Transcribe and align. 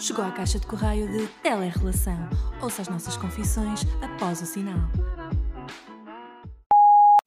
Chegou 0.00 0.24
à 0.24 0.30
caixa 0.32 0.58
de 0.58 0.66
correio 0.66 1.06
de 1.12 1.26
Telerrelação. 1.42 2.16
Ouça 2.62 2.82
as 2.82 2.88
nossas 2.88 3.16
confissões 3.16 3.82
após 4.02 4.40
o 4.40 4.46
sinal. 4.46 4.78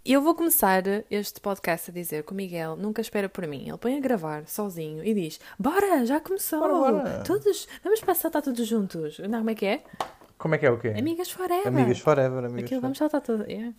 Eu 0.04 0.21
vou 0.21 0.36
começar 0.36 0.84
este 1.09 1.39
podcast 1.39 1.91
a 1.91 1.94
dizer 1.94 2.23
que 2.23 2.34
o 2.34 2.36
Miguel 2.36 2.75
nunca 2.75 3.00
espera 3.00 3.30
por 3.30 3.48
mim. 3.48 3.70
Ele 3.70 3.78
põe 3.78 3.96
a 3.98 4.02
gravar 4.02 4.48
sozinho 4.48 5.05
e 5.05 5.14
diz: 5.14 5.39
Bora, 5.57 6.05
já 6.05 6.20
começou! 6.20 6.59
Bora, 6.59 6.73
bora. 6.73 7.23
Todos, 7.23 7.68
vamos 7.84 8.02
passar 8.02 8.23
saltar 8.23 8.41
todos 8.41 8.68
juntos. 8.68 9.20
Não, 9.20 9.40
como 9.40 9.50
é 9.52 9.55
que 9.55 9.66
é? 9.66 9.84
Como 10.38 10.55
é 10.55 10.58
que 10.58 10.66
é 10.66 10.71
o 10.71 10.80
quê? 10.80 10.94
Amigas 10.98 11.32
forever. 11.32 11.68
Amigas 11.68 12.00
forever, 12.00 12.40
amigas 12.40 12.54
Aquilo, 12.66 12.68
forever. 12.68 12.82
vamos 12.82 12.98
saltar 12.98 13.21
tudo. 13.21 13.44
yeah. 13.50 13.71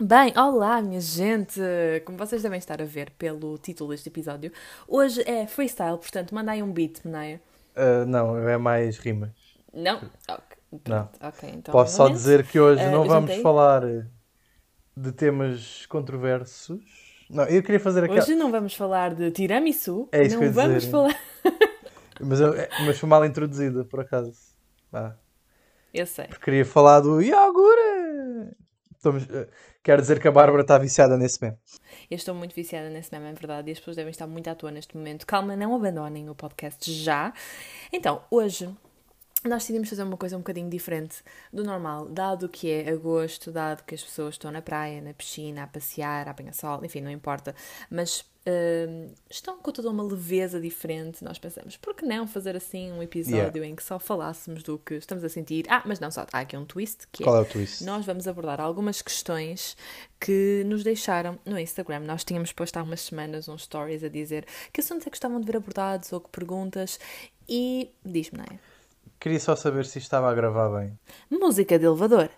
Bem, 0.00 0.32
olá, 0.38 0.80
minha 0.80 1.00
gente! 1.00 1.60
Como 2.04 2.16
vocês 2.16 2.42
devem 2.42 2.58
estar 2.58 2.80
a 2.80 2.84
ver 2.84 3.10
pelo 3.18 3.58
título 3.58 3.90
deste 3.90 4.08
episódio, 4.08 4.52
hoje 4.86 5.22
é 5.28 5.46
freestyle, 5.46 5.98
portanto, 5.98 6.34
manda 6.34 6.52
aí 6.52 6.62
um 6.62 6.72
beat, 6.72 7.00
Meneia. 7.04 7.40
Ah, 7.76 8.04
não, 8.06 8.48
é 8.48 8.56
mais 8.56 8.98
rimas. 8.98 9.30
Não? 9.72 9.98
Ok, 10.28 10.56
Não. 10.72 10.80
pronto, 11.06 11.18
ok, 11.20 11.50
então. 11.54 11.72
Posso 11.72 11.96
só 11.96 12.08
dizer 12.08 12.46
que 12.46 12.58
hoje 12.58 12.82
Ah, 12.82 12.90
não 12.90 13.04
vamos 13.04 13.30
juntei. 13.30 13.42
falar 13.42 13.82
de 14.96 15.12
temas 15.12 15.84
controversos. 15.86 16.80
Não, 17.28 17.44
eu 17.44 17.62
queria 17.62 17.80
fazer 17.80 18.04
aquela. 18.04 18.20
Hoje 18.20 18.34
não 18.34 18.50
vamos 18.50 18.74
falar 18.74 19.14
de 19.14 19.30
tiramisu, 19.30 20.08
É 20.12 20.22
isso 20.22 20.36
não 20.36 20.40
que 20.42 20.46
eu 20.48 20.52
vamos 20.52 20.74
dizer. 20.82 20.90
falar. 20.90 21.16
Mas, 22.20 22.40
eu- 22.40 22.54
é- 22.54 22.70
mas 22.86 22.98
foi 22.98 23.06
mal 23.10 23.22
introduzida, 23.26 23.84
por 23.84 24.00
acaso. 24.00 24.32
Ah, 24.90 25.12
Eu 25.92 26.06
sei. 26.06 26.26
porque 26.28 26.44
queria 26.46 26.64
falar 26.64 27.00
do 27.00 27.20
iogure. 27.20 28.56
Estamos, 29.06 29.22
ah, 29.30 29.46
quero 29.84 30.02
dizer 30.02 30.20
que 30.20 30.26
a 30.26 30.32
Bárbara 30.32 30.62
está 30.62 30.76
viciada 30.78 31.16
nesse 31.16 31.40
meme. 31.40 31.56
Eu 32.10 32.16
estou 32.16 32.34
muito 32.34 32.54
viciada 32.54 32.90
nesse 32.90 33.12
meme, 33.12 33.30
é 33.30 33.32
verdade, 33.34 33.70
e 33.70 33.72
as 33.72 33.78
pessoas 33.78 33.96
devem 33.96 34.10
estar 34.10 34.26
muito 34.26 34.48
à 34.50 34.54
toa 34.54 34.72
neste 34.72 34.96
momento. 34.96 35.24
Calma, 35.24 35.54
não 35.54 35.76
abandonem 35.76 36.28
o 36.28 36.34
podcast 36.34 36.92
já. 36.92 37.32
Então, 37.92 38.20
hoje 38.28 38.68
nós 39.44 39.62
decidimos 39.62 39.88
fazer 39.88 40.02
uma 40.02 40.16
coisa 40.16 40.34
um 40.34 40.40
bocadinho 40.40 40.68
diferente 40.68 41.22
do 41.52 41.62
normal, 41.62 42.08
dado 42.08 42.48
que 42.48 42.68
é 42.68 42.90
agosto, 42.90 43.52
dado 43.52 43.84
que 43.84 43.94
as 43.94 44.02
pessoas 44.02 44.34
estão 44.34 44.50
na 44.50 44.60
praia, 44.60 45.00
na 45.00 45.14
piscina, 45.14 45.62
a 45.62 45.66
passear, 45.68 46.26
a 46.26 46.32
apanhar 46.32 46.52
sol, 46.52 46.84
enfim, 46.84 47.00
não 47.00 47.10
importa, 47.10 47.54
mas 47.88 48.24
estão 49.30 49.58
com 49.58 49.72
toda 49.72 49.90
uma 49.90 50.02
leveza 50.02 50.60
diferente. 50.60 51.24
Nós 51.24 51.38
pensamos, 51.38 51.76
por 51.76 51.94
que 51.94 52.04
não 52.04 52.26
fazer 52.26 52.56
assim 52.56 52.92
um 52.92 53.02
episódio 53.02 53.64
em 53.64 53.74
que 53.74 53.82
só 53.82 53.98
falássemos 53.98 54.62
do 54.62 54.78
que 54.78 54.94
estamos 54.94 55.24
a 55.24 55.28
sentir? 55.28 55.64
Ah, 55.68 55.82
mas 55.84 55.98
não 56.00 56.10
só, 56.10 56.26
há 56.32 56.40
aqui 56.40 56.56
um 56.56 56.64
twist 56.64 57.06
que 57.10 57.22
é. 57.22 57.24
Qual 57.24 57.36
é 57.36 57.40
o 57.40 57.44
twist? 57.44 57.84
Nós 57.84 58.06
vamos 58.06 58.28
abordar 58.28 58.60
algumas 58.60 59.02
questões 59.02 59.76
que 60.20 60.62
nos 60.66 60.82
deixaram 60.84 61.38
no 61.44 61.58
Instagram. 61.58 62.00
Nós 62.00 62.24
tínhamos 62.24 62.52
posto 62.52 62.76
há 62.76 62.82
umas 62.82 63.00
semanas 63.00 63.48
uns 63.48 63.64
stories 63.64 64.04
a 64.04 64.08
dizer 64.08 64.46
que 64.72 64.80
assuntos 64.80 65.02
é 65.06 65.10
que 65.10 65.10
gostavam 65.10 65.40
de 65.40 65.46
ver 65.46 65.56
abordados 65.56 66.12
ou 66.12 66.20
que 66.20 66.30
perguntas. 66.30 66.98
E 67.48 67.90
diz-me, 68.04 68.38
Naya, 68.38 68.60
Queria 69.18 69.40
só 69.40 69.56
saber 69.56 69.86
se 69.86 69.98
estava 69.98 70.30
a 70.30 70.34
gravar 70.34 70.68
bem. 70.78 70.98
música 71.30 71.78
de 71.78 71.86
elevador. 71.86 72.28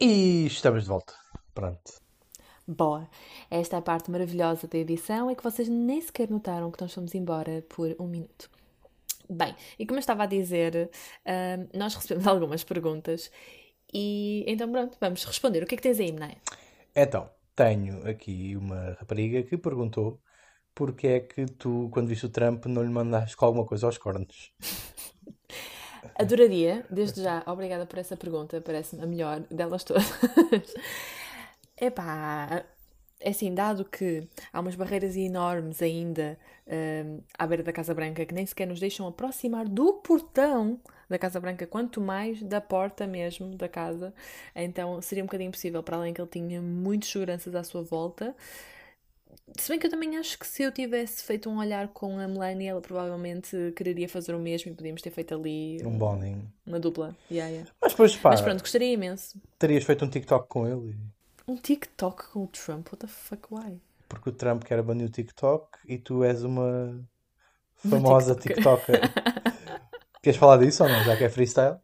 E 0.00 0.46
estamos 0.46 0.84
de 0.84 0.88
volta. 0.88 1.14
Pronto. 1.54 2.05
Boa! 2.68 3.08
Esta 3.48 3.76
é 3.76 3.78
a 3.78 3.82
parte 3.82 4.10
maravilhosa 4.10 4.66
da 4.66 4.76
edição, 4.76 5.30
é 5.30 5.36
que 5.36 5.42
vocês 5.42 5.68
nem 5.68 6.00
sequer 6.00 6.28
notaram 6.28 6.68
que 6.72 6.82
nós 6.82 6.92
fomos 6.92 7.14
embora 7.14 7.64
por 7.68 7.94
um 8.00 8.08
minuto. 8.08 8.50
Bem, 9.30 9.54
e 9.78 9.86
como 9.86 9.98
eu 9.98 10.00
estava 10.00 10.24
a 10.24 10.26
dizer, 10.26 10.90
ahm, 11.24 11.68
nós 11.72 11.94
recebemos 11.94 12.26
algumas 12.28 12.64
perguntas 12.64 13.30
e 13.94 14.44
então 14.48 14.70
pronto, 14.70 14.96
vamos 15.00 15.24
responder. 15.24 15.62
O 15.62 15.66
que 15.66 15.74
é 15.74 15.78
que 15.78 15.82
tens 15.82 16.00
aí, 16.00 16.10
Naya? 16.10 16.38
Então, 16.94 17.30
tenho 17.54 18.04
aqui 18.08 18.56
uma 18.56 18.96
rapariga 18.98 19.44
que 19.44 19.56
perguntou 19.56 20.20
porque 20.74 21.06
é 21.06 21.20
que 21.20 21.46
tu, 21.46 21.88
quando 21.92 22.08
viste 22.08 22.26
o 22.26 22.30
Trump, 22.30 22.66
não 22.66 22.82
lhe 22.82 22.90
mandaste 22.90 23.36
com 23.36 23.46
alguma 23.46 23.64
coisa 23.64 23.86
aos 23.86 23.96
cornos. 23.96 24.52
Adoraria, 26.18 26.84
desde 26.90 27.22
já, 27.22 27.44
obrigada 27.46 27.86
por 27.86 27.98
essa 27.98 28.16
pergunta, 28.16 28.60
parece-me 28.60 29.02
a 29.02 29.06
melhor 29.06 29.40
delas 29.50 29.84
todas. 29.84 30.04
Epá, 31.80 32.64
é 33.20 33.30
assim, 33.30 33.54
dado 33.54 33.84
que 33.84 34.28
há 34.52 34.60
umas 34.60 34.74
barreiras 34.74 35.16
enormes 35.16 35.80
ainda 35.82 36.38
hum, 36.66 37.20
à 37.38 37.46
beira 37.46 37.62
da 37.62 37.72
Casa 37.72 37.94
Branca 37.94 38.24
que 38.24 38.34
nem 38.34 38.44
sequer 38.46 38.66
nos 38.66 38.80
deixam 38.80 39.06
aproximar 39.06 39.68
do 39.68 39.94
portão 39.94 40.80
da 41.08 41.18
Casa 41.18 41.38
Branca, 41.40 41.66
quanto 41.66 42.00
mais 42.00 42.42
da 42.42 42.60
porta 42.60 43.06
mesmo 43.06 43.54
da 43.56 43.68
casa, 43.68 44.12
então 44.54 45.00
seria 45.00 45.22
um 45.22 45.26
bocadinho 45.26 45.48
impossível, 45.48 45.80
para 45.82 45.96
além 45.96 46.12
que 46.12 46.20
ele 46.20 46.28
tinha 46.28 46.60
muitas 46.60 47.08
seguranças 47.10 47.54
à 47.54 47.62
sua 47.62 47.82
volta. 47.82 48.34
Se 49.58 49.68
bem 49.70 49.78
que 49.78 49.86
eu 49.86 49.90
também 49.90 50.16
acho 50.16 50.38
que 50.38 50.46
se 50.46 50.62
eu 50.64 50.72
tivesse 50.72 51.22
feito 51.22 51.48
um 51.48 51.58
olhar 51.58 51.88
com 51.88 52.18
a 52.18 52.26
Melanie, 52.26 52.66
ela 52.66 52.80
provavelmente 52.80 53.72
quereria 53.76 54.08
fazer 54.08 54.34
o 54.34 54.38
mesmo 54.38 54.72
e 54.72 54.74
podíamos 54.74 55.00
ter 55.00 55.10
feito 55.10 55.32
ali 55.34 55.78
Um 55.84 55.96
bonding. 55.96 56.42
uma 56.66 56.80
dupla. 56.80 57.16
Yeah, 57.30 57.50
yeah. 57.50 57.70
Mas 57.80 57.92
depois, 57.92 58.16
pá, 58.16 58.30
Mas 58.30 58.40
pronto, 58.40 58.60
gostaria 58.60 58.92
imenso. 58.92 59.40
terias 59.58 59.84
feito 59.84 60.04
um 60.04 60.10
TikTok 60.10 60.48
com 60.48 60.66
ele. 60.66 60.90
e- 60.90 61.15
Um 61.48 61.56
TikTok 61.56 62.30
com 62.32 62.44
o 62.44 62.46
Trump, 62.48 62.88
what 62.88 62.98
the 62.98 63.06
fuck, 63.06 63.46
why? 63.52 63.80
Porque 64.08 64.30
o 64.30 64.32
Trump 64.32 64.64
quer 64.64 64.82
banir 64.82 65.06
o 65.06 65.10
TikTok 65.10 65.78
e 65.86 65.96
tu 65.96 66.24
és 66.24 66.42
uma 66.42 67.00
famosa 67.74 68.34
TikToker. 68.34 69.00
TikToker. 69.00 69.80
Queres 70.22 70.38
falar 70.38 70.56
disso 70.56 70.82
ou 70.82 70.88
não? 70.88 71.04
Já 71.04 71.16
que 71.16 71.22
é 71.22 71.28
freestyle? 71.28 71.76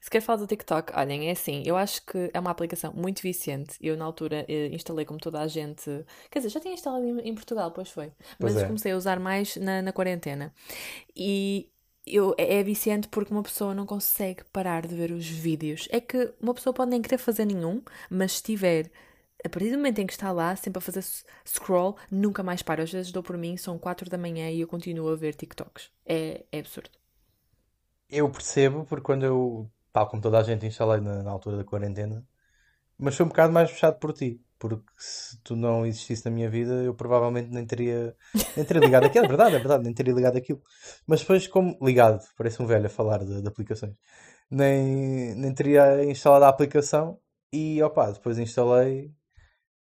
Se 0.00 0.10
quer 0.10 0.20
falar 0.20 0.38
do 0.38 0.46
TikTok, 0.46 0.92
olhem, 0.94 1.28
é 1.28 1.32
assim, 1.32 1.62
eu 1.66 1.76
acho 1.76 2.04
que 2.04 2.30
é 2.32 2.38
uma 2.38 2.50
aplicação 2.50 2.92
muito 2.92 3.22
viciante. 3.22 3.76
Eu, 3.80 3.96
na 3.96 4.04
altura, 4.04 4.44
eh, 4.48 4.68
instalei 4.68 5.04
como 5.04 5.18
toda 5.18 5.40
a 5.40 5.48
gente. 5.48 6.04
Quer 6.30 6.38
dizer, 6.38 6.50
já 6.50 6.60
tinha 6.60 6.74
instalado 6.74 7.04
em, 7.04 7.28
em 7.28 7.34
Portugal, 7.34 7.70
pois 7.70 7.90
foi. 7.90 8.12
Pois 8.38 8.54
Mas 8.54 8.62
é. 8.62 8.66
comecei 8.66 8.92
a 8.92 8.96
usar 8.96 9.18
mais 9.18 9.56
na, 9.56 9.82
na 9.82 9.92
quarentena. 9.92 10.52
E 11.16 11.70
eu, 12.14 12.34
é 12.38 12.56
é 12.60 12.62
viciante 12.62 13.08
porque 13.08 13.32
uma 13.32 13.42
pessoa 13.42 13.74
não 13.74 13.86
consegue 13.86 14.44
parar 14.52 14.86
de 14.86 14.94
ver 14.94 15.10
os 15.12 15.26
vídeos. 15.28 15.88
É 15.90 16.00
que 16.00 16.32
uma 16.40 16.54
pessoa 16.54 16.72
pode 16.74 16.90
nem 16.90 17.02
querer 17.02 17.18
fazer 17.18 17.44
nenhum, 17.44 17.82
mas 18.10 18.32
se 18.34 18.42
tiver. 18.42 18.90
A 19.44 19.48
partir 19.48 19.70
do 19.70 19.76
momento 19.76 20.00
em 20.00 20.06
que 20.06 20.12
está 20.12 20.32
lá, 20.32 20.54
sempre 20.56 20.78
a 20.78 20.80
fazer 20.80 21.04
scroll, 21.46 21.96
nunca 22.10 22.42
mais 22.42 22.62
para. 22.62 22.82
Às 22.82 22.92
vezes 22.92 23.12
dou 23.12 23.22
por 23.22 23.36
mim, 23.38 23.56
são 23.56 23.78
4 23.78 24.10
da 24.10 24.18
manhã 24.18 24.50
e 24.50 24.60
eu 24.60 24.68
continuo 24.68 25.08
a 25.10 25.16
ver 25.16 25.34
TikToks. 25.34 25.90
É, 26.06 26.44
é 26.50 26.58
absurdo. 26.58 26.90
Eu 28.08 28.30
percebo, 28.30 28.84
porque 28.86 29.04
quando 29.04 29.24
eu, 29.24 29.70
tal 29.92 30.08
como 30.08 30.22
toda 30.22 30.38
a 30.38 30.42
gente, 30.42 30.66
instalei 30.66 31.00
na, 31.00 31.22
na 31.22 31.30
altura 31.30 31.58
da 31.58 31.64
quarentena, 31.64 32.26
mas 32.98 33.16
foi 33.16 33.26
um 33.26 33.30
bocado 33.30 33.52
mais 33.52 33.70
puxado 33.70 33.98
por 33.98 34.12
ti. 34.12 34.42
Porque 34.58 34.90
se 34.98 35.38
tu 35.42 35.54
não 35.56 35.86
existisse 35.86 36.24
na 36.24 36.30
minha 36.32 36.50
vida, 36.50 36.72
eu 36.84 36.94
provavelmente 36.94 37.50
nem 37.50 37.66
teria, 37.66 38.14
nem 38.56 38.64
teria 38.64 38.82
ligado 38.82 39.06
aquilo. 39.06 39.24
É 39.24 39.28
verdade, 39.28 39.56
é 39.56 39.58
verdade, 39.58 39.84
nem 39.84 39.94
teria 39.94 40.14
ligado 40.14 40.36
aquilo. 40.36 40.62
Mas 41.06 41.20
depois, 41.20 41.46
como 41.46 41.78
ligado, 41.82 42.20
parece 42.36 42.60
um 42.62 42.66
velho 42.66 42.86
a 42.86 42.90
falar 42.90 43.24
de, 43.24 43.42
de 43.42 43.48
aplicações, 43.48 43.94
nem, 44.50 45.34
nem 45.36 45.54
teria 45.54 46.04
instalado 46.04 46.44
a 46.46 46.48
aplicação 46.48 47.18
e 47.52 47.82
opá, 47.82 48.10
depois 48.10 48.38
instalei 48.38 49.12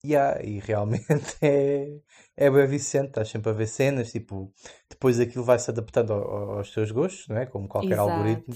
yeah, 0.04 0.38
e 0.44 0.60
realmente 0.60 1.06
é, 1.42 1.98
é 2.36 2.50
bem 2.50 2.66
viciante. 2.66 3.08
Estás 3.08 3.28
sempre 3.28 3.50
a 3.50 3.52
ver 3.54 3.66
cenas, 3.66 4.12
tipo, 4.12 4.52
depois 4.88 5.18
aquilo 5.20 5.44
vai 5.44 5.58
se 5.58 5.70
adaptando 5.70 6.12
ao- 6.12 6.58
aos 6.58 6.70
teus 6.72 6.90
gostos, 6.90 7.28
não 7.28 7.36
é? 7.38 7.46
Como 7.46 7.68
qualquer 7.68 7.98
Exato. 7.98 8.00
algoritmo. 8.00 8.54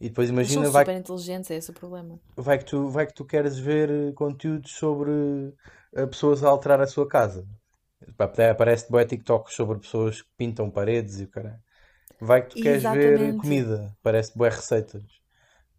E 0.00 0.08
depois 0.08 0.30
Eles 0.38 0.50
imagina, 0.50 0.50
são 0.52 0.66
vai, 0.70 0.84
super 0.84 0.94
inteligentes, 0.96 1.50
é 1.50 1.56
esse 1.56 1.70
o 1.70 1.74
problema. 1.74 2.18
vai 2.36 2.58
que 2.58 2.64
tu, 2.64 2.88
vai 2.88 3.06
que 3.06 3.14
tu 3.14 3.24
queres 3.24 3.58
ver 3.58 3.88
eh, 3.90 4.12
conteúdos 4.12 4.72
sobre 4.72 5.10
eh, 5.94 6.06
pessoas 6.06 6.42
a 6.44 6.48
alterar 6.48 6.80
a 6.80 6.86
sua 6.86 7.06
casa. 7.08 7.46
Aparece-te 8.18 8.90
bué 8.92 9.04
TikToks 9.04 9.54
sobre 9.54 9.78
pessoas 9.80 10.22
que 10.22 10.30
pintam 10.36 10.70
paredes 10.70 11.20
e 11.20 11.24
o 11.24 11.28
caralho. 11.28 11.60
Vai 12.20 12.42
que 12.42 12.50
tu 12.50 12.58
queres 12.58 12.86
ver 12.86 13.34
Exatamente. 13.34 13.36
comida, 13.36 13.96
parece 14.02 14.36
bué 14.38 14.50
receitas. 14.50 15.04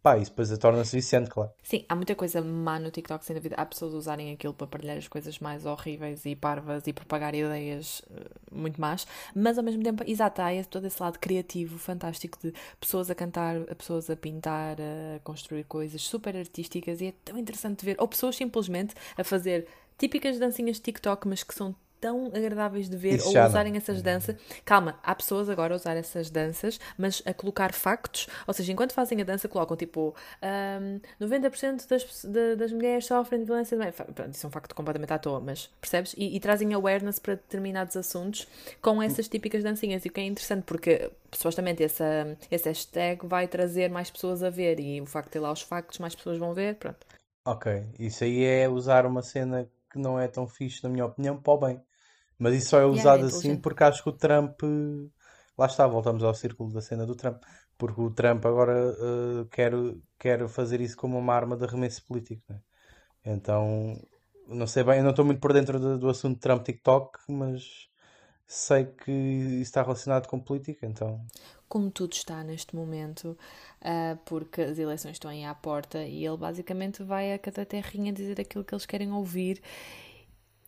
Pá, 0.02 0.18
isso 0.18 0.32
depois 0.32 0.58
torna-se 0.58 0.96
viciante, 0.96 1.30
claro. 1.30 1.52
Sim, 1.62 1.84
há 1.88 1.94
muita 1.94 2.16
coisa 2.16 2.42
má 2.42 2.80
no 2.80 2.90
TikTok, 2.90 3.24
sem 3.24 3.36
dúvida. 3.36 3.54
Há 3.56 3.64
pessoas 3.64 3.94
usarem 3.94 4.32
aquilo 4.32 4.52
para 4.52 4.66
partilhar 4.66 4.96
as 4.96 5.06
coisas 5.06 5.38
mais 5.38 5.64
horríveis 5.64 6.26
e 6.26 6.34
parvas 6.34 6.88
e 6.88 6.92
propagar 6.92 7.36
ideias 7.36 8.02
eh, 8.10 8.24
muito 8.50 8.80
más, 8.80 9.06
mas 9.32 9.58
ao 9.58 9.62
mesmo 9.62 9.80
tempo, 9.84 10.02
exato, 10.04 10.42
há 10.42 10.48
todo 10.68 10.88
esse 10.88 11.00
lado 11.00 11.20
criativo, 11.20 11.78
fantástico 11.78 12.36
de 12.42 12.52
pessoas 12.80 13.10
a 13.10 13.14
cantar, 13.14 13.60
pessoas 13.76 14.10
a 14.10 14.16
pintar, 14.16 14.76
a 14.80 15.20
construir 15.20 15.62
coisas 15.64 16.02
super 16.02 16.36
artísticas 16.36 17.00
e 17.00 17.06
é 17.06 17.14
tão 17.24 17.38
interessante 17.38 17.84
ver. 17.84 17.94
Ou 18.00 18.08
pessoas 18.08 18.34
simplesmente 18.34 18.96
a 19.16 19.22
fazer 19.22 19.68
típicas 19.96 20.36
dancinhas 20.36 20.78
de 20.78 20.82
TikTok, 20.82 21.28
mas 21.28 21.44
que 21.44 21.54
são 21.54 21.76
tão 22.02 22.26
agradáveis 22.26 22.88
de 22.90 22.96
ver 22.96 23.18
Isso 23.18 23.30
ou 23.30 23.32
já 23.32 23.48
não. 23.48 23.62
usarem 23.62 23.76
essas 23.76 24.02
danças. 24.02 24.36
Calma, 24.64 24.98
há 25.02 25.14
pessoas 25.14 25.48
agora 25.48 25.72
a 25.74 25.76
usar 25.76 25.96
essas 25.96 26.28
danças, 26.30 26.78
mas 26.98 27.22
a 27.24 27.32
colocar 27.32 27.72
factos, 27.72 28.26
ou 28.46 28.52
seja, 28.52 28.72
enquanto 28.72 28.92
fazem 28.92 29.20
a 29.22 29.24
dança, 29.24 29.48
colocam 29.48 29.76
tipo 29.76 30.14
ahm, 30.42 30.98
90% 31.20 31.86
das, 31.88 32.24
da- 32.24 32.54
das 32.56 32.72
mulheres 32.72 33.06
sofrem 33.06 33.40
de 33.40 33.46
violência 33.46 33.76
de 33.78 33.92
Pronto, 33.92 34.34
isso 34.34 34.46
é 34.46 34.48
um 34.48 34.52
facto 34.52 34.74
completamente 34.74 35.12
à 35.12 35.18
toa, 35.18 35.40
mas 35.40 35.66
percebes? 35.80 36.14
E, 36.16 36.36
e 36.36 36.40
trazem 36.40 36.72
awareness 36.74 37.18
para 37.18 37.34
determinados 37.36 37.96
assuntos 37.96 38.46
com 38.80 39.02
essas 39.02 39.28
típicas 39.28 39.62
dancinhas. 39.62 40.04
E 40.04 40.08
o 40.08 40.12
que 40.12 40.20
é 40.20 40.24
interessante, 40.24 40.64
porque 40.64 41.10
supostamente 41.32 41.82
essa, 41.82 42.36
esse 42.50 42.68
hashtag 42.68 43.26
vai 43.26 43.46
trazer 43.48 43.88
mais 43.90 44.10
pessoas 44.10 44.42
a 44.42 44.50
ver, 44.50 44.78
e 44.80 45.00
o 45.00 45.06
facto 45.06 45.28
de 45.28 45.32
ter 45.32 45.40
lá 45.40 45.52
os 45.52 45.62
factos, 45.62 45.98
mais 45.98 46.14
pessoas 46.14 46.38
vão 46.38 46.54
ver. 46.54 46.76
Pronto. 46.76 47.06
Ok, 47.44 47.66
isso 48.00 48.24
aí 48.24 48.42
é 48.44 48.68
usar 48.68 49.06
uma 49.06 49.22
cena 49.22 49.70
que 49.90 49.96
não 49.98 50.18
é 50.18 50.26
tão 50.26 50.46
fixe, 50.48 50.82
na 50.82 50.88
minha 50.88 51.06
opinião, 51.06 51.40
para 51.40 51.52
o 51.52 51.58
bem. 51.58 51.84
Mas 52.42 52.54
isso 52.56 52.70
só 52.70 52.80
é 52.80 52.86
Yeah, 52.92 53.16
é 53.16 53.16
usado 53.16 53.26
assim 53.26 53.56
inteligente. 53.56 53.62
porque 53.62 53.84
acho 53.84 54.02
que 54.02 54.08
o 54.10 54.12
Trump. 54.12 54.60
Lá 55.58 55.66
está, 55.66 55.86
voltamos 55.86 56.22
ao 56.24 56.34
círculo 56.34 56.72
da 56.72 56.80
cena 56.80 57.06
do 57.06 57.14
Trump. 57.14 57.42
Porque 57.78 58.00
o 58.00 58.10
Trump 58.10 58.44
agora 58.46 58.72
eh, 58.98 59.46
quer, 59.50 59.72
quer 60.18 60.48
fazer 60.48 60.80
isso 60.80 60.96
como 60.96 61.18
uma 61.18 61.34
arma 61.34 61.56
de 61.56 61.64
arremesso 61.64 62.04
político, 62.06 62.42
né? 62.48 62.60
Então, 63.24 64.00
não 64.48 64.66
sei 64.66 64.84
bem, 64.84 64.98
eu 64.98 65.04
não 65.04 65.10
estou 65.10 65.24
muito 65.24 65.40
por 65.40 65.52
dentro 65.52 65.80
do, 65.80 65.98
do 65.98 66.10
assunto 66.10 66.40
Trump-TikTok, 66.40 67.18
mas 67.28 67.88
sei 68.46 68.86
que 68.86 69.10
isso 69.12 69.62
está 69.62 69.82
relacionado 69.82 70.28
com 70.28 70.40
política, 70.40 70.86
então. 70.86 71.26
como 71.68 71.90
tudo 71.90 72.12
está 72.12 72.44
neste 72.44 72.76
momento, 72.76 73.36
ah, 73.80 74.16
porque 74.26 74.60
as 74.60 74.78
eleições 74.78 75.12
estão 75.12 75.30
aí 75.30 75.44
à 75.44 75.54
porta 75.54 76.04
e 76.04 76.24
ele 76.24 76.36
basicamente 76.36 77.02
vai 77.02 77.32
a 77.32 77.38
cada 77.38 77.64
terrinha 77.64 78.12
dizer 78.12 78.40
aquilo 78.40 78.64
que 78.64 78.74
eles 78.74 78.86
querem 78.86 79.10
ouvir. 79.12 79.62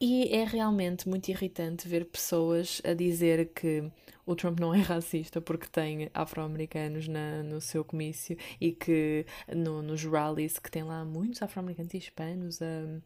E 0.01 0.29
é 0.35 0.45
realmente 0.45 1.09
muito 1.09 1.29
irritante 1.31 1.89
ver 1.89 2.05
pessoas 2.07 2.81
a 2.85 2.93
dizer 2.95 3.51
que 3.55 3.91
o 4.27 4.35
Trump 4.35 4.59
não 4.61 4.75
é 4.75 4.79
racista 4.83 5.41
porque 5.41 5.67
tem 5.69 6.11
afro-americanos 6.13 7.07
no 7.45 7.61
seu 7.61 7.85
comício 7.85 8.37
e 8.61 8.73
que 8.73 9.25
no- 9.55 9.83
nos 9.83 10.05
rallies 10.05 10.59
que 10.59 10.71
tem 10.71 10.83
lá 10.83 11.05
muitos 11.05 11.43
afro-americanos 11.43 11.95
e 11.95 11.99
hispanos 11.99 12.61
ah, 12.61 13.01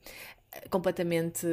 completamente 0.70 1.46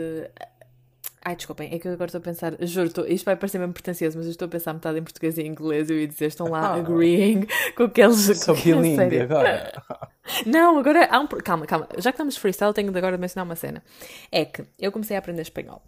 Ai, 1.27 1.36
desculpem, 1.36 1.74
é 1.74 1.80
que 1.80 1.88
eu 1.88 1.94
agora 1.94 2.07
estou 2.07 2.19
a 2.19 2.22
pensar, 2.22 2.56
juro, 2.62 2.86
estou- 2.88 3.07
isto 3.07 3.25
vai 3.25 3.36
parecer 3.36 3.57
mesmo 3.57 3.74
pretencioso, 3.74 4.16
mas 4.16 4.27
eu 4.27 4.31
estou 4.31 4.45
a 4.45 4.50
pensar 4.50 4.74
metade 4.74 5.00
em 5.00 5.04
português 5.04 5.39
e 5.39 5.42
em 5.42 5.48
inglês 5.48 5.89
e 5.89 5.94
eu 5.94 6.00
ia 6.01 6.07
dizer, 6.07 6.27
estão 6.27 6.48
lá 6.48 6.60
Ah. 6.74 6.75
agreeing 6.75 7.48
com 7.75 7.83
aqueles. 7.86 8.38
Sou 8.39 8.56
bilingue 8.56 9.22
agora. 9.22 9.74
Não, 10.45 10.77
agora 10.77 11.07
há 11.10 11.19
um. 11.19 11.25
Calma, 11.27 11.66
calma, 11.66 11.88
já 11.98 12.12
que 12.12 12.16
estamos 12.16 12.38
freestyle, 12.38 12.74
tenho 12.74 12.92
de 12.92 12.98
agora 13.00 13.18
mencionar 13.18 13.44
uma 13.45 13.56
cena. 13.56 13.83
É 14.31 14.45
que 14.45 14.63
eu 14.80 14.92
comecei 14.92 15.16
a 15.16 15.19
aprender 15.19 15.42
espanhol. 15.42 15.81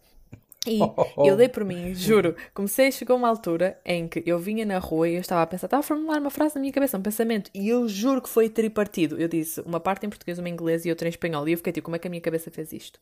E 0.66 0.80
eu 1.24 1.38
dei 1.38 1.48
por 1.48 1.64
mim, 1.64 1.94
juro, 1.94 2.36
comecei, 2.54 2.92
chegou 2.92 3.16
uma 3.16 3.30
altura 3.30 3.80
em 3.86 4.08
que 4.08 4.24
eu 4.26 4.40
vinha 4.40 4.66
na 4.66 4.80
rua 4.80 5.08
e 5.08 5.14
eu 5.16 5.22
estava 5.22 5.44
a 5.44 5.48
pensar, 5.48 5.68
estava 5.68 5.82
a 5.82 5.84
formular 5.84 6.20
uma 6.20 6.32
frase 6.32 6.56
na 6.56 6.62
minha 6.62 6.74
cabeça, 6.74 6.98
um 6.98 7.02
pensamento, 7.02 7.52
e 7.54 7.70
eu 7.70 7.88
juro 7.88 8.22
que 8.24 8.28
foi 8.30 8.50
tripartido. 8.50 9.18
Eu 9.22 9.28
disse 9.28 9.62
uma 9.62 9.80
parte 9.80 10.06
em 10.06 10.10
português, 10.10 10.40
uma 10.40 10.50
em 10.50 10.54
inglês 10.54 10.84
e 10.84 10.90
outra 10.90 11.08
em 11.08 11.12
espanhol, 11.12 11.48
e 11.48 11.52
eu 11.52 11.58
fiquei 11.58 11.72
tipo, 11.72 11.86
como 11.86 11.96
é 11.96 12.00
que 12.00 12.08
a 12.08 12.10
minha 12.10 12.22
cabeça 12.22 12.50
fez 12.50 12.74
isto? 12.74 13.00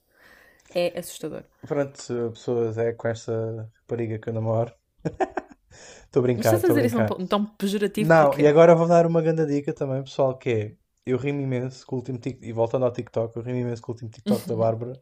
É 0.73 0.97
assustador. 0.97 1.43
Pronto, 1.67 1.97
pessoas, 2.31 2.77
é 2.77 2.93
com 2.93 3.07
esta 3.07 3.69
rapariga 3.81 4.19
que 4.19 4.29
eu 4.29 4.33
namoro. 4.33 4.73
Estou 6.05 6.21
a 6.21 6.27
Mas 6.27 6.35
brincar, 6.35 6.55
estás 6.55 6.63
a 6.63 6.67
dizer 6.67 6.85
isso 6.85 6.97
num 6.97 7.27
tom 7.27 7.45
pejorativo 7.45 8.07
Não, 8.07 8.29
porque... 8.29 8.41
e 8.41 8.47
agora 8.47 8.75
vou 8.75 8.87
dar 8.87 9.05
uma 9.05 9.21
grande 9.21 9.45
dica 9.45 9.73
também, 9.73 10.01
pessoal, 10.01 10.37
que 10.37 10.49
é, 10.49 10.75
eu 11.05 11.17
rimo 11.17 11.41
imenso 11.41 11.85
com 11.85 11.95
o 11.95 11.99
último 11.99 12.17
TikTok, 12.17 12.47
e 12.47 12.53
voltando 12.53 12.85
ao 12.85 12.91
TikTok, 12.91 13.35
eu 13.35 13.41
rimo 13.41 13.59
imenso 13.59 13.81
com 13.81 13.91
o 13.91 13.95
último 13.95 14.09
TikTok 14.09 14.47
da 14.47 14.55
Bárbara, 14.55 15.01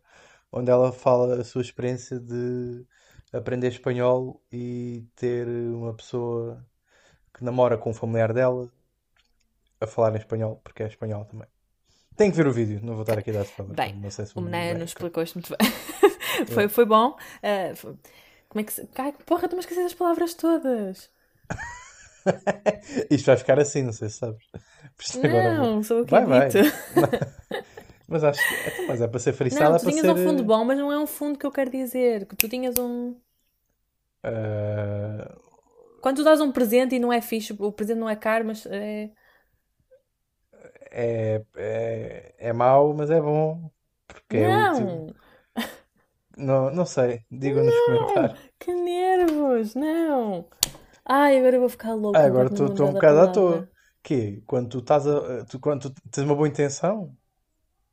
onde 0.51 0.71
ela 0.71 0.91
fala 0.91 1.39
a 1.39 1.43
sua 1.43 1.61
experiência 1.61 2.19
de 2.19 2.85
aprender 3.31 3.67
espanhol 3.67 4.41
e 4.51 5.05
ter 5.15 5.47
uma 5.47 5.93
pessoa 5.93 6.65
que 7.33 7.43
namora 7.43 7.77
com 7.77 7.91
um 7.91 7.93
familiar 7.93 8.33
dela 8.33 8.71
a 9.79 9.87
falar 9.87 10.13
em 10.13 10.17
espanhol, 10.17 10.61
porque 10.63 10.83
é 10.83 10.87
espanhol 10.87 11.25
também. 11.25 11.47
Tem 12.17 12.29
que 12.31 12.37
ver 12.37 12.47
o 12.47 12.51
vídeo, 12.53 12.79
não 12.83 12.93
vou 12.93 13.01
estar 13.03 13.17
aqui 13.17 13.29
a 13.31 13.33
dar 13.33 13.43
spoiler, 13.43 13.75
Bem, 13.75 13.95
não 13.95 14.09
sei 14.11 14.25
se 14.25 14.33
O 14.35 14.41
vou 14.41 14.43
Mené 14.43 14.73
bem, 14.73 14.77
nos 14.79 14.89
ok. 14.89 14.91
explicou 14.91 15.23
isto 15.23 15.35
muito 15.35 15.49
bem. 15.55 15.71
foi, 16.47 16.67
foi 16.69 16.85
bom. 16.85 17.17
Ah, 17.41 17.75
foi- 17.75 17.95
Como 18.49 18.61
é 18.61 18.63
que 18.63 18.73
se... 18.73 18.87
Ai, 18.97 19.13
porra, 19.25 19.47
tu 19.47 19.55
me 19.55 19.59
esqueces 19.61 19.85
as 19.85 19.93
palavras 19.93 20.33
todas. 20.33 21.09
Isto 23.09 23.25
vai 23.27 23.37
ficar 23.37 23.59
assim, 23.59 23.83
não 23.83 23.91
sei 23.93 24.09
se 24.09 24.17
sabes. 24.17 24.43
Isso 24.99 25.19
agora 25.25 25.53
Não, 25.53 25.83
sou 25.83 25.99
eu 25.99 26.05
que 26.05 26.11
Vai, 26.11 26.25
vai. 26.25 26.49
Mas 28.07 28.23
acho 28.23 28.45
que 28.47 28.55
então, 28.55 28.85
mas 28.87 29.01
é 29.01 29.07
para 29.07 29.19
ser 29.19 29.33
freestyle, 29.33 29.69
Não, 29.69 29.75
é 29.75 29.79
tu 29.79 29.85
para 29.85 29.91
tinhas 29.91 30.05
ser. 30.05 30.09
um 30.09 30.17
fundo 30.17 30.43
bom, 30.43 30.65
mas 30.65 30.77
não 30.77 30.91
é 30.91 30.99
um 30.99 31.07
fundo 31.07 31.37
que 31.39 31.45
eu 31.45 31.51
quero 31.51 31.69
dizer. 31.71 32.25
Que 32.27 32.35
tu 32.35 32.49
tinhas 32.49 32.77
um... 32.77 33.15
eh, 34.23 35.27
Quando 36.01 36.17
tu 36.17 36.23
dás 36.23 36.41
um 36.41 36.51
presente 36.51 36.95
e 36.95 36.99
não 36.99 37.11
é 37.13 37.21
fixe, 37.21 37.53
o 37.57 37.71
presente 37.71 37.99
não 37.99 38.09
é 38.09 38.15
caro, 38.15 38.45
mas 38.45 38.65
é... 38.65 39.11
é, 40.93 41.43
é, 41.55 42.35
é 42.37 42.53
mau, 42.53 42.93
mas 42.93 43.09
é 43.09 43.19
bom. 43.19 43.71
Porque 44.07 44.37
é 44.37 44.49
útil. 44.49 44.85
Não! 44.85 45.07
Não, 46.35 46.71
não 46.71 46.83
sei, 46.83 47.21
digam 47.29 47.63
nos 47.63 47.79
comentários. 47.81 48.39
Que 48.59 48.73
nervos! 48.73 49.75
Não! 49.75 50.47
Ai, 51.05 51.37
agora 51.37 51.55
eu 51.57 51.59
vou 51.59 51.69
ficar 51.69 51.93
louca. 51.93 52.17
Ah, 52.19 52.25
agora 52.25 52.47
estou 52.47 52.87
um 52.87 52.93
bocado 52.93 53.19
à 53.19 53.27
toa. 53.27 53.69
Que 54.01 54.41
quando 54.47 54.69
tu 54.69 54.79
estás 54.79 55.07
a, 55.07 55.45
tu, 55.45 55.59
quando 55.59 55.91
tu 55.91 56.01
tens 56.09 56.23
uma 56.23 56.35
boa 56.35 56.47
intenção. 56.47 57.15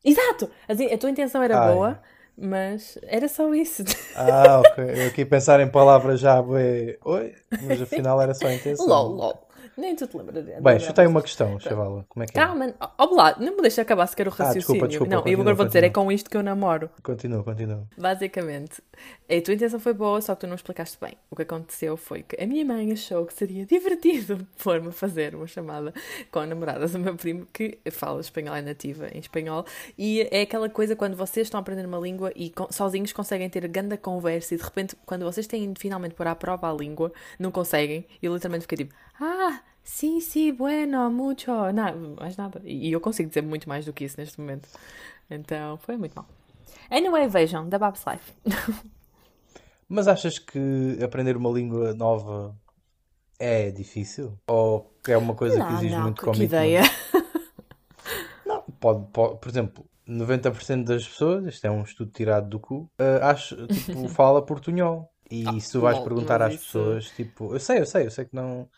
Exato! 0.05 0.51
Assim, 0.67 0.93
a 0.93 0.97
tua 0.99 1.11
intenção 1.11 1.43
era 1.43 1.61
Ai. 1.61 1.75
boa, 1.75 2.03
mas 2.37 2.99
era 3.03 3.29
só 3.29 3.53
isso. 3.55 3.85
Ah, 4.15 4.61
ok. 4.61 4.85
Eu 5.05 5.09
aqui 5.09 5.25
pensar 5.25 5.61
em 5.61 5.71
palavras 5.71 6.21
já, 6.21 6.41
bué, 6.41 6.99
oi, 7.05 7.35
mas 7.63 7.83
afinal 7.83 8.21
era 8.21 8.35
só 8.35 8.47
a 8.47 8.55
intenção. 8.55 8.87
LOL, 8.87 9.09
LOL. 9.11 9.50
Nem 9.81 9.97
tu 9.97 10.07
te 10.07 10.17
lembras. 10.17 10.45
Bem, 10.45 10.79
chutei 10.79 11.07
uma 11.07 11.23
questão, 11.23 11.59
chavala. 11.59 12.05
Como 12.09 12.23
é 12.23 12.27
que 12.27 12.39
é? 12.39 12.43
Calma, 12.45 12.75
ó 12.99 13.15
lá, 13.15 13.35
não 13.41 13.57
me 13.57 13.63
deixa 13.63 13.81
acabar 13.81 14.07
sequer 14.07 14.29
o 14.29 14.31
Ah, 14.31 14.35
raciocínio. 14.35 14.61
desculpa, 14.61 14.89
desculpa, 14.89 15.15
não, 15.15 15.23
eu 15.27 15.41
agora 15.41 15.55
vou 15.57 15.67
dizer, 15.67 15.85
é 15.85 15.91
com 15.91 16.13
isto 16.13 16.29
que 16.29 16.37
eu 16.37 16.43
namoro. 16.43 16.91
Continua, 17.03 17.43
continua. 17.43 17.89
Basicamente, 17.97 18.83
a 19.29 19.41
tua 19.41 19.55
intenção 19.55 19.81
foi 19.81 19.95
boa, 19.95 20.21
só 20.21 20.35
que 20.35 20.43
tu 20.43 20.47
não 20.47 20.55
explicaste 20.55 20.99
bem. 21.01 21.15
O 21.31 21.37
que 21.37 21.43
aconteceu 21.43 21.97
foi 21.97 22.23
que 22.23 22.41
a 22.43 22.47
minha 22.47 22.65
mãe 22.65 22.93
achou 22.93 23.25
que 23.25 23.33
seria 23.33 23.65
divertido 23.67 24.47
pôr-me 24.63 24.93
fazer 24.93 25.35
uma 25.35 25.47
chamada 25.47 25.95
com 26.31 26.41
a 26.41 26.47
namorada 26.47 26.87
do 26.87 26.99
meu 26.99 27.17
primo 27.17 27.47
que 27.53 27.79
fala 27.91 28.21
espanhol, 28.21 28.55
é 28.55 28.61
nativa 28.63 29.09
em 29.15 29.19
espanhol, 29.19 29.65
e 29.97 30.29
é 30.31 30.43
aquela 30.43 30.69
coisa 30.69 30.95
quando 30.95 31.17
vocês 31.17 31.47
estão 31.47 31.59
a 31.59 31.63
aprender 31.63 31.87
uma 31.87 31.99
língua 31.99 32.31
e 32.37 32.53
sozinhos 32.71 33.13
conseguem 33.13 33.49
ter 33.49 33.67
grande 33.69 33.97
conversa 33.97 34.55
e 34.55 34.59
de 34.59 34.63
repente, 34.63 34.95
quando 35.07 35.25
vocês 35.25 35.47
têm 35.47 35.73
de 35.73 35.81
finalmente 35.81 36.15
pôr 36.15 36.27
à 36.27 36.35
prova 36.35 36.71
a 36.71 36.73
língua, 36.75 37.11
não 37.39 37.51
conseguem, 37.51 38.05
e 38.23 38.27
eu 38.27 38.35
literalmente 38.35 38.63
fiquei 38.63 38.79
tipo, 38.85 38.95
ah, 39.21 39.61
sim, 39.91 40.21
sim, 40.21 40.53
bueno, 40.53 41.11
mucho, 41.11 41.51
não, 41.73 42.17
mais 42.19 42.37
nada. 42.37 42.61
E 42.65 42.91
eu 42.93 43.01
consigo 43.01 43.29
dizer 43.29 43.43
muito 43.43 43.69
mais 43.69 43.85
do 43.85 43.93
que 43.93 44.05
isso 44.05 44.19
neste 44.19 44.41
momento. 44.41 44.69
Então, 45.31 45.79
foi 45.79 45.97
muito 45.97 46.15
mal. 46.15 46.27
Anyway, 46.91 47.29
vejam, 47.29 47.69
da 47.69 47.79
Babs 47.79 48.05
Life. 48.07 48.33
Mas 49.89 50.07
achas 50.09 50.39
que 50.39 50.99
aprender 51.03 51.37
uma 51.37 51.51
língua 51.51 51.95
nova 51.95 52.57
é 53.39 53.71
difícil? 53.73 54.39
Ou 54.49 54.99
é 55.09 55.17
uma 55.19 55.35
coisa 55.37 55.63
que 55.63 55.73
Não, 55.73 55.75
exige 55.75 56.01
não, 56.01 56.01
muito 56.01 56.23
que, 56.23 56.29
que 56.29 56.43
commitment? 56.43 56.45
ideia. 56.45 56.83
Não, 58.45 58.63
pode, 58.81 59.11
pode, 59.13 59.39
por 59.41 59.49
exemplo, 59.49 59.85
90% 60.07 60.87
das 60.87 61.07
pessoas, 61.07 61.45
isto 61.47 61.67
é 61.67 61.71
um 61.71 61.83
estudo 61.83 62.11
tirado 62.11 62.49
do 62.49 62.59
cu, 62.61 62.91
eh, 62.99 63.21
acho, 63.23 63.69
tipo, 63.69 64.09
fala 64.09 64.45
portunhol. 64.45 65.11
E 65.31 65.61
se 65.61 65.73
tu 65.73 65.81
vais 65.81 66.01
perguntar 66.01 66.43
às 66.43 66.57
isso- 66.57 66.57
pessoas, 66.57 67.13
tipo, 67.13 67.55
eu 67.55 67.61
sei, 67.61 67.79
eu 67.81 67.87
sei, 67.87 68.07
eu 68.07 68.11
sei 68.11 68.25
que 68.25 68.35
não, 68.35 68.69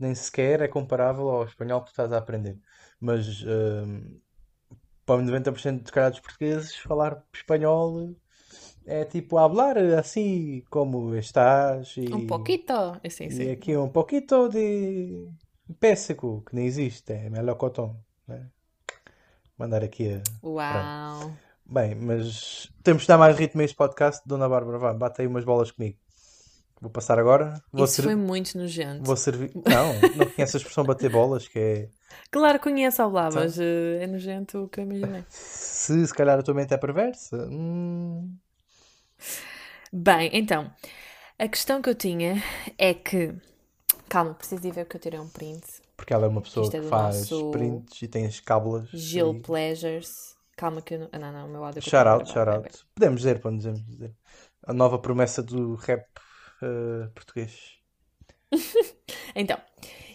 nem 0.00 0.14
sequer 0.14 0.60
é 0.62 0.68
comparável 0.68 1.28
ao 1.28 1.44
espanhol 1.44 1.80
que 1.80 1.86
tu 1.86 1.90
estás 1.90 2.12
a 2.12 2.18
aprender. 2.18 2.58
Mas 3.00 3.44
ehm, 3.46 4.20
para 5.06 5.22
90% 5.22 5.82
de 5.82 5.92
cara 5.92 6.10
dos 6.10 6.20
portugueses, 6.20 6.76
falar 6.76 7.24
espanhol 7.32 8.14
é 8.86 9.04
tipo 9.04 9.38
hablar 9.38 9.76
assim 9.78 10.62
como 10.70 11.14
estás 11.16 11.94
e, 11.96 12.12
Um 12.12 12.26
pouquito. 12.26 12.72
Sim, 13.08 13.26
e 13.26 13.30
sim. 13.30 13.50
aqui 13.50 13.76
um 13.76 13.88
pouquito 13.88 14.48
de 14.48 15.28
pêssego, 15.78 16.42
que 16.48 16.54
nem 16.54 16.66
existe, 16.66 17.12
é 17.12 17.30
melocotão, 17.30 17.96
né? 18.26 18.48
Mandar 19.56 19.84
aqui 19.84 20.14
a... 20.14 20.46
Uau. 20.46 21.32
Bem, 21.64 21.94
mas 21.94 22.68
temos 22.82 23.02
de 23.02 23.08
dar 23.08 23.18
mais 23.18 23.38
ritmo 23.38 23.60
a 23.60 23.64
este 23.64 23.76
podcast. 23.76 24.26
Dona 24.26 24.48
Bárbara, 24.48 24.78
vá, 24.78 24.92
bate 24.92 25.20
aí 25.20 25.26
umas 25.28 25.44
bolas 25.44 25.70
comigo. 25.70 25.99
Vou 26.80 26.90
passar 26.90 27.18
agora. 27.18 27.62
Vou, 27.72 27.84
Isso 27.84 27.96
ser- 27.96 28.02
foi 28.04 28.14
muito 28.14 28.56
nojento. 28.56 29.04
vou 29.04 29.16
servir. 29.16 29.52
Não, 29.54 29.92
não 30.16 30.26
conheço 30.30 30.56
a 30.56 30.58
expressão 30.58 30.82
bater 30.84 31.10
bolas, 31.10 31.46
que 31.46 31.58
é. 31.58 31.88
Claro, 32.30 32.58
conheço 32.58 33.02
ao 33.02 33.10
lá, 33.10 33.28
Então. 33.28 33.42
mas 33.42 33.58
eh, 33.58 33.98
é 34.02 34.06
nojento 34.06 34.64
o 34.64 34.68
que 34.68 34.80
eu 34.80 34.84
imaginei. 34.84 35.24
Se 35.28 36.06
se 36.06 36.14
calhar 36.14 36.38
a 36.38 36.42
tua 36.42 36.54
mente 36.54 36.72
é 36.72 36.78
perversa. 36.78 37.36
hum, 37.50 38.34
Bem, 39.92 40.30
então, 40.32 40.70
a 41.38 41.48
questão 41.48 41.82
que 41.82 41.90
eu 41.90 41.94
tinha 41.94 42.42
é 42.78 42.94
que. 42.94 43.34
Calma, 44.08 44.34
preciso 44.34 44.62
de 44.62 44.70
ver 44.70 44.86
que 44.86 44.96
eu 44.96 45.00
tirei 45.00 45.20
um 45.20 45.28
print. 45.28 45.62
porque 45.96 46.12
ela 46.14 46.24
é 46.24 46.28
uma 46.28 46.40
pessoa 46.40 46.66
é 46.66 46.70
que 46.70 46.82
faz 46.82 47.28
prints 47.52 48.02
e 48.02 48.08
tem 48.08 48.26
as 48.26 48.40
cábulas. 48.40 48.88
Gil 48.92 49.34
e- 49.34 49.40
Pleasures. 49.40 50.34
Calma 50.56 50.80
que 50.82 50.94
eu 50.94 51.00
não. 51.00 51.08
ah, 51.12 51.18
Não, 51.18 51.32
não, 51.32 51.46
o 51.46 51.50
meu 51.50 51.64
áudio. 51.64 51.82
Shout 51.82 52.08
out, 52.08 52.28
shout 52.30 52.48
out. 52.50 52.68
Podemos 52.94 53.20
dizer, 53.20 53.40
podemos 53.40 53.62
dizer. 53.86 54.14
A 54.66 54.72
nova 54.72 54.98
promessa 54.98 55.42
do 55.42 55.74
rap 55.76 56.04
eh, 56.62 57.08
português. 57.14 57.78
Então, 59.34 59.56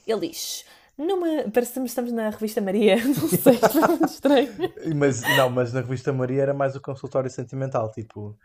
ele 0.05 0.27
diz. 0.27 0.65
Numa. 0.97 1.49
Parece 1.53 1.79
que 1.79 1.85
estamos 1.85 2.11
na 2.11 2.29
revista 2.29 2.61
Maria. 2.61 2.95
Não 3.03 3.27
sei, 3.27 3.57
foi 3.57 3.81
muito 3.81 4.05
estranho. 4.11 4.53
Mas 4.95 5.21
não, 5.21 5.49
mas 5.49 5.73
na 5.73 5.81
revista 5.81 6.11
Maria 6.13 6.41
era 6.41 6.53
mais 6.53 6.75
o 6.75 6.81
consultório 6.81 7.29
sentimental. 7.29 7.91
Tipo, 7.91 8.37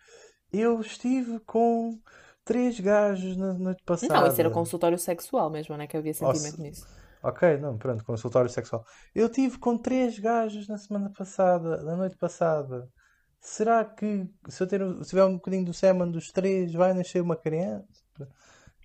eu 0.52 0.80
estive 0.80 1.40
com 1.40 1.98
três 2.44 2.78
gajos 2.80 3.36
na 3.36 3.52
noite 3.54 3.82
passada. 3.84 4.14
Não, 4.14 4.26
isso 4.26 4.40
era 4.40 4.50
consultório 4.50 4.98
sexual 4.98 5.50
mesmo, 5.50 5.76
não 5.76 5.84
é 5.84 5.86
que 5.86 5.96
havia 5.96 6.14
sentimento 6.14 6.58
Nossa. 6.58 6.62
nisso. 6.62 6.86
Ok, 7.22 7.58
não, 7.58 7.76
pronto, 7.76 8.02
consultório 8.04 8.48
sexual. 8.50 8.84
Eu 9.14 9.28
tive 9.28 9.58
com 9.58 9.76
três 9.76 10.18
gajos 10.18 10.66
na 10.66 10.78
semana 10.78 11.12
passada, 11.16 11.82
na 11.82 11.94
noite 11.94 12.16
passada. 12.16 12.88
Será 13.40 13.84
que 13.84 14.26
se 14.48 14.62
eu 14.62 14.66
ter, 14.66 14.80
se 15.02 15.10
tiver 15.10 15.24
um 15.24 15.34
bocadinho 15.34 15.64
do 15.64 15.74
sêmen 15.74 16.10
dos 16.10 16.30
três, 16.30 16.72
vai 16.72 16.94
nascer 16.94 17.20
uma 17.22 17.36
criança? 17.36 18.00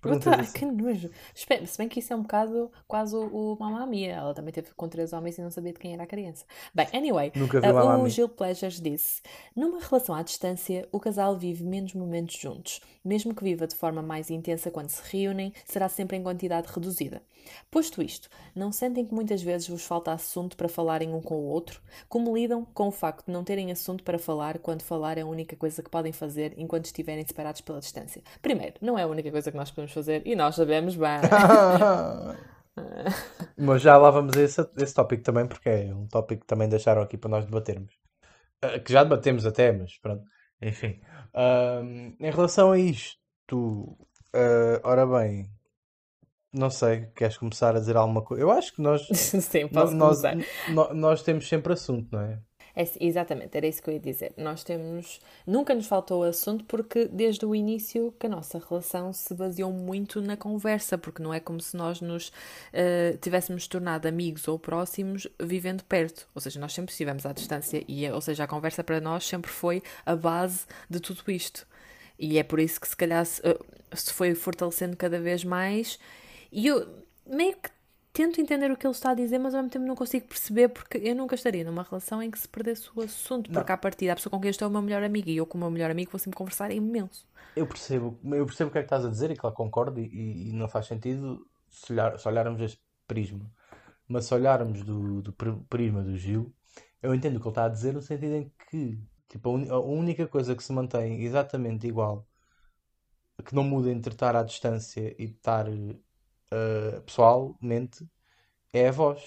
Perguntas 0.00 0.24
Puta, 0.24 0.40
assim. 0.42 0.52
que 0.58 0.64
nojo. 0.66 1.10
Espera, 1.34 1.66
se 1.66 1.78
bem 1.78 1.88
que 1.88 2.00
isso 2.00 2.12
é 2.12 2.16
um 2.16 2.22
bocado 2.22 2.70
quase 2.86 3.16
o, 3.16 3.54
o 3.54 3.56
Mamma 3.58 3.86
Mia. 3.86 4.14
Ela 4.14 4.34
também 4.34 4.52
teve 4.52 4.68
com 4.74 4.88
três 4.88 5.12
homens 5.12 5.38
e 5.38 5.42
não 5.42 5.50
sabia 5.50 5.72
de 5.72 5.78
quem 5.78 5.94
era 5.94 6.04
a 6.04 6.06
criança. 6.06 6.44
Bem, 6.74 6.86
anyway, 6.92 7.32
uh, 7.34 8.02
o. 8.02 8.08
Gil 8.08 8.28
Pleasures 8.28 8.80
disse: 8.80 9.22
Numa 9.54 9.80
relação 9.80 10.14
à 10.14 10.22
distância, 10.22 10.88
o 10.92 11.00
casal 11.00 11.36
vive 11.36 11.64
menos 11.64 11.94
momentos 11.94 12.36
juntos. 12.36 12.80
Mesmo 13.04 13.34
que 13.34 13.42
viva 13.42 13.66
de 13.66 13.74
forma 13.74 14.02
mais 14.02 14.30
intensa 14.30 14.70
quando 14.70 14.90
se 14.90 15.00
reúnem, 15.10 15.52
será 15.64 15.88
sempre 15.88 16.16
em 16.16 16.22
quantidade 16.22 16.68
reduzida. 16.72 17.22
Posto 17.70 18.02
isto, 18.02 18.28
não 18.54 18.70
sentem 18.72 19.04
que 19.06 19.14
muitas 19.14 19.42
vezes 19.42 19.68
vos 19.68 19.84
falta 19.84 20.12
assunto 20.12 20.56
para 20.56 20.68
falarem 20.68 21.12
um 21.14 21.20
com 21.20 21.36
o 21.36 21.46
outro? 21.46 21.80
Como 22.08 22.36
lidam 22.36 22.64
com 22.64 22.88
o 22.88 22.92
facto 22.92 23.26
de 23.26 23.32
não 23.32 23.44
terem 23.44 23.70
assunto 23.72 24.04
para 24.04 24.18
falar 24.18 24.58
quando 24.58 24.82
falar 24.82 25.18
é 25.18 25.22
a 25.22 25.26
única 25.26 25.56
coisa 25.56 25.82
que 25.82 25.90
podem 25.90 26.12
fazer 26.12 26.54
enquanto 26.56 26.86
estiverem 26.86 27.26
separados 27.26 27.60
pela 27.60 27.80
distância? 27.80 28.22
Primeiro, 28.42 28.74
não 28.80 28.98
é 28.98 29.02
a 29.02 29.06
única 29.08 29.30
coisa 29.30 29.50
que 29.50 29.56
nós 29.56 29.70
podemos 29.70 29.92
fazer 29.92 30.22
e 30.26 30.34
nós 30.36 30.54
sabemos 30.54 30.96
bem. 30.96 31.20
Mas 33.56 33.82
já 33.82 33.96
lá 33.96 34.10
vamos 34.10 34.36
a 34.36 34.42
esse, 34.42 34.60
esse 34.76 34.94
tópico 34.94 35.22
também, 35.22 35.46
porque 35.46 35.68
é 35.68 35.94
um 35.94 36.06
tópico 36.06 36.42
que 36.42 36.46
também 36.46 36.68
deixaram 36.68 37.02
aqui 37.02 37.16
para 37.16 37.30
nós 37.30 37.44
debatermos. 37.44 37.94
Ah, 38.62 38.78
Que 38.80 38.92
já 38.92 39.02
debatemos 39.04 39.46
até, 39.46 39.72
mas 39.72 39.96
pronto. 39.98 40.24
Enfim. 40.62 41.00
Ahm, 41.34 42.16
em 42.20 42.30
relação 42.30 42.72
a 42.72 42.78
isto, 42.78 43.18
ah, 44.34 44.80
ora 44.84 45.06
bem, 45.06 45.50
não 46.58 46.70
sei, 46.70 47.06
queres 47.14 47.36
começar 47.38 47.76
a 47.76 47.80
dizer 47.80 47.96
alguma 47.96 48.22
coisa? 48.22 48.42
Eu 48.42 48.50
acho 48.50 48.72
que 48.74 48.82
nós, 48.82 49.06
Sim, 49.12 49.68
posso 49.68 49.94
nós, 49.94 50.20
começar. 50.20 50.36
no- 50.66 50.94
nós 50.94 51.22
temos 51.22 51.48
sempre 51.48 51.72
assunto, 51.72 52.08
não 52.12 52.20
é? 52.22 52.38
É, 52.78 52.84
exatamente, 53.00 53.56
era 53.56 53.66
isso 53.66 53.82
que 53.82 53.88
eu 53.88 53.94
ia 53.94 54.00
dizer. 54.00 54.34
Nós 54.36 54.62
temos. 54.62 55.18
Nunca 55.46 55.74
nos 55.74 55.86
faltou 55.86 56.22
assunto 56.22 56.62
porque 56.66 57.06
desde 57.06 57.46
o 57.46 57.54
início 57.54 58.12
que 58.20 58.26
a 58.26 58.28
nossa 58.28 58.58
relação 58.68 59.14
se 59.14 59.32
baseou 59.34 59.72
muito 59.72 60.20
na 60.20 60.36
conversa, 60.36 60.98
porque 60.98 61.22
não 61.22 61.32
é 61.32 61.40
como 61.40 61.58
se 61.58 61.74
nós 61.74 62.02
nos 62.02 62.30
eh, 62.74 63.16
tivéssemos 63.22 63.66
tornado 63.66 64.06
amigos 64.06 64.46
ou 64.46 64.58
próximos 64.58 65.26
vivendo 65.42 65.84
perto. 65.84 66.28
Ou 66.34 66.40
seja, 66.42 66.60
nós 66.60 66.74
sempre 66.74 66.90
estivemos 66.92 67.24
à 67.24 67.32
distância 67.32 67.82
e, 67.88 68.06
ou 68.10 68.20
seja, 68.20 68.44
a 68.44 68.46
conversa 68.46 68.84
para 68.84 69.00
nós 69.00 69.24
sempre 69.26 69.50
foi 69.50 69.82
a 70.04 70.14
base 70.14 70.66
de 70.90 71.00
tudo 71.00 71.22
isto. 71.30 71.66
E 72.18 72.38
é 72.38 72.42
por 72.42 72.60
isso 72.60 72.78
que 72.78 72.88
se 72.88 72.96
calhar 72.96 73.24
se, 73.24 73.40
eh, 73.42 73.58
se 73.94 74.12
foi 74.12 74.34
fortalecendo 74.34 74.98
cada 74.98 75.18
vez 75.18 75.44
mais. 75.44 75.98
E 76.50 76.66
eu 76.66 77.04
meio 77.26 77.56
que 77.56 77.70
tento 78.12 78.40
entender 78.40 78.70
o 78.70 78.76
que 78.76 78.86
ele 78.86 78.92
está 78.94 79.10
a 79.10 79.14
dizer, 79.14 79.38
mas 79.38 79.54
ao 79.54 79.60
mesmo 79.62 79.72
tempo 79.72 79.84
não 79.86 79.94
consigo 79.94 80.26
perceber 80.26 80.68
porque 80.68 80.96
eu 80.98 81.14
nunca 81.14 81.34
estaria 81.34 81.64
numa 81.64 81.82
relação 81.82 82.22
em 82.22 82.30
que 82.30 82.38
se 82.38 82.48
perdesse 82.48 82.88
o 82.94 83.02
assunto, 83.02 83.50
porque 83.50 83.68
Não. 83.70 83.74
à 83.74 83.76
partida 83.76 84.12
a 84.12 84.16
pessoa 84.16 84.30
com 84.30 84.40
quem 84.40 84.48
eu 84.48 84.52
estou 84.52 84.66
é 84.66 84.68
o 84.68 84.72
meu 84.72 84.80
melhor 84.82 85.02
amigo 85.02 85.28
e 85.28 85.36
eu 85.36 85.44
com 85.46 85.58
o 85.58 85.60
meu 85.60 85.70
melhor 85.70 85.90
amigo 85.90 86.10
vou 86.10 86.18
sempre 86.18 86.38
conversar 86.38 86.70
imenso. 86.70 87.26
Eu 87.54 87.66
percebo, 87.66 88.18
eu 88.24 88.46
percebo 88.46 88.68
o 88.70 88.72
que 88.72 88.78
é 88.78 88.82
que 88.82 88.86
estás 88.86 89.04
a 89.04 89.10
dizer 89.10 89.30
e 89.30 89.36
claro, 89.36 89.54
concordo 89.54 90.00
e, 90.00 90.48
e- 90.50 90.52
não 90.52 90.68
faz 90.68 90.86
sentido 90.86 91.46
se, 91.70 91.92
olhar- 91.92 92.18
se 92.18 92.26
olharmos 92.28 92.60
este 92.60 92.80
prisma. 93.06 93.50
Mas 94.08 94.24
se 94.26 94.34
olharmos 94.34 94.82
do, 94.82 95.20
do 95.20 95.32
pri- 95.32 95.60
prisma 95.68 96.02
do 96.02 96.16
Gil, 96.16 96.54
eu 97.02 97.14
entendo 97.14 97.36
o 97.36 97.40
que 97.40 97.46
ele 97.46 97.50
está 97.50 97.64
a 97.64 97.68
dizer 97.68 97.92
no 97.92 98.00
sentido 98.02 98.34
em 98.34 98.52
que 98.70 98.98
tipo, 99.28 99.48
a, 99.48 99.52
uni- 99.52 99.68
a 99.68 99.78
única 99.78 100.26
coisa 100.26 100.54
que 100.56 100.62
se 100.62 100.72
mantém 100.72 101.22
exatamente 101.22 101.86
igual, 101.86 102.26
que 103.44 103.54
não 103.54 103.62
muda 103.64 103.90
entre 103.90 104.12
estar 104.14 104.34
à 104.34 104.42
distância 104.42 105.14
e 105.18 105.24
estar 105.24 105.66
eh, 106.50 107.00
pessoalmente, 107.00 108.06
é 108.72 108.88
a 108.88 108.92
voz. 108.92 109.22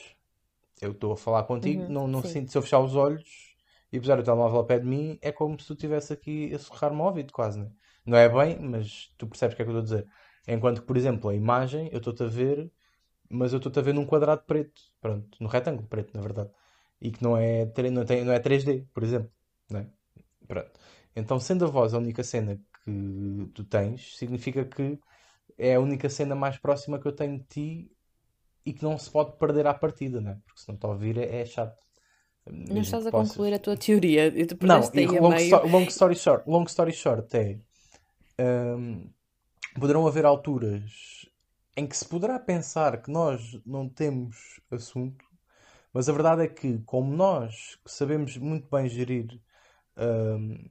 Eu 0.81 0.91
estou 0.93 1.13
a 1.13 1.17
falar 1.17 1.43
contigo, 1.43 1.83
Uhum, 1.83 1.91
não, 1.91 2.07
não 2.07 2.23
sinto, 2.23 2.51
se 2.51 2.57
eu 2.57 2.61
fechar 2.61 2.79
os 2.79 2.95
olhos 2.95 3.55
e 3.91 3.99
puser 3.99 4.19
o 4.19 4.23
telemóvel 4.23 4.59
ao 4.59 4.65
pé 4.65 4.79
de 4.79 4.85
mim, 4.85 5.17
é 5.21 5.31
como 5.31 5.59
se 5.59 5.67
tu 5.67 5.73
estivesse 5.73 6.13
aqui 6.13 6.53
a 6.53 6.59
sussurrar-me 6.59 6.99
ao 7.01 7.07
ouvido, 7.07 7.33
quase, 7.33 7.59
né? 7.59 7.71
Não 8.05 8.17
é 8.17 8.29
bem, 8.29 8.59
mas 8.59 9.13
tu 9.17 9.27
percebes 9.27 9.53
o 9.53 9.57
que 9.57 9.61
é 9.63 9.65
que 9.65 9.71
eu 9.71 9.79
estou 9.79 9.97
a 9.97 10.01
dizer. 10.01 10.11
Enquanto 10.47 10.81
que, 10.81 10.87
por 10.87 10.97
exemplo, 10.97 11.29
a 11.29 11.35
imagem, 11.35 11.89
eu 11.91 11.97
estou-te 11.99 12.23
a 12.23 12.27
ver, 12.27 12.71
mas 13.29 13.53
eu 13.53 13.57
estou-te 13.57 13.79
a 13.79 13.81
ver 13.81 13.93
num 13.93 14.05
quadrado 14.05 14.43
preto, 14.45 14.81
pronto, 15.01 15.37
num 15.41 15.47
retângulo 15.49 15.87
preto, 15.87 16.13
na 16.15 16.21
verdade. 16.21 16.51
E 17.01 17.11
que 17.11 17.23
não 17.23 17.37
é, 17.37 17.65
não 17.91 18.05
tem, 18.05 18.25
não 18.25 18.33
é 18.33 18.39
3D, 18.39 18.87
por 18.93 19.03
exemplo, 19.03 19.31
né? 19.69 19.89
Pronto. 20.47 20.71
Então, 21.15 21.39
sendo 21.39 21.65
a 21.65 21.67
voz 21.69 21.93
a 21.93 21.97
única 21.97 22.23
cena 22.23 22.57
que 22.85 23.47
tu 23.53 23.63
tens, 23.65 24.17
significa 24.17 24.65
que 24.65 24.99
é 25.57 25.75
a 25.75 25.79
única 25.79 26.09
cena 26.09 26.35
mais 26.35 26.57
próxima 26.57 26.99
que 26.99 27.07
eu 27.07 27.11
tenho 27.15 27.37
de 27.39 27.45
ti 27.45 27.91
e 28.65 28.73
que 28.73 28.83
não 28.83 28.97
se 28.97 29.09
pode 29.09 29.37
perder 29.37 29.67
à 29.67 29.73
partida, 29.73 30.21
né? 30.21 30.39
Porque 30.45 30.61
se 30.61 30.67
não 30.69 30.77
te 30.77 30.85
ouvir 30.85 31.17
é, 31.17 31.41
é 31.41 31.45
chato. 31.45 31.77
Não 32.47 32.75
Mesmo 32.75 32.81
estás 32.81 33.05
a 33.07 33.11
possas- 33.11 33.33
concluir 33.33 33.53
a 33.53 33.59
tua 33.59 33.77
teoria 33.77 34.27
e 34.27 34.45
tu 34.45 34.57
Não, 34.61 34.91
e 34.93 35.05
long, 35.19 35.29
meio. 35.29 35.67
long 35.67 35.85
story 35.87 36.15
short, 36.15 36.43
long 36.49 36.65
story 36.65 36.91
short 36.91 37.35
é 37.35 37.59
hum, 38.39 39.09
poderão 39.79 40.07
haver 40.07 40.25
alturas 40.25 41.25
em 41.77 41.87
que 41.87 41.95
se 41.97 42.05
poderá 42.07 42.39
pensar 42.39 43.01
que 43.01 43.11
nós 43.11 43.59
não 43.65 43.87
temos 43.89 44.59
assunto, 44.71 45.25
mas 45.93 46.09
a 46.09 46.13
verdade 46.13 46.43
é 46.43 46.47
que, 46.47 46.79
como 46.79 47.15
nós 47.15 47.79
sabemos 47.85 48.37
muito 48.37 48.69
bem 48.69 48.87
gerir 48.89 49.39
hum, 49.97 50.69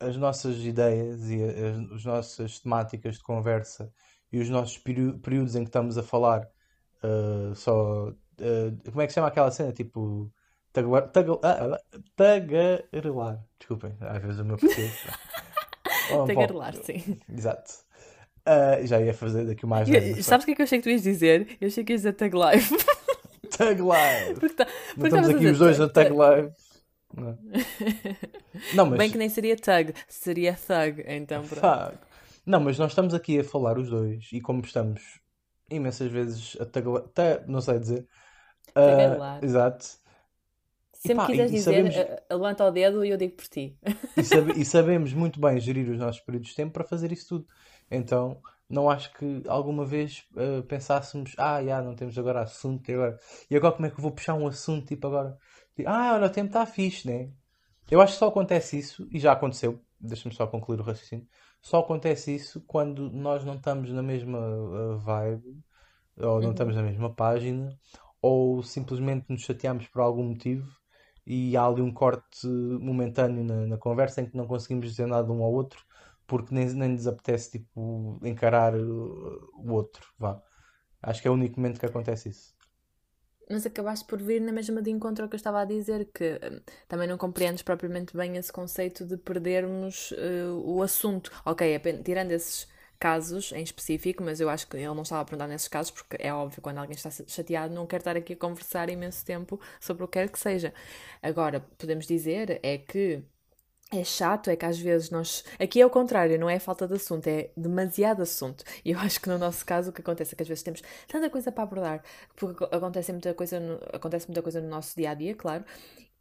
as 0.00 0.16
nossas 0.16 0.58
ideias 0.58 1.30
e 1.30 1.42
as, 1.42 1.92
as 1.92 2.04
nossas 2.04 2.60
temáticas 2.60 3.16
de 3.18 3.22
conversa 3.24 3.92
e 4.32 4.40
os 4.40 4.48
nossos 4.48 4.78
períodos, 4.78 5.54
em 5.54 5.62
que 5.62 5.68
estamos 5.68 5.98
a 5.98 6.02
falar 6.02 6.48
uh, 7.04 7.54
só. 7.54 8.08
uh, 8.08 8.90
como 8.90 9.02
é 9.02 9.06
que 9.06 9.12
se 9.12 9.16
chama 9.16 9.28
aquela 9.28 9.50
cena? 9.50 9.72
Tipo. 9.72 10.32
Tagarelar. 10.72 11.10
Ah, 11.44 11.78
ah, 11.92 11.98
tagarelar. 12.16 13.44
Desculpem, 13.58 13.94
às 14.00 14.22
vezes 14.22 14.40
o 14.40 14.44
meu 14.44 14.56
português. 14.56 14.92
Oh, 16.10 16.24
Tagarelar, 16.26 16.74
bom, 16.74 16.82
sim. 16.82 17.16
Exato. 17.32 17.72
Uh, 18.46 18.84
já 18.86 19.00
ia 19.00 19.14
fazer 19.14 19.46
daqui 19.46 19.64
mais 19.64 19.88
E- 19.88 19.92
nada. 19.92 20.22
Sabes 20.22 20.42
o 20.42 20.46
que 20.46 20.52
é 20.52 20.54
que 20.56 20.62
eu 20.62 20.64
achei 20.64 20.78
que 20.78 20.82
tu 20.82 20.90
ias 20.90 21.02
dizer? 21.02 21.56
Eu 21.60 21.68
achei 21.68 21.84
que 21.84 21.92
ias 21.92 22.00
dizer 22.02 22.12
tag 22.14 22.34
life. 22.36 22.74
Tag 23.56 23.80
live! 23.80 24.34
porque 24.40 24.54
tá- 24.56 24.66
porque 24.94 25.06
estamos 25.08 25.28
aqui 25.28 25.46
os 25.46 25.58
dois 25.58 25.76
tag- 25.78 25.88
a 25.88 25.92
tag 25.92 26.10
live. 26.12 26.52
Não, 27.14 27.38
não 28.74 28.86
mas. 28.86 28.98
Bem 28.98 29.10
que 29.10 29.18
nem 29.18 29.28
seria 29.28 29.56
tug, 29.56 29.94
seria 30.08 30.54
thug, 30.54 31.04
então 31.06 31.42
pronto. 31.46 31.60
Fuck. 31.60 31.98
Não, 32.44 32.60
mas 32.60 32.78
nós 32.78 32.90
estamos 32.92 33.14
aqui 33.14 33.38
a 33.38 33.44
falar 33.44 33.78
os 33.78 33.88
dois 33.88 34.28
e 34.32 34.40
como 34.40 34.60
estamos 34.62 35.20
imensas 35.70 36.10
vezes 36.10 36.56
a 36.60 36.66
tagalar, 36.66 37.02
ta- 37.08 37.42
não 37.46 37.60
sei 37.60 37.78
dizer. 37.78 38.06
ah, 38.68 38.72
Tagarelar. 38.80 39.44
exato. 39.44 39.86
Sempre 40.92 41.16
pá, 41.16 41.26
quiseres 41.26 41.50
dizer, 41.52 41.64
sabemos- 41.64 42.20
levanta 42.30 42.64
o 42.64 42.70
dedo 42.70 43.04
e 43.04 43.10
eu 43.10 43.16
digo 43.16 43.34
por 43.36 43.46
ti. 43.48 43.76
E, 44.16 44.22
sabe- 44.24 44.52
e 44.60 44.64
sabemos 44.64 45.12
muito 45.14 45.40
bem 45.40 45.58
gerir 45.58 45.88
os 45.90 45.98
nossos 45.98 46.20
períodos 46.20 46.50
de 46.50 46.54
tempo 46.56 46.72
para 46.72 46.84
fazer 46.84 47.10
isso 47.12 47.28
tudo. 47.28 47.46
Então, 47.90 48.40
não 48.68 48.88
acho 48.90 49.12
que 49.14 49.42
alguma 49.48 49.84
vez 49.86 50.24
ah, 50.36 50.62
pensássemos, 50.68 51.34
ah, 51.38 51.62
já, 51.64 51.80
não 51.82 51.94
temos 51.96 52.16
agora 52.18 52.42
assunto 52.42 52.88
e 52.90 52.94
agora. 52.94 53.18
E 53.50 53.56
agora 53.56 53.72
como 53.74 53.86
é 53.86 53.90
que 53.90 53.96
eu 53.96 54.02
vou 54.02 54.12
puxar 54.12 54.34
um 54.34 54.46
assunto 54.46 54.86
tipo 54.86 55.06
agora? 55.06 55.36
Tipo, 55.74 55.88
ah, 55.88 56.14
olha, 56.14 56.26
o 56.26 56.30
tempo 56.30 56.48
está 56.48 56.66
fixe, 56.66 57.06
né? 57.08 57.30
Eu 57.90 58.00
acho 58.00 58.12
que 58.14 58.18
só 58.20 58.28
acontece 58.28 58.78
isso, 58.78 59.08
e 59.10 59.18
já 59.18 59.32
aconteceu, 59.32 59.80
deixa-me 60.00 60.34
só 60.34 60.46
concluir 60.46 60.80
o 60.80 60.82
raciocínio. 60.84 61.26
Só 61.62 61.78
acontece 61.80 62.34
isso 62.34 62.60
quando 62.66 63.10
nós 63.10 63.44
não 63.44 63.54
estamos 63.56 63.90
na 63.92 64.02
mesma 64.02 64.38
ah, 64.38 64.96
vibe, 64.98 65.64
ou 66.18 66.42
não 66.42 66.50
Uhum. 66.50 66.52
estamos 66.52 66.76
na 66.76 66.82
mesma 66.82 67.14
página, 67.14 67.78
ou 68.22 68.62
simplesmente 68.62 69.26
nos 69.30 69.42
chateamos 69.42 69.88
por 69.88 70.02
algum 70.02 70.24
motivo 70.24 70.70
e 71.26 71.56
há 71.56 71.66
ali 71.66 71.82
um 71.82 71.92
corte 71.92 72.46
momentâneo 72.48 73.44
na, 73.44 73.66
na 73.66 73.78
conversa 73.78 74.20
em 74.22 74.26
que 74.30 74.36
não 74.36 74.46
conseguimos 74.46 74.86
dizer 74.90 75.06
nada 75.06 75.32
um 75.32 75.42
ao 75.42 75.52
outro 75.52 75.84
porque 76.26 76.54
nem, 76.54 76.66
nem 76.74 76.90
nos 76.90 77.06
apetece 77.06 77.52
tipo, 77.52 78.18
encarar 78.24 78.74
uh, 78.76 79.50
o 79.54 79.72
outro. 79.72 80.06
Vá. 80.18 80.42
Acho 81.02 81.22
que 81.22 81.28
é 81.28 81.30
o 81.30 81.34
único 81.34 81.60
momento 81.60 81.80
que 81.80 81.86
acontece 81.86 82.30
isso. 82.30 82.54
Mas 83.52 83.66
acabaste 83.66 84.04
por 84.06 84.20
vir 84.22 84.40
na 84.40 84.52
mesma 84.52 84.80
de 84.82 84.90
encontro 84.90 85.24
ao 85.24 85.28
que 85.28 85.34
eu 85.34 85.38
estava 85.38 85.60
a 85.60 85.64
dizer, 85.64 86.06
que 86.14 86.40
hum, 86.42 86.60
também 86.88 87.06
não 87.08 87.18
compreendes 87.18 87.62
propriamente 87.62 88.16
bem 88.16 88.36
esse 88.36 88.52
conceito 88.52 89.04
de 89.04 89.16
perdermos 89.16 90.12
eh, 90.16 90.44
o 90.64 90.82
assunto. 90.82 91.30
Ok, 91.44 91.74
apen- 91.74 92.02
tirando 92.02 92.32
esses 92.32 92.66
casos 92.98 93.52
em 93.52 93.62
específico, 93.62 94.22
mas 94.22 94.40
eu 94.40 94.48
acho 94.48 94.66
que 94.68 94.76
ele 94.76 94.86
não 94.86 95.02
estava 95.02 95.22
a 95.22 95.24
perguntar 95.24 95.48
nesses 95.48 95.68
casos, 95.68 95.90
porque 95.90 96.16
é 96.20 96.32
óbvio, 96.32 96.62
quando 96.62 96.78
alguém 96.78 96.94
está 96.94 97.10
chateado, 97.10 97.74
não 97.74 97.86
quer 97.86 97.98
estar 97.98 98.16
aqui 98.16 98.32
a 98.34 98.36
conversar 98.36 98.88
imenso 98.90 99.24
tempo 99.24 99.60
sobre 99.80 100.04
o 100.04 100.08
que 100.08 100.12
quer 100.20 100.28
que 100.30 100.38
seja. 100.38 100.72
Agora, 101.22 101.60
podemos 101.78 102.06
dizer 102.06 102.60
é 102.62 102.78
que 102.78 103.22
é 103.92 104.02
chato, 104.04 104.48
é 104.50 104.56
que 104.56 104.64
às 104.64 104.78
vezes 104.78 105.10
nós. 105.10 105.44
Aqui 105.58 105.80
é 105.80 105.86
o 105.86 105.90
contrário, 105.90 106.38
não 106.38 106.48
é 106.48 106.58
falta 106.58 106.86
de 106.88 106.94
assunto, 106.94 107.26
é 107.26 107.50
demasiado 107.56 108.22
assunto. 108.22 108.64
E 108.84 108.90
eu 108.92 108.98
acho 108.98 109.20
que 109.20 109.28
no 109.28 109.38
nosso 109.38 109.64
caso 109.66 109.90
o 109.90 109.92
que 109.92 110.00
acontece 110.00 110.34
é 110.34 110.36
que 110.36 110.42
às 110.42 110.48
vezes 110.48 110.62
temos 110.62 110.82
tanta 111.08 111.28
coisa 111.30 111.52
para 111.52 111.64
abordar, 111.64 112.02
porque 112.34 112.64
ac- 112.64 112.74
acontece 112.74 113.12
muita 113.12 113.34
coisa 113.34 113.60
no, 113.60 113.74
acontece 113.92 114.26
muita 114.28 114.42
coisa 114.42 114.60
no 114.60 114.68
nosso 114.68 114.96
dia 114.96 115.10
a 115.10 115.14
dia, 115.14 115.34
claro, 115.34 115.64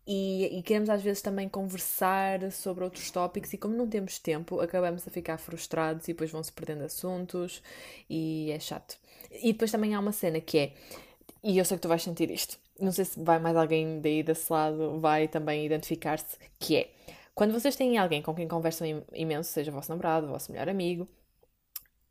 e, 0.05 0.57
e 0.59 0.63
queremos 0.63 0.89
às 0.89 1.01
vezes 1.01 1.21
também 1.21 1.47
conversar 1.47 2.51
sobre 2.51 2.83
outros 2.83 3.09
tópicos, 3.11 3.53
e 3.53 3.57
como 3.57 3.75
não 3.75 3.87
temos 3.87 4.19
tempo, 4.19 4.59
acabamos 4.59 5.07
a 5.07 5.11
ficar 5.11 5.37
frustrados 5.37 6.07
e 6.07 6.13
depois 6.13 6.31
vão-se 6.31 6.51
perdendo 6.51 6.83
assuntos, 6.83 7.61
e 8.09 8.51
é 8.51 8.59
chato. 8.59 8.97
E 9.31 9.53
depois 9.53 9.71
também 9.71 9.93
há 9.95 9.99
uma 9.99 10.11
cena 10.11 10.41
que 10.41 10.57
é. 10.57 10.73
E 11.43 11.57
eu 11.57 11.65
sei 11.65 11.77
que 11.77 11.81
tu 11.81 11.87
vais 11.87 12.03
sentir 12.03 12.29
isto. 12.31 12.57
Não 12.79 12.91
sei 12.91 13.05
se 13.05 13.19
vai 13.21 13.39
mais 13.39 13.55
alguém 13.55 13.99
daí 14.01 14.23
desse 14.23 14.51
lado 14.51 14.99
vai 14.99 15.27
também 15.27 15.65
identificar-se, 15.65 16.37
que 16.59 16.75
é 16.77 16.89
quando 17.35 17.53
vocês 17.53 17.75
têm 17.75 17.97
alguém 17.97 18.21
com 18.21 18.33
quem 18.35 18.47
conversam 18.47 18.87
im- 18.87 19.03
imenso, 19.13 19.51
seja 19.51 19.71
o 19.71 19.73
vosso 19.73 19.89
namorado, 19.91 20.27
o 20.27 20.29
vosso 20.31 20.51
melhor 20.51 20.69
amigo, 20.69 21.07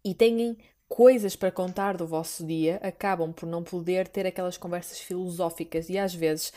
e 0.04 0.14
têm 0.14 0.56
coisas 0.88 1.36
para 1.36 1.52
contar 1.52 1.96
do 1.96 2.06
vosso 2.06 2.44
dia, 2.46 2.76
acabam 2.82 3.32
por 3.32 3.46
não 3.46 3.62
poder 3.62 4.08
ter 4.08 4.26
aquelas 4.26 4.56
conversas 4.56 4.98
filosóficas 5.00 5.88
e 5.88 5.98
às 5.98 6.14
vezes 6.14 6.52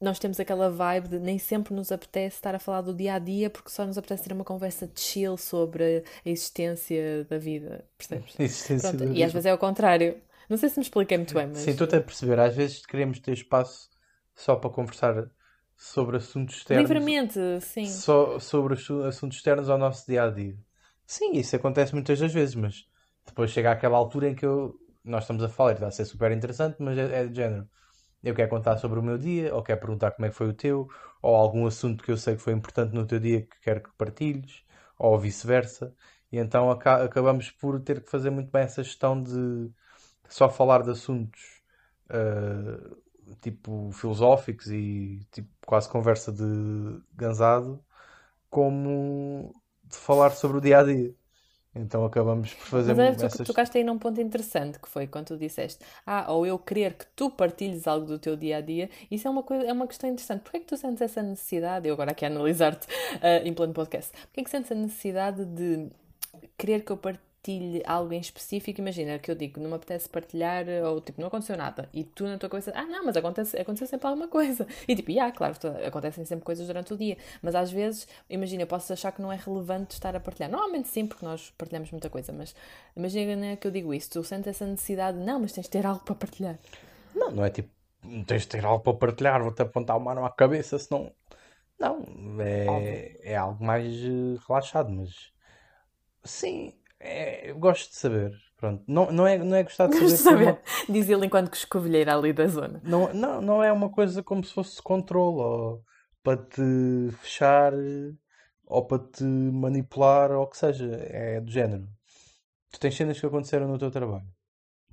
nós 0.00 0.18
temos 0.18 0.40
aquela 0.40 0.70
vibe 0.70 1.08
de 1.08 1.18
nem 1.18 1.38
sempre 1.38 1.74
nos 1.74 1.92
apetece 1.92 2.36
estar 2.36 2.54
a 2.54 2.58
falar 2.58 2.82
do 2.82 2.94
dia 2.94 3.14
a 3.14 3.18
dia 3.18 3.50
porque 3.50 3.70
só 3.70 3.86
nos 3.86 3.98
apetece 3.98 4.24
ter 4.24 4.32
uma 4.32 4.44
conversa 4.44 4.90
chill 4.96 5.36
sobre 5.36 6.04
a 6.24 6.28
existência 6.28 7.24
da 7.24 7.38
vida, 7.38 7.84
percebes? 7.96 8.38
Existência 8.38 8.98
Pronto, 8.98 8.98
da 8.98 9.06
e 9.12 9.22
às 9.22 9.32
vida. 9.32 9.32
vezes 9.32 9.46
é 9.46 9.54
o 9.54 9.58
contrário. 9.58 10.20
Não 10.48 10.56
sei 10.58 10.68
se 10.68 10.78
me 10.78 10.82
expliquei 10.84 11.16
muito 11.16 11.34
bem, 11.34 11.46
mas 11.46 11.62
Sim, 11.62 11.70
estou 11.72 11.86
a 11.86 12.00
perceber. 12.02 12.38
Às 12.38 12.54
vezes 12.56 12.84
queremos 12.86 13.18
ter 13.20 13.32
espaço 13.32 13.90
só 14.34 14.56
para 14.56 14.70
conversar 14.70 15.30
sobre 15.84 16.16
assuntos 16.16 16.56
externos. 16.56 16.88
livremente, 16.88 17.38
sim. 17.60 17.86
Só 17.86 18.38
sobre 18.38 18.74
assu- 18.74 19.02
assuntos 19.04 19.36
externos 19.38 19.68
ao 19.68 19.78
nosso 19.78 20.06
dia 20.06 20.24
a 20.24 20.30
dia. 20.30 20.56
Sim, 21.06 21.32
isso 21.32 21.54
acontece 21.54 21.92
muitas 21.94 22.18
das 22.18 22.32
vezes, 22.32 22.54
mas 22.54 22.86
depois 23.26 23.50
chega 23.50 23.70
àquela 23.72 23.98
altura 23.98 24.28
em 24.30 24.34
que 24.34 24.46
eu- 24.46 24.74
nós 25.04 25.24
estamos 25.24 25.42
a 25.42 25.48
falar 25.48 25.72
está 25.74 25.86
a 25.86 25.90
ser 25.90 26.06
super 26.06 26.32
interessante, 26.32 26.76
mas 26.80 26.96
é, 26.96 27.22
é 27.22 27.26
de 27.26 27.34
género. 27.36 27.68
Eu 28.22 28.34
quero 28.34 28.48
contar 28.50 28.78
sobre 28.78 28.98
o 28.98 29.02
meu 29.02 29.18
dia, 29.18 29.54
ou 29.54 29.62
quero 29.62 29.80
perguntar 29.80 30.12
como 30.12 30.26
é 30.26 30.30
que 30.30 30.36
foi 30.36 30.48
o 30.48 30.54
teu, 30.54 30.88
ou 31.22 31.36
algum 31.36 31.66
assunto 31.66 32.02
que 32.04 32.10
eu 32.10 32.16
sei 32.16 32.36
que 32.36 32.42
foi 32.42 32.54
importante 32.54 32.94
no 32.94 33.06
teu 33.06 33.20
dia 33.20 33.42
que 33.42 33.60
quero 33.62 33.82
que 33.82 33.90
partilhes, 33.98 34.64
ou 34.98 35.18
vice-versa. 35.18 35.94
E 36.32 36.38
então 36.38 36.70
aca- 36.70 37.04
acabamos 37.04 37.50
por 37.50 37.80
ter 37.80 38.02
que 38.02 38.10
fazer 38.10 38.30
muito 38.30 38.50
bem 38.50 38.62
essa 38.62 38.82
gestão 38.82 39.22
de 39.22 39.70
só 40.28 40.48
falar 40.48 40.82
de 40.82 40.90
assuntos 40.90 41.62
ah, 42.10 42.96
tipo 43.40 43.90
filosóficos 43.92 44.68
e 44.70 45.26
tipo 45.32 45.48
quase 45.66 45.88
conversa 45.88 46.32
de 46.32 46.44
gansado, 47.14 47.84
como 48.50 49.52
de 49.84 49.96
falar 49.96 50.30
sobre 50.32 50.58
o 50.58 50.60
dia 50.60 50.78
a 50.80 50.84
dia. 50.84 51.14
Então 51.74 52.04
acabamos 52.04 52.54
por 52.54 52.66
fazer 52.66 52.94
Mas 52.94 53.16
tu 53.16 53.26
essas. 53.26 53.46
tocaste 53.46 53.78
aí 53.78 53.84
num 53.84 53.98
ponto 53.98 54.20
interessante 54.20 54.78
que 54.78 54.88
foi 54.88 55.06
quando 55.08 55.26
tu 55.28 55.36
disseste, 55.36 55.84
ah, 56.06 56.32
ou 56.32 56.46
eu 56.46 56.58
querer 56.58 56.94
que 56.94 57.06
tu 57.16 57.30
partilhes 57.30 57.86
algo 57.88 58.06
do 58.06 58.18
teu 58.18 58.36
dia 58.36 58.58
a 58.58 58.60
dia, 58.60 58.88
isso 59.10 59.26
é 59.26 59.30
uma 59.30 59.42
coisa, 59.42 59.64
é 59.66 59.72
uma 59.72 59.86
questão 59.88 60.08
interessante. 60.08 60.42
Porquê 60.42 60.58
é 60.58 60.60
que 60.60 60.66
tu 60.66 60.76
sentes 60.76 61.00
essa 61.02 61.22
necessidade? 61.22 61.88
Eu 61.88 61.94
agora 61.94 62.12
aqui 62.12 62.24
a 62.24 62.28
analisar-te 62.28 62.86
ah, 63.20 63.38
em 63.44 63.52
plano 63.52 63.72
podcast. 63.72 64.12
Porquê 64.12 64.40
é 64.40 64.44
que 64.44 64.50
sentes 64.50 64.70
a 64.70 64.74
necessidade 64.76 65.44
de 65.44 65.90
querer 66.56 66.84
que 66.84 66.92
eu 66.92 66.96
partilhe 66.96 67.33
algo 67.86 68.12
em 68.12 68.18
específico? 68.20 68.80
Imagina 68.80 69.18
que 69.18 69.30
eu 69.30 69.34
digo, 69.34 69.60
não 69.60 69.70
me 69.70 69.76
apetece 69.76 70.08
partilhar, 70.08 70.66
ou 70.84 71.00
tipo, 71.00 71.20
não 71.20 71.28
aconteceu 71.28 71.56
nada, 71.56 71.88
e 71.92 72.04
tu 72.04 72.24
na 72.24 72.38
tua 72.38 72.48
cabeça, 72.48 72.72
ah, 72.74 72.84
não, 72.86 73.04
mas 73.04 73.16
acontece, 73.16 73.56
aconteceu 73.58 73.86
sempre 73.86 74.06
alguma 74.08 74.28
coisa. 74.28 74.66
E 74.88 74.94
tipo, 74.96 75.10
ah, 75.20 75.30
claro, 75.32 75.58
tu- 75.58 75.68
acontecem 75.86 76.24
sempre 76.24 76.44
coisas 76.44 76.66
durante 76.66 76.92
o 76.94 76.96
dia, 76.96 77.16
mas 77.42 77.54
às 77.54 77.70
vezes, 77.70 78.06
imagina, 78.28 78.62
eu 78.62 78.66
posso 78.66 78.92
achar 78.92 79.12
que 79.12 79.22
não 79.22 79.32
é 79.32 79.36
relevante 79.36 79.94
estar 79.94 80.14
a 80.16 80.20
partilhar. 80.20 80.50
Normalmente 80.50 80.88
sim, 80.88 81.06
porque 81.06 81.24
nós 81.24 81.50
partilhamos 81.58 81.90
muita 81.90 82.10
coisa, 82.10 82.32
mas 82.32 82.54
imagina 82.96 83.56
que 83.56 83.66
eu 83.66 83.70
digo 83.70 83.92
isso, 83.94 84.10
tu 84.10 84.24
sentes 84.24 84.48
essa 84.48 84.66
necessidade, 84.66 85.18
não, 85.18 85.40
mas 85.40 85.52
tens 85.52 85.64
de 85.64 85.70
ter 85.70 85.86
algo 85.86 86.04
para 86.04 86.14
partilhar. 86.14 86.58
Não, 87.14 87.30
não 87.30 87.44
é 87.44 87.50
tipo, 87.50 87.70
não 88.02 88.24
tens 88.24 88.42
de 88.42 88.48
ter 88.48 88.64
algo 88.64 88.82
para 88.82 88.94
partilhar, 88.94 89.42
vou-te 89.42 89.62
apontar 89.62 89.96
uma 89.96 90.14
mão 90.14 90.24
à 90.24 90.30
cabeça, 90.30 90.78
senão. 90.78 91.12
Não, 91.78 92.04
é, 92.40 93.32
é 93.32 93.36
algo 93.36 93.64
mais 93.64 93.86
eh, 93.94 94.38
relaxado, 94.46 94.90
mas 94.90 95.32
sim, 96.24 96.72
é- 97.04 97.50
eu 97.50 97.58
gosto 97.58 97.90
de 97.90 97.96
saber. 97.96 98.32
Pronto, 98.56 98.82
não, 98.88 99.10
não 99.12 99.26
é, 99.26 99.36
não 99.38 99.56
é 99.56 99.62
gostar 99.62 99.88
de 99.88 99.98
Gosto 100.00 100.16
saber 100.16 100.38
de 100.38 100.44
por 100.44 100.52
uma- 100.52 100.60
saber, 100.72 100.92
diz 100.92 101.08
ele 101.08 101.26
enquanto 101.26 101.50
que 101.50 101.56
escovilheira 101.56 102.16
ali 102.16 102.32
da 102.32 102.46
zona. 102.46 102.80
Não, 102.84 103.12
não, 103.12 103.40
não 103.40 103.62
é 103.62 103.70
uma 103.72 103.90
coisa 103.90 104.22
como 104.22 104.42
se 104.42 104.52
fosse 104.54 104.80
controle, 104.82 105.36
ou 105.36 105.82
para 106.22 106.38
te 106.42 106.62
fechar, 107.20 107.72
ou 108.66 108.86
para 108.86 108.98
te 109.12 109.22
manipular, 109.24 110.30
ou 110.32 110.44
o 110.44 110.46
que 110.46 110.56
seja. 110.56 110.86
É 111.10 111.40
do 111.40 111.50
género. 111.50 111.86
Tu 112.72 112.80
tens 112.80 112.96
cenas 112.96 113.20
que 113.20 113.26
aconteceram 113.26 113.68
no 113.68 113.78
teu 113.78 113.90
trabalho. 113.90 114.24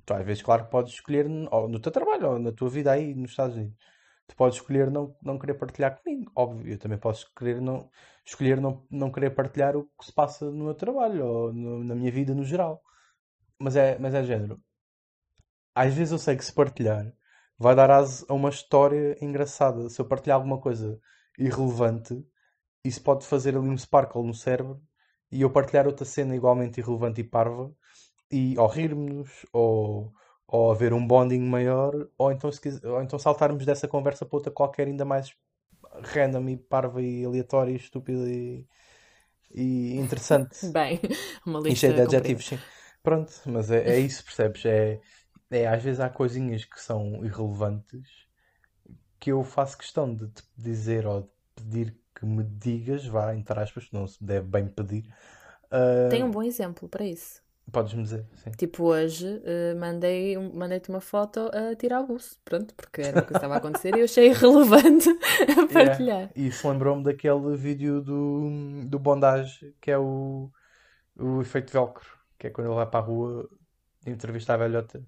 Tu 0.04 0.12
às 0.12 0.24
vezes, 0.26 0.42
claro 0.42 0.64
que 0.64 0.70
podes 0.70 0.92
escolher, 0.94 1.26
ou 1.50 1.68
no 1.68 1.78
teu 1.80 1.90
trabalho, 1.92 2.32
ou 2.32 2.38
na 2.38 2.52
tua 2.52 2.68
vida 2.68 2.92
aí 2.92 3.14
nos 3.14 3.30
Estados 3.30 3.56
Unidos. 3.56 3.76
Tu 4.28 4.36
podes 4.36 4.56
escolher 4.58 4.90
não, 4.90 5.16
não 5.22 5.38
querer 5.38 5.54
partilhar 5.54 6.00
comigo, 6.02 6.32
óbvio. 6.36 6.72
Eu 6.72 6.78
também 6.78 6.98
posso 6.98 7.26
escolher 7.26 7.60
não, 7.60 7.90
escolher 8.24 8.60
não, 8.60 8.86
não 8.90 9.10
querer 9.12 9.30
partilhar 9.30 9.76
o 9.76 9.84
que 9.98 10.06
se 10.06 10.12
passa 10.12 10.50
no 10.50 10.64
meu 10.64 10.74
trabalho, 10.74 11.26
ou 11.26 11.52
no- 11.52 11.84
na 11.84 11.94
minha 11.94 12.10
vida 12.12 12.34
no 12.34 12.44
geral. 12.44 12.82
Mas 13.58 13.76
é, 13.76 13.98
mas 13.98 14.14
é 14.14 14.24
género 14.24 14.60
às 15.74 15.94
vezes 15.94 16.12
eu 16.12 16.18
sei 16.18 16.36
que 16.36 16.44
se 16.44 16.52
partilhar 16.52 17.12
vai 17.58 17.74
dar 17.74 17.90
aso 17.90 18.26
a 18.28 18.34
uma 18.34 18.48
história 18.50 19.16
engraçada. 19.22 19.88
Se 19.88 20.00
eu 20.00 20.04
partilhar 20.06 20.36
alguma 20.36 20.58
coisa 20.60 21.00
irrelevante, 21.38 22.24
isso 22.84 23.02
pode 23.02 23.26
fazer 23.26 23.56
ali 23.56 23.68
um 23.68 23.78
sparkle 23.78 24.24
no 24.26 24.34
cérebro 24.34 24.82
e 25.32 25.42
eu 25.42 25.50
partilhar 25.50 25.86
outra 25.86 26.04
cena 26.06 26.36
igualmente 26.36 26.80
irrelevante 26.80 27.20
e 27.22 27.24
parva 27.24 27.74
e 28.32 28.58
ou 28.58 28.68
rirmos 28.68 29.46
ou, 29.52 30.12
ou 30.52 30.72
haver 30.72 30.94
um 30.94 31.06
bonding 31.06 31.40
maior 31.42 32.08
ou 32.18 32.32
então, 32.32 32.52
se 32.52 32.60
quis- 32.62 32.84
ou 32.84 33.02
então 33.02 33.18
saltarmos 33.20 33.66
dessa 33.66 33.88
conversa 33.88 34.26
para 34.26 34.36
outra 34.38 34.52
qualquer 34.52 34.88
ainda 34.88 35.04
mais 35.06 35.34
random 36.14 36.48
e 36.50 36.56
parva 36.58 37.02
e 37.02 37.24
aleatória 37.26 37.72
e 37.72 37.76
estúpida 37.76 38.28
e, 38.30 38.66
e 39.54 39.96
interessante. 39.98 40.58
Bem, 40.62 41.00
uma 41.46 41.60
E 41.68 41.74
lista 41.74 41.76
cheio 41.76 41.94
de 41.94 42.00
comprida. 42.02 42.02
adjetivos, 42.02 42.46
sim. 42.46 42.62
Pronto, 43.02 43.32
mas 43.46 43.70
é, 43.70 43.96
é 43.96 44.00
isso, 44.00 44.24
percebes? 44.24 44.64
É, 44.66 45.00
é, 45.50 45.66
às 45.66 45.82
vezes 45.82 46.00
há 46.00 46.08
coisinhas 46.10 46.64
que 46.64 46.80
são 46.80 47.24
irrelevantes 47.24 48.08
que 49.20 49.30
eu 49.32 49.42
faço 49.44 49.78
questão 49.78 50.14
de 50.14 50.28
te 50.28 50.42
dizer 50.56 51.06
ou 51.06 51.22
de 51.22 51.30
pedir 51.56 51.96
que 52.14 52.26
me 52.26 52.44
digas, 52.44 53.06
vá, 53.06 53.34
entre 53.34 53.58
aspas, 53.60 53.88
não 53.92 54.06
se 54.06 54.22
deve 54.24 54.46
bem 54.48 54.66
pedir. 54.68 55.04
Ah, 55.70 56.08
Tem 56.08 56.22
um 56.22 56.30
bom 56.30 56.42
exemplo 56.44 56.88
para 56.88 57.04
isso. 57.04 57.42
Podes-me 57.72 58.02
dizer, 58.02 58.26
sim. 58.36 58.50
Tipo, 58.52 58.84
hoje 58.84 59.40
eh, 59.44 59.74
mandei, 59.74 60.36
mandei-te 60.36 60.90
uma 60.90 61.00
foto 61.00 61.50
a 61.52 61.74
tirar 61.74 62.00
o 62.02 62.06
buço. 62.06 62.38
Pronto, 62.44 62.74
porque 62.74 63.00
era 63.00 63.20
o 63.20 63.26
que 63.26 63.32
estava 63.34 63.54
a 63.54 63.56
acontecer 63.56 63.94
e 63.96 64.00
eu 64.00 64.04
achei 64.04 64.28
relevante 64.32 65.08
a 65.08 65.66
partilhar. 65.72 66.00
Yeah. 66.00 66.30
E 66.36 66.48
isso 66.48 66.68
lembrou-me 66.68 67.02
daquele 67.02 67.56
vídeo 67.56 68.00
do, 68.02 68.84
do 68.86 68.98
Bondage, 68.98 69.74
que 69.80 69.90
é 69.90 69.98
o, 69.98 70.50
o 71.18 71.40
efeito 71.40 71.72
velcro, 71.72 72.06
que 72.38 72.46
é 72.46 72.50
quando 72.50 72.66
ele 72.68 72.76
vai 72.76 72.86
para 72.86 73.00
a 73.00 73.02
rua 73.02 73.48
entrevistar 74.06 74.56
velhotas 74.56 75.02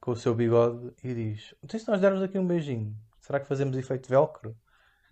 com 0.00 0.12
o 0.12 0.16
seu 0.16 0.34
bigode 0.34 0.92
e 1.04 1.14
diz: 1.14 1.54
Então, 1.62 1.76
e 1.78 1.80
se 1.80 1.88
nós 1.88 2.00
dermos 2.00 2.22
aqui 2.22 2.38
um 2.38 2.46
beijinho, 2.46 2.96
será 3.20 3.38
que 3.38 3.46
fazemos 3.46 3.76
efeito 3.76 4.08
velcro? 4.08 4.56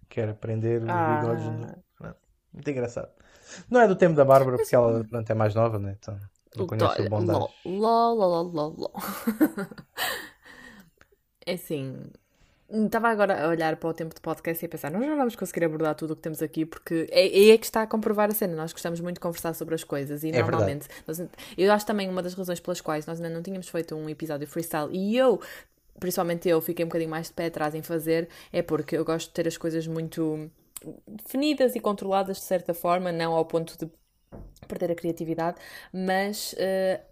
Que 0.08 0.20
era 0.20 0.32
prender 0.34 0.82
os 0.82 0.88
Ah. 0.88 1.20
bigodes. 1.20 1.44
no- 1.44 1.84
Não, 2.00 2.14
Muito 2.52 2.70
engraçado. 2.70 3.10
Não 3.70 3.80
é 3.80 3.86
do 3.88 3.94
tempo 3.94 4.14
da 4.14 4.24
Bárbara, 4.24 4.56
porque 4.56 4.74
ela 4.74 5.04
pronto, 5.04 5.30
é 5.30 5.34
mais 5.34 5.54
nova, 5.54 5.78
né? 5.78 5.96
Então 5.98 6.18
não 6.56 6.66
conhece 6.66 7.02
o 7.02 7.11
Bondage. 7.11 7.38
Lol. 7.64 8.92
É 11.46 11.52
assim, 11.54 11.96
estava 12.70 13.08
agora 13.08 13.44
a 13.46 13.48
olhar 13.48 13.76
para 13.76 13.88
o 13.88 13.94
tempo 13.94 14.14
de 14.14 14.20
podcast 14.20 14.62
e 14.62 14.66
a 14.66 14.68
pensar, 14.68 14.90
nós 14.90 15.04
já 15.04 15.14
vamos 15.14 15.34
conseguir 15.34 15.64
abordar 15.64 15.94
tudo 15.94 16.12
o 16.12 16.16
que 16.16 16.22
temos 16.22 16.42
aqui, 16.42 16.66
porque 16.66 17.06
é, 17.11 17.26
é 17.26 17.52
aí 17.52 17.58
que 17.58 17.64
está 17.64 17.82
a 17.82 17.87
comprovar 17.87 18.28
a 18.30 18.34
cena. 18.34 18.54
Nós 18.54 18.72
gostamos 18.72 19.00
muito 19.00 19.14
de 19.16 19.20
conversar 19.20 19.54
sobre 19.54 19.74
as 19.74 19.82
coisas 19.84 20.22
e 20.24 20.28
É 20.30 20.32
normalmente, 20.42 20.87
nós- 21.06 21.22
eu 21.56 21.72
acho 21.72 21.87
também 21.87 22.08
uma 22.08 22.22
das 22.22 22.34
razões 22.34 22.61
pelas 22.61 22.80
quais 22.80 23.06
nós 23.06 23.18
ainda 23.20 23.32
não 23.34 23.42
tínhamos 23.42 23.68
feito 23.68 23.94
um 23.94 24.08
episódio 24.11 24.46
freestyle 24.46 24.90
e 24.92 25.16
eu, 25.16 25.40
principalmente 25.98 26.48
eu, 26.48 26.61
fiquei 26.61 26.84
um 26.84 26.88
bocadinho 26.88 27.11
mais 27.11 27.28
de 27.28 27.32
pé 27.32 27.46
atrás 27.46 27.74
em 27.74 27.82
fazer, 27.82 28.28
é 28.52 28.61
porque 28.61 28.96
eu 28.96 29.04
gosto 29.04 29.28
de 29.28 29.34
ter 29.34 29.48
as 29.48 29.56
coisas 29.56 29.87
muito 29.87 30.50
definidas 31.06 31.74
e 31.74 31.80
controladas 31.80 32.37
de 32.37 32.42
certa 32.44 32.74
forma, 32.74 33.11
não 33.11 33.32
ao 33.32 33.44
ponto 33.46 33.76
de 33.78 33.90
perder 34.68 34.92
a 34.92 34.94
criatividade, 34.94 35.57
mas 35.92 36.54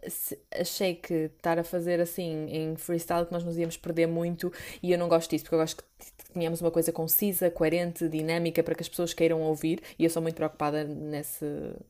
se- 0.08 0.38
achei 0.52 0.94
que 0.94 1.30
estar 1.36 1.58
a 1.58 1.64
fazer 1.64 2.00
assim 2.00 2.46
em 2.50 2.76
freestyle 2.76 3.26
que 3.26 3.32
nós 3.32 3.42
nos 3.44 3.56
íamos 3.58 3.76
perder 3.76 4.06
muito 4.06 4.52
e 4.82 4.92
eu 4.92 4.98
não 4.98 5.08
gosto 5.08 5.30
disso, 5.30 5.44
porque 5.44 5.54
eu 5.54 5.60
gosto 5.60 5.76
que 5.76 6.32
tenhamos 6.32 6.60
uma 6.60 6.70
coisa 6.70 6.92
concisa, 6.92 7.50
coerente, 7.50 8.08
dinâmica 8.08 8.62
para 8.62 8.74
que 8.74 8.82
as 8.82 8.88
pessoas 8.88 9.14
queiram 9.14 9.40
ouvir 9.40 9.80
e 9.98 10.04
eu 10.04 10.10
sou 10.10 10.20
muito 10.22 10.34
preocupada 10.36 10.84
nesse, 10.84 11.46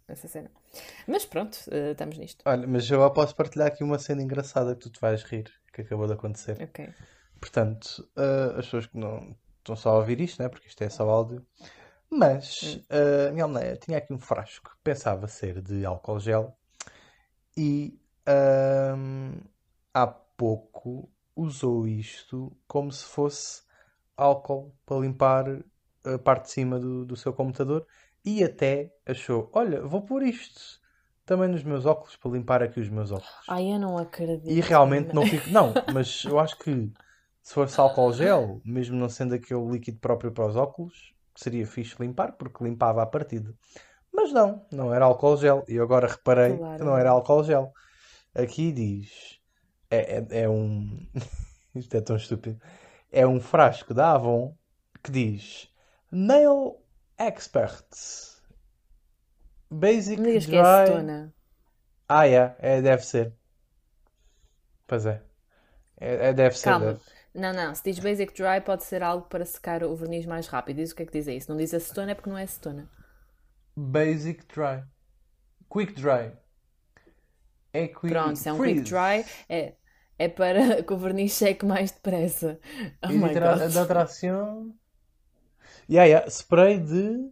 nessa 0.09 0.29
cena. 0.29 0.51
Mas 1.07 1.25
pronto, 1.25 1.59
eh, 1.71 1.93
estamos 1.93 2.19
nisto. 2.19 2.43
Olha, 2.45 2.67
mas 2.67 2.89
eu 2.91 3.11
posso 3.11 3.35
partilhar 3.35 3.69
aqui 3.69 3.83
uma 3.83 3.99
cena 3.99 4.23
engraçada 4.23 4.75
que 4.75 4.83
tu 4.83 4.91
te 4.91 5.01
vais 5.01 5.23
rir, 5.25 5.51
que 5.73 5.81
acabou 5.83 6.07
de 6.07 6.13
acontecer. 6.13 6.57
Ok. 6.63 6.89
Portanto, 7.41 8.09
ah, 8.17 8.55
as 8.59 8.67
pessoas 8.67 8.87
que 8.87 8.97
não 8.97 9.35
estão 9.59 9.77
só 9.77 9.91
a 9.91 9.99
ouvir 9.99 10.21
isto, 10.21 10.41
né? 10.43 10.49
Porque 10.49 10.69
isto 10.69 10.83
é 10.83 10.89
só 10.89 11.09
áudio. 11.09 11.45
Mas 12.11 12.81
a 13.29 13.33
minha 13.33 13.45
almeia 13.45 13.77
tinha 13.77 13.99
aqui 13.99 14.13
um 14.13 14.19
frasco 14.19 14.71
que 14.71 14.77
pensava 14.83 15.27
ser 15.27 15.61
de 15.61 15.85
álcool 15.85 16.21
gel 16.21 16.57
e 17.57 17.99
ahm, 18.27 19.41
há 19.93 20.07
pouco 20.07 21.11
usou 21.35 21.87
isto 21.87 22.57
como 22.67 22.93
se 22.93 23.05
fosse 23.05 23.63
álcool 24.17 24.75
para 24.85 24.99
limpar 24.99 25.45
a 26.05 26.19
parte 26.19 26.45
de 26.45 26.51
cima 26.53 26.79
do, 26.79 27.05
do 27.05 27.17
seu 27.17 27.33
computador 27.33 27.87
e 28.25 28.43
até 28.43 28.93
achou: 29.05 29.51
olha, 29.53 29.83
vou 29.83 30.03
pôr 30.03 30.23
isto 30.23 30.81
também 31.25 31.49
nos 31.49 31.65
meus 31.65 31.85
óculos 31.87 32.17
para 32.17 32.31
limpar 32.31 32.63
aqui 32.63 32.79
os 32.81 32.89
meus 32.89 33.11
óculos. 33.11 33.45
Ai, 33.49 33.73
eu 33.73 33.79
não 33.79 33.99
acredito. 33.99 34.49
E 34.49 34.61
realmente 34.61 35.13
não 35.13 35.27
fico. 35.27 35.51
Não, 35.51 35.75
mas 35.93 36.25
eu 36.25 36.39
acho 36.39 36.57
que 36.59 36.93
se 37.43 37.55
fosse 37.55 37.81
álcool 37.81 38.13
gel, 38.13 38.61
mesmo 38.65 38.97
não 38.97 39.09
sendo 39.09 39.35
aquele 39.35 39.65
líquido 39.67 39.99
próprio 39.99 40.31
para 40.31 40.47
os 40.47 40.57
óculos, 40.57 41.16
seria 41.37 41.67
fixe 41.67 41.97
limpar, 42.01 42.33
porque 42.33 42.65
limpava 42.65 43.03
a 43.03 43.07
partida. 43.07 43.55
Mas 44.13 44.33
não, 44.33 44.67
não 44.73 44.95
era 44.95 45.05
álcool 45.05 45.37
gel. 45.37 45.65
E 45.69 45.75
eu 45.77 45.85
agora 45.85 46.07
reparei 46.09 46.57
Claro. 46.57 46.79
que 46.79 46.85
não 46.85 46.97
era 46.97 47.11
álcool 47.11 47.45
gel. 47.45 47.73
Aqui 48.35 48.73
diz. 48.73 49.39
É, 49.91 50.19
é, 50.19 50.27
é 50.43 50.49
um. 50.49 51.07
Isto 51.75 51.97
é 51.97 52.01
tão 52.01 52.17
estúpido. 52.17 52.61
É 53.13 53.27
um 53.27 53.41
frasco 53.41 53.93
da 53.95 54.13
Avon 54.13 54.55
que 55.03 55.11
diz 55.13 55.71
Nail 56.11 56.77
Experts. 57.19 58.43
Basic 59.71 60.17
Não 60.17 60.25
digas 60.27 60.47
que 60.47 60.57
é 60.57 60.63
Dry. 60.63 60.69
acetona. 60.69 61.35
Ah, 62.09 62.27
é, 62.29 62.57
é, 62.59 62.81
deve 62.83 63.05
ser. 63.05 63.33
Pois 64.87 65.05
é. 65.07 65.23
É, 65.99 66.29
é- 66.29 66.33
deve 66.33 66.57
ser, 66.57 66.65
Calma. 66.71 66.87
deve. 66.87 67.01
Não, 67.37 67.53
não. 67.53 67.75
Se 67.75 67.83
diz 67.85 67.99
Basic 67.99 68.33
Dry, 68.35 68.61
pode 68.65 68.85
ser 68.85 69.03
algo 69.03 69.27
para 69.29 69.45
secar 69.45 69.83
o 69.85 69.95
verniz 69.95 70.25
mais 70.27 70.47
rápido. 70.47 70.77
Diz 70.79 70.93
o 70.93 70.97
que 70.97 71.03
é 71.03 71.07
que 71.07 71.13
diz 71.13 71.27
isso. 71.27 71.51
Não 71.51 71.57
diz 71.57 71.73
acetona 71.75 72.13
é 72.13 72.15
porque 72.15 72.31
não 72.31 72.39
é 72.39 72.43
acetona. 72.45 72.89
Basic 73.77 74.45
Dry. 74.47 74.83
Quick 75.69 75.93
Dry. 75.95 76.33
É 77.73 77.89
quick 77.89 78.09
Pronto, 78.09 78.37
se 78.37 78.49
é 78.49 78.53
um 78.53 78.57
Quick 78.57 78.85
freeze. 78.87 78.91
Dry, 78.91 79.25
é, 79.49 79.75
é 80.19 80.29
para 80.29 80.83
que 80.83 80.93
o 80.93 80.97
verniz 80.97 81.33
seque 81.35 81.67
mais 81.67 81.91
depressa. 81.91 82.59
Oh 83.03 83.09
my 83.09 83.15
Ilitra- 83.15 83.59
God. 83.59 83.73
Da 83.75 83.85
tração. 83.87 84.75
Yeah, 85.89 86.07
yeah. 86.09 86.31
Spray 86.31 86.79
de. 86.81 87.31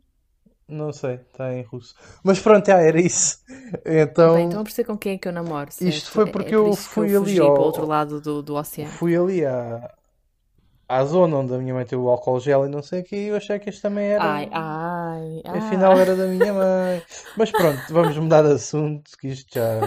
Não 0.67 0.93
sei, 0.93 1.17
está 1.17 1.53
em 1.53 1.63
russo. 1.63 1.95
Mas 2.23 2.41
pronto, 2.41 2.67
yeah, 2.69 2.87
era 2.87 3.01
isso. 3.01 3.39
Então, 3.85 4.35
Bem, 4.37 4.47
então 4.47 4.61
a 4.61 4.65
perceber 4.65 4.87
com 4.87 4.97
quem 4.97 5.13
é 5.15 5.19
que 5.19 5.29
eu 5.29 5.33
namoro, 5.33 5.71
Isto 5.71 6.11
certo? 6.11 6.11
foi 6.13 6.29
É- 6.29 6.33
porque 6.33 6.55
é 6.55 6.57
por 6.59 6.67
eu 6.67 6.69
isso 6.69 6.89
que 6.89 6.95
fui 6.95 7.07
eu 7.15 7.23
ali 7.23 7.25
fugi 7.27 7.41
ao- 7.41 7.53
para 7.53 7.63
o 7.63 7.67
outro 7.67 7.87
lado 7.87 8.21
do, 8.21 8.43
do 8.43 8.55
oceano. 8.55 8.91
fui 8.91 9.15
ali 9.17 9.45
à, 9.45 9.93
à 10.89 11.05
zona 11.05 11.37
onde 11.37 11.55
a 11.55 11.59
minha 11.59 11.75
mãe 11.75 11.85
tem 11.85 11.99
o 11.99 12.09
álcool 12.09 12.41
gel 12.41 12.67
e 12.67 12.69
não 12.69 12.83
sei 12.83 13.01
o 13.01 13.05
que, 13.05 13.17
e 13.17 13.27
eu 13.29 13.37
achei 13.37 13.59
que 13.59 13.69
este 13.69 13.83
também 13.83 14.07
era. 14.09 14.25
Ai, 14.25 14.49
ai, 14.53 15.43
ai. 15.45 15.59
Afinal 15.59 15.99
era 15.99 16.17
da 16.17 16.27
minha 16.27 16.53
mãe. 16.53 17.03
Mas 17.37 17.51
pronto, 17.51 17.93
vamos 17.93 18.17
mudar 18.17 18.43
de 18.43 18.53
assunto, 18.53 19.11
que 19.19 19.29
isto 19.29 19.53
já. 19.55 19.81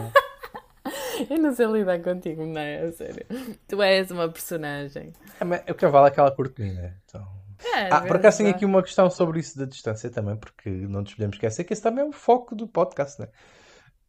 Eu 1.29 1.37
não 1.39 1.53
sei 1.53 1.65
lidar 1.65 1.99
contigo, 2.01 2.45
não 2.45 2.61
é? 2.61 2.81
A 2.85 2.91
sério. 2.91 3.25
Tu 3.67 3.81
és 3.81 4.11
uma 4.11 4.29
personagem. 4.29 5.11
É, 5.39 5.43
mas 5.43 5.61
O 5.69 5.73
cavalo 5.75 6.05
é 6.07 6.09
aquela 6.09 6.31
cortina. 6.31 6.95
Então... 7.05 7.36
É, 7.59 7.87
Ah, 7.89 8.01
por 8.01 8.17
acaso 8.17 8.37
tenho 8.39 8.49
aqui 8.49 8.65
uma 8.65 8.83
questão 8.83 9.09
sobre 9.09 9.39
isso 9.39 9.57
da 9.57 9.65
distância 9.65 10.09
também, 10.09 10.35
porque 10.37 10.69
não 10.69 11.01
nos 11.01 11.13
podemos 11.13 11.35
esquecer 11.37 11.63
que 11.63 11.73
esse 11.73 11.81
também 11.81 12.03
é 12.05 12.07
o 12.07 12.11
foco 12.11 12.55
do 12.55 12.67
podcast, 12.67 13.19
né? 13.21 13.29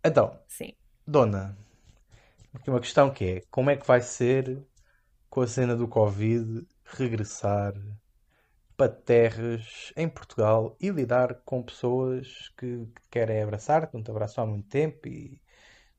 Então, 0.04 0.38
Sim. 0.46 0.72
Dona, 1.06 1.56
aqui 2.54 2.70
uma 2.70 2.80
questão 2.80 3.12
que 3.12 3.24
é: 3.24 3.42
como 3.50 3.70
é 3.70 3.76
que 3.76 3.87
vai 3.87 4.00
ser 4.02 4.64
com 5.30 5.42
a 5.42 5.46
cena 5.48 5.76
do 5.76 5.88
Covid 5.88 6.66
regressar 6.84 7.74
para 8.76 8.92
terras 8.92 9.92
em 9.96 10.08
Portugal 10.08 10.76
e 10.80 10.90
lidar 10.90 11.34
com 11.44 11.62
pessoas 11.62 12.50
que 12.56 12.87
que 12.87 13.02
querem 13.11 13.42
abraçar, 13.42 13.88
que 13.88 13.94
não 13.96 14.02
te 14.02 14.11
abraçam 14.11 14.44
há 14.44 14.46
muito 14.46 14.68
tempo 14.68 15.08
e 15.08 15.40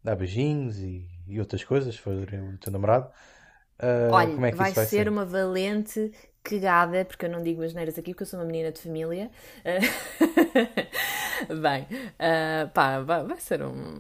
dar 0.04 0.16
beijinhos 0.18 0.80
e, 0.80 1.10
e 1.28 1.40
outras 1.40 1.64
coisas, 1.64 1.98
foi 1.98 2.24
o 2.24 2.58
teu 2.60 2.72
namorado. 2.74 3.12
Ah, 3.80 4.12
Olha, 4.12 4.34
como 4.34 4.46
é 4.48 4.52
que 4.54 4.62
vai, 4.62 4.64
isso 4.64 4.76
vai 4.76 4.88
ser 4.88 4.88
ser? 4.88 5.10
uma 5.10 5.26
valente 5.26 6.12
cagada, 6.44 7.06
porque 7.06 7.26
eu 7.26 7.30
não 7.30 7.44
digo 7.44 7.64
asneiras 7.64 7.98
aqui, 7.98 8.12
porque 8.12 8.24
eu 8.24 8.28
sou 8.28 8.40
uma 8.40 8.46
menina 8.46 8.72
de 8.72 8.82
família. 8.82 9.30
Bem, 11.62 11.88
ah, 12.20 12.70
pá, 12.74 13.00
vai, 13.02 13.24
vai 13.26 13.40
ser 13.40 13.62
um. 13.64 14.00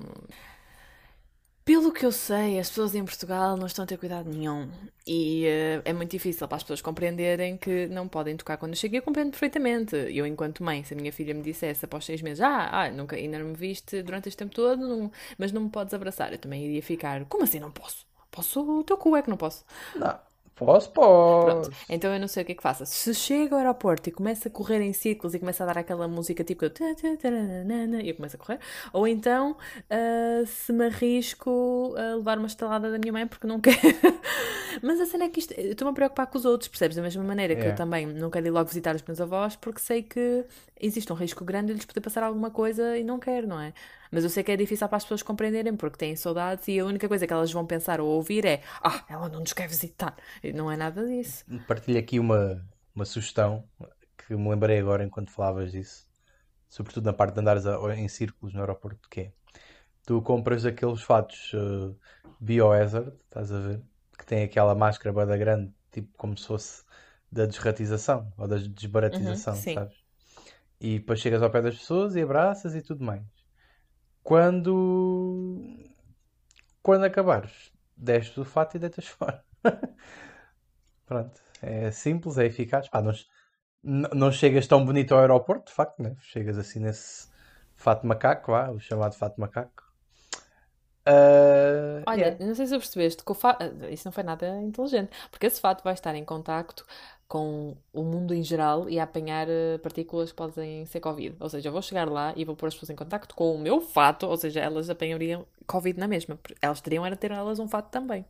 Pelo 1.65 1.91
que 1.93 2.03
eu 2.03 2.11
sei, 2.11 2.57
as 2.59 2.67
pessoas 2.69 2.95
em 2.95 3.05
Portugal 3.05 3.55
não 3.55 3.67
estão 3.67 3.83
a 3.83 3.87
ter 3.87 3.97
cuidado 3.97 4.27
nenhum. 4.27 4.71
E 5.05 5.45
eh, 5.45 5.81
é 5.85 5.93
muito 5.93 6.09
difícil 6.09 6.47
para 6.47 6.57
as 6.57 6.63
pessoas 6.63 6.81
compreenderem 6.81 7.57
que 7.57 7.87
não 7.89 8.07
podem 8.07 8.35
tocar 8.35 8.57
quando 8.57 8.75
chega. 8.75 8.97
Eu 8.97 9.03
compreendo 9.03 9.29
perfeitamente. 9.31 9.95
Eu, 9.95 10.25
enquanto 10.25 10.63
mãe, 10.63 10.83
se 10.83 10.95
a 10.95 10.97
minha 10.97 11.13
filha 11.13 11.31
me 11.33 11.43
dissesse 11.43 11.85
após 11.85 12.05
seis 12.05 12.23
meses, 12.23 12.41
ah, 12.41 12.69
ah 12.85 12.89
nunca, 12.91 13.15
ainda 13.15 13.37
não 13.37 13.47
me 13.49 13.55
viste 13.55 14.01
durante 14.01 14.27
este 14.29 14.37
tempo 14.39 14.55
todo, 14.55 14.87
não- 14.87 15.11
mas 15.37 15.51
não 15.51 15.61
me 15.61 15.69
podes 15.69 15.93
abraçar, 15.93 16.31
eu 16.33 16.39
também 16.39 16.65
iria 16.65 16.81
ficar, 16.81 17.23
como 17.25 17.43
assim 17.43 17.59
não 17.59 17.71
posso? 17.71 18.03
Posso, 18.31 18.79
o 18.79 18.83
teu 18.83 18.97
cu 18.97 19.15
é 19.15 19.21
que 19.21 19.29
não 19.29 19.37
posso. 19.37 19.63
Não, 19.95 20.19
posso, 20.59 20.91
posso. 20.91 21.45
Pronto, 21.45 21.71
então 21.89 22.13
eu 22.13 22.19
não 22.19 22.27
sei 22.27 22.43
o 22.43 22.45
que 22.45 22.51
é 22.51 22.55
que 22.55 22.63
faça. 22.63 22.85
Se 22.85 23.13
chega 23.13 23.55
ao 23.55 23.59
aeroporto 23.59 24.09
e 24.09 24.11
começa 24.11 24.47
a 24.47 24.51
correr 24.51 24.81
em 24.81 24.93
círculos 24.93 25.33
e 25.33 25.39
começa 25.39 25.63
a 25.63 25.67
dar 25.67 25.77
aquela 25.77 26.07
música 26.07 26.43
tipo 26.43 26.65
eu 26.65 26.71
e 28.01 28.09
eu 28.09 28.15
começo 28.15 28.35
a 28.35 28.39
correr, 28.39 28.59
ou 28.93 29.07
então 29.07 29.57
ah, 29.89 30.43
se 30.45 30.71
me 30.73 30.85
arrisco 30.85 31.93
a 31.97 32.15
levar 32.15 32.37
uma 32.37 32.47
estalada 32.47 32.91
da 32.91 32.97
minha 32.97 33.13
mãe 33.13 33.27
porque 33.27 33.47
não 33.47 33.59
quero. 33.61 33.77
Mas 34.81 34.99
a 34.99 35.05
cena 35.05 35.25
é 35.25 35.29
que 35.29 35.39
isto, 35.39 35.53
eu 35.53 35.71
estou-me 35.71 35.91
a 35.91 35.93
preocupar 35.95 36.27
com 36.27 36.37
os 36.37 36.45
outros, 36.45 36.67
percebes? 36.67 36.95
Da 36.95 37.01
mesma 37.01 37.23
maneira 37.23 37.55
que 37.55 37.63
É. 37.63 37.71
eu 37.71 37.75
também 37.75 38.05
não 38.05 38.29
quero 38.29 38.47
ir 38.47 38.51
logo 38.51 38.67
visitar 38.67 38.95
os 38.95 39.01
meus 39.03 39.19
avós 39.19 39.55
porque 39.55 39.79
sei 39.79 40.03
que 40.03 40.45
existe 40.79 41.11
um 41.11 41.15
risco 41.15 41.43
grande 41.43 41.67
de 41.67 41.73
lhes 41.73 41.85
poder 41.85 42.01
passar 42.01 42.23
alguma 42.23 42.51
coisa 42.51 42.97
e 42.97 43.03
não 43.03 43.19
quero, 43.19 43.47
não 43.47 43.59
é? 43.59 43.73
Mas 44.11 44.23
eu 44.23 44.29
sei 44.29 44.43
que 44.43 44.51
é 44.51 44.57
difícil 44.57 44.87
para 44.87 44.97
as 44.97 45.03
pessoas 45.03 45.23
compreenderem 45.23 45.75
porque 45.75 45.97
têm 45.97 46.15
saudades 46.15 46.67
e 46.67 46.79
a 46.79 46.85
única 46.85 47.07
coisa 47.07 47.27
que 47.27 47.33
elas 47.33 47.51
vão 47.51 47.65
pensar 47.65 48.01
ou 48.01 48.07
ouvir 48.07 48.45
é 48.45 48.61
ah, 48.83 49.03
ela 49.09 49.29
não 49.29 49.39
nos 49.41 49.53
quer 49.53 49.67
visitar. 49.67 50.15
E 50.43 50.51
não 50.51 50.71
é 50.71 50.77
nada 50.77 51.05
disso. 51.05 51.45
Partilho 51.67 51.99
aqui 51.99 52.19
uma, 52.19 52.65
uma 52.95 53.05
sugestão 53.05 53.63
que 54.17 54.35
me 54.35 54.49
lembrei 54.49 54.79
agora 54.79 55.03
enquanto 55.03 55.31
falavas 55.31 55.71
disso, 55.71 56.07
sobretudo 56.67 57.05
na 57.05 57.13
parte 57.13 57.33
de 57.33 57.41
andares 57.41 57.63
em 57.97 58.07
círculos 58.07 58.53
no 58.53 58.61
aeroporto, 58.61 59.07
que 59.09 59.21
é 59.21 59.31
tu 60.05 60.21
compras 60.21 60.65
aqueles 60.65 61.01
fatos 61.01 61.53
uh, 61.53 61.95
biohazard, 62.39 63.11
estás 63.25 63.51
a 63.51 63.59
ver? 63.59 63.81
Que 64.17 64.25
tem 64.25 64.43
aquela 64.43 64.75
máscara 64.75 65.13
bada 65.13 65.37
grande, 65.37 65.71
tipo 65.91 66.09
como 66.17 66.37
se 66.37 66.47
fosse 66.47 66.83
da 67.31 67.45
desratização 67.45 68.31
ou 68.37 68.47
da 68.47 68.57
desbaratização, 68.57 69.53
Uhum, 69.53 69.61
sabes? 69.61 69.97
E 70.79 70.99
depois 70.99 71.19
chegas 71.19 71.41
ao 71.41 71.51
pé 71.51 71.61
das 71.61 71.77
pessoas 71.77 72.15
e 72.15 72.21
abraças 72.21 72.75
e 72.75 72.81
tudo 72.81 73.03
mais. 73.03 73.23
Quando 74.23 75.61
quando 76.81 77.03
acabares, 77.03 77.71
desces 77.95 78.37
o 78.37 78.45
fato 78.45 78.75
e 78.75 78.79
deitas 78.79 79.05
fora. 79.07 79.43
Pronto, 81.05 81.41
é 81.61 81.91
simples, 81.91 82.37
é 82.37 82.45
eficaz. 82.45 82.87
Pá, 82.89 83.01
não, 83.01 83.13
não 84.13 84.31
chegas 84.31 84.67
tão 84.67 84.85
bonito 84.85 85.13
ao 85.13 85.19
aeroporto, 85.21 85.67
de 85.67 85.73
facto, 85.73 86.01
né? 86.01 86.15
Chegas 86.21 86.57
assim 86.57 86.79
nesse 86.79 87.27
fato 87.75 88.05
macaco, 88.05 88.51
vá, 88.51 88.69
o 88.69 88.79
chamado 88.79 89.15
fato 89.15 89.39
macaco. 89.39 89.83
Ah, 91.05 92.03
Olha, 92.05 92.21
yeah. 92.21 92.45
não 92.45 92.53
sei 92.55 92.67
se 92.67 92.77
percebeste 92.77 93.23
que 93.23 93.31
o 93.31 93.35
fato. 93.35 93.63
Isso 93.89 94.07
não 94.07 94.11
foi 94.11 94.23
nada 94.23 94.47
inteligente, 94.61 95.09
porque 95.31 95.47
esse 95.47 95.59
fato 95.59 95.83
vai 95.83 95.93
estar 95.93 96.15
em 96.15 96.23
contacto 96.23 96.85
com 97.29 97.77
o 97.93 98.03
mundo 98.03 98.33
em 98.33 98.43
geral 98.43 98.89
e 98.89 98.99
a 98.99 99.03
apanhar 99.03 99.47
eh, 99.47 99.77
partículas 99.77 100.31
que 100.31 100.35
podem 100.35 100.85
ser 100.87 100.99
Covid. 100.99 101.37
Ou 101.39 101.47
seja, 101.47 101.69
eu 101.69 101.71
vou 101.71 101.81
chegar 101.81 102.09
lá 102.09 102.33
e 102.35 102.43
vou 102.43 102.55
pôr 102.55 102.67
as 102.67 102.73
pessoas 102.73 102.89
em 102.89 102.95
contacto 102.95 103.35
com 103.35 103.53
o 103.53 103.59
meu 103.59 103.79
fato, 103.79 104.25
ou 104.25 104.35
seja, 104.35 104.59
elas 104.59 104.89
apanhariam 104.89 105.45
Covid 105.67 105.99
na 105.99 106.07
mesma. 106.07 106.39
Elas 106.59 106.81
teriam 106.81 107.05
era 107.05 107.15
ter 107.15 107.29
elas 107.31 107.59
um 107.59 107.67
fato 107.67 107.91
também. 107.91 108.25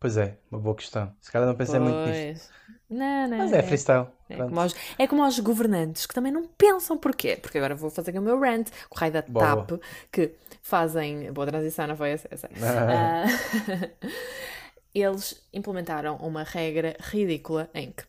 Pois 0.00 0.16
é, 0.16 0.36
uma 0.50 0.60
boa 0.60 0.74
questão. 0.74 1.14
Se 1.20 1.30
calhar 1.30 1.46
não 1.46 1.54
pensei 1.54 1.78
muito 1.78 2.02
nisto. 2.08 2.26
Pois. 2.26 2.50
Não, 2.88 3.28
não. 3.28 3.38
Mas 3.38 3.52
é 3.52 3.62
freestyle. 3.62 4.08
É 4.28 4.34
Pronto. 4.34 4.48
como, 4.48 4.60
aos, 4.62 4.74
é 4.98 5.06
como 5.06 5.22
aos 5.22 5.38
governantes 5.38 6.06
que 6.06 6.14
também 6.14 6.32
não 6.32 6.44
pensam 6.46 6.98
porquê. 6.98 7.36
Porque 7.36 7.58
agora 7.58 7.76
vou 7.76 7.88
fazer 7.88 8.18
o 8.18 8.22
meu 8.22 8.40
rant 8.40 8.68
com 8.88 8.96
o 8.96 8.98
raio 8.98 9.12
da 9.12 9.22
Boa. 9.22 9.64
TAP 9.64 9.80
que 10.10 10.34
fazem. 10.60 11.32
Boa 11.32 11.46
transição, 11.46 11.86
não 11.86 11.96
foi 11.96 12.10
essa? 12.10 12.28
essa. 12.32 12.48
Ah. 12.60 13.24
Ah, 13.26 13.90
eles 14.94 15.46
implementaram 15.52 16.16
uma 16.16 16.42
regra 16.42 16.96
ridícula 17.00 17.70
em 17.74 17.92
que, 17.92 18.04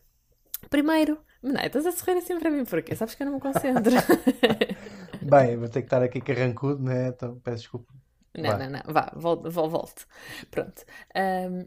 primeiro, 0.70 1.18
não, 1.42 1.60
estás 1.62 1.86
a 1.86 1.92
sorrir 1.92 2.18
assim 2.18 2.38
para 2.38 2.50
mim 2.50 2.64
porquê? 2.64 2.94
Sabes 2.96 3.14
que 3.14 3.22
eu 3.22 3.26
não 3.26 3.34
me 3.34 3.40
concentro. 3.40 3.92
Bem, 5.20 5.56
vou 5.56 5.68
ter 5.68 5.82
que 5.82 5.86
estar 5.86 6.02
aqui 6.02 6.20
carrancudo, 6.20 6.82
né? 6.82 7.08
Então 7.08 7.38
peço 7.40 7.58
desculpa. 7.62 7.92
não, 8.36 8.58
não, 8.58 8.70
não, 8.70 8.80
vá, 8.92 9.12
volte, 9.14 9.48
vol- 9.50 9.68
volte. 9.70 10.06
Pronto. 10.50 10.84
Ahm, 11.14 11.66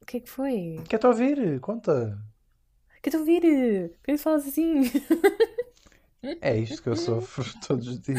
o 0.00 0.06
que 0.06 0.18
é 0.18 0.20
que 0.20 0.30
foi? 0.30 0.80
Quer-te 0.88 1.06
ouvir? 1.06 1.60
Conta. 1.60 2.18
Que 3.02 3.08
estou 3.08 3.20
a 3.20 3.22
ouvir? 3.22 3.90
Por 4.02 4.04
que 4.06 4.18
falas 4.18 4.46
assim? 4.46 4.82
É 6.40 6.56
isto 6.56 6.82
que 6.82 6.88
eu 6.88 6.96
sofro 6.96 7.44
todos 7.66 7.86
os 7.88 8.00
dias 8.00 8.18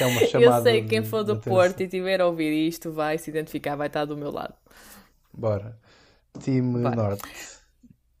é 0.00 0.06
uma 0.06 0.26
chamada 0.26 0.56
Eu 0.58 0.62
sei 0.62 0.82
que 0.82 0.88
quem 0.88 1.04
for 1.04 1.24
do 1.24 1.36
Porto 1.36 1.80
e 1.82 1.88
tiver 1.88 2.20
a 2.20 2.26
ouvir 2.26 2.68
isto 2.68 2.92
vai 2.92 3.18
se 3.18 3.30
identificar, 3.30 3.76
vai 3.76 3.88
estar 3.88 4.04
do 4.04 4.16
meu 4.16 4.30
lado. 4.30 4.54
Bora. 5.32 5.76
Time 6.40 6.82
Bora. 6.82 6.96
Norte. 6.96 7.52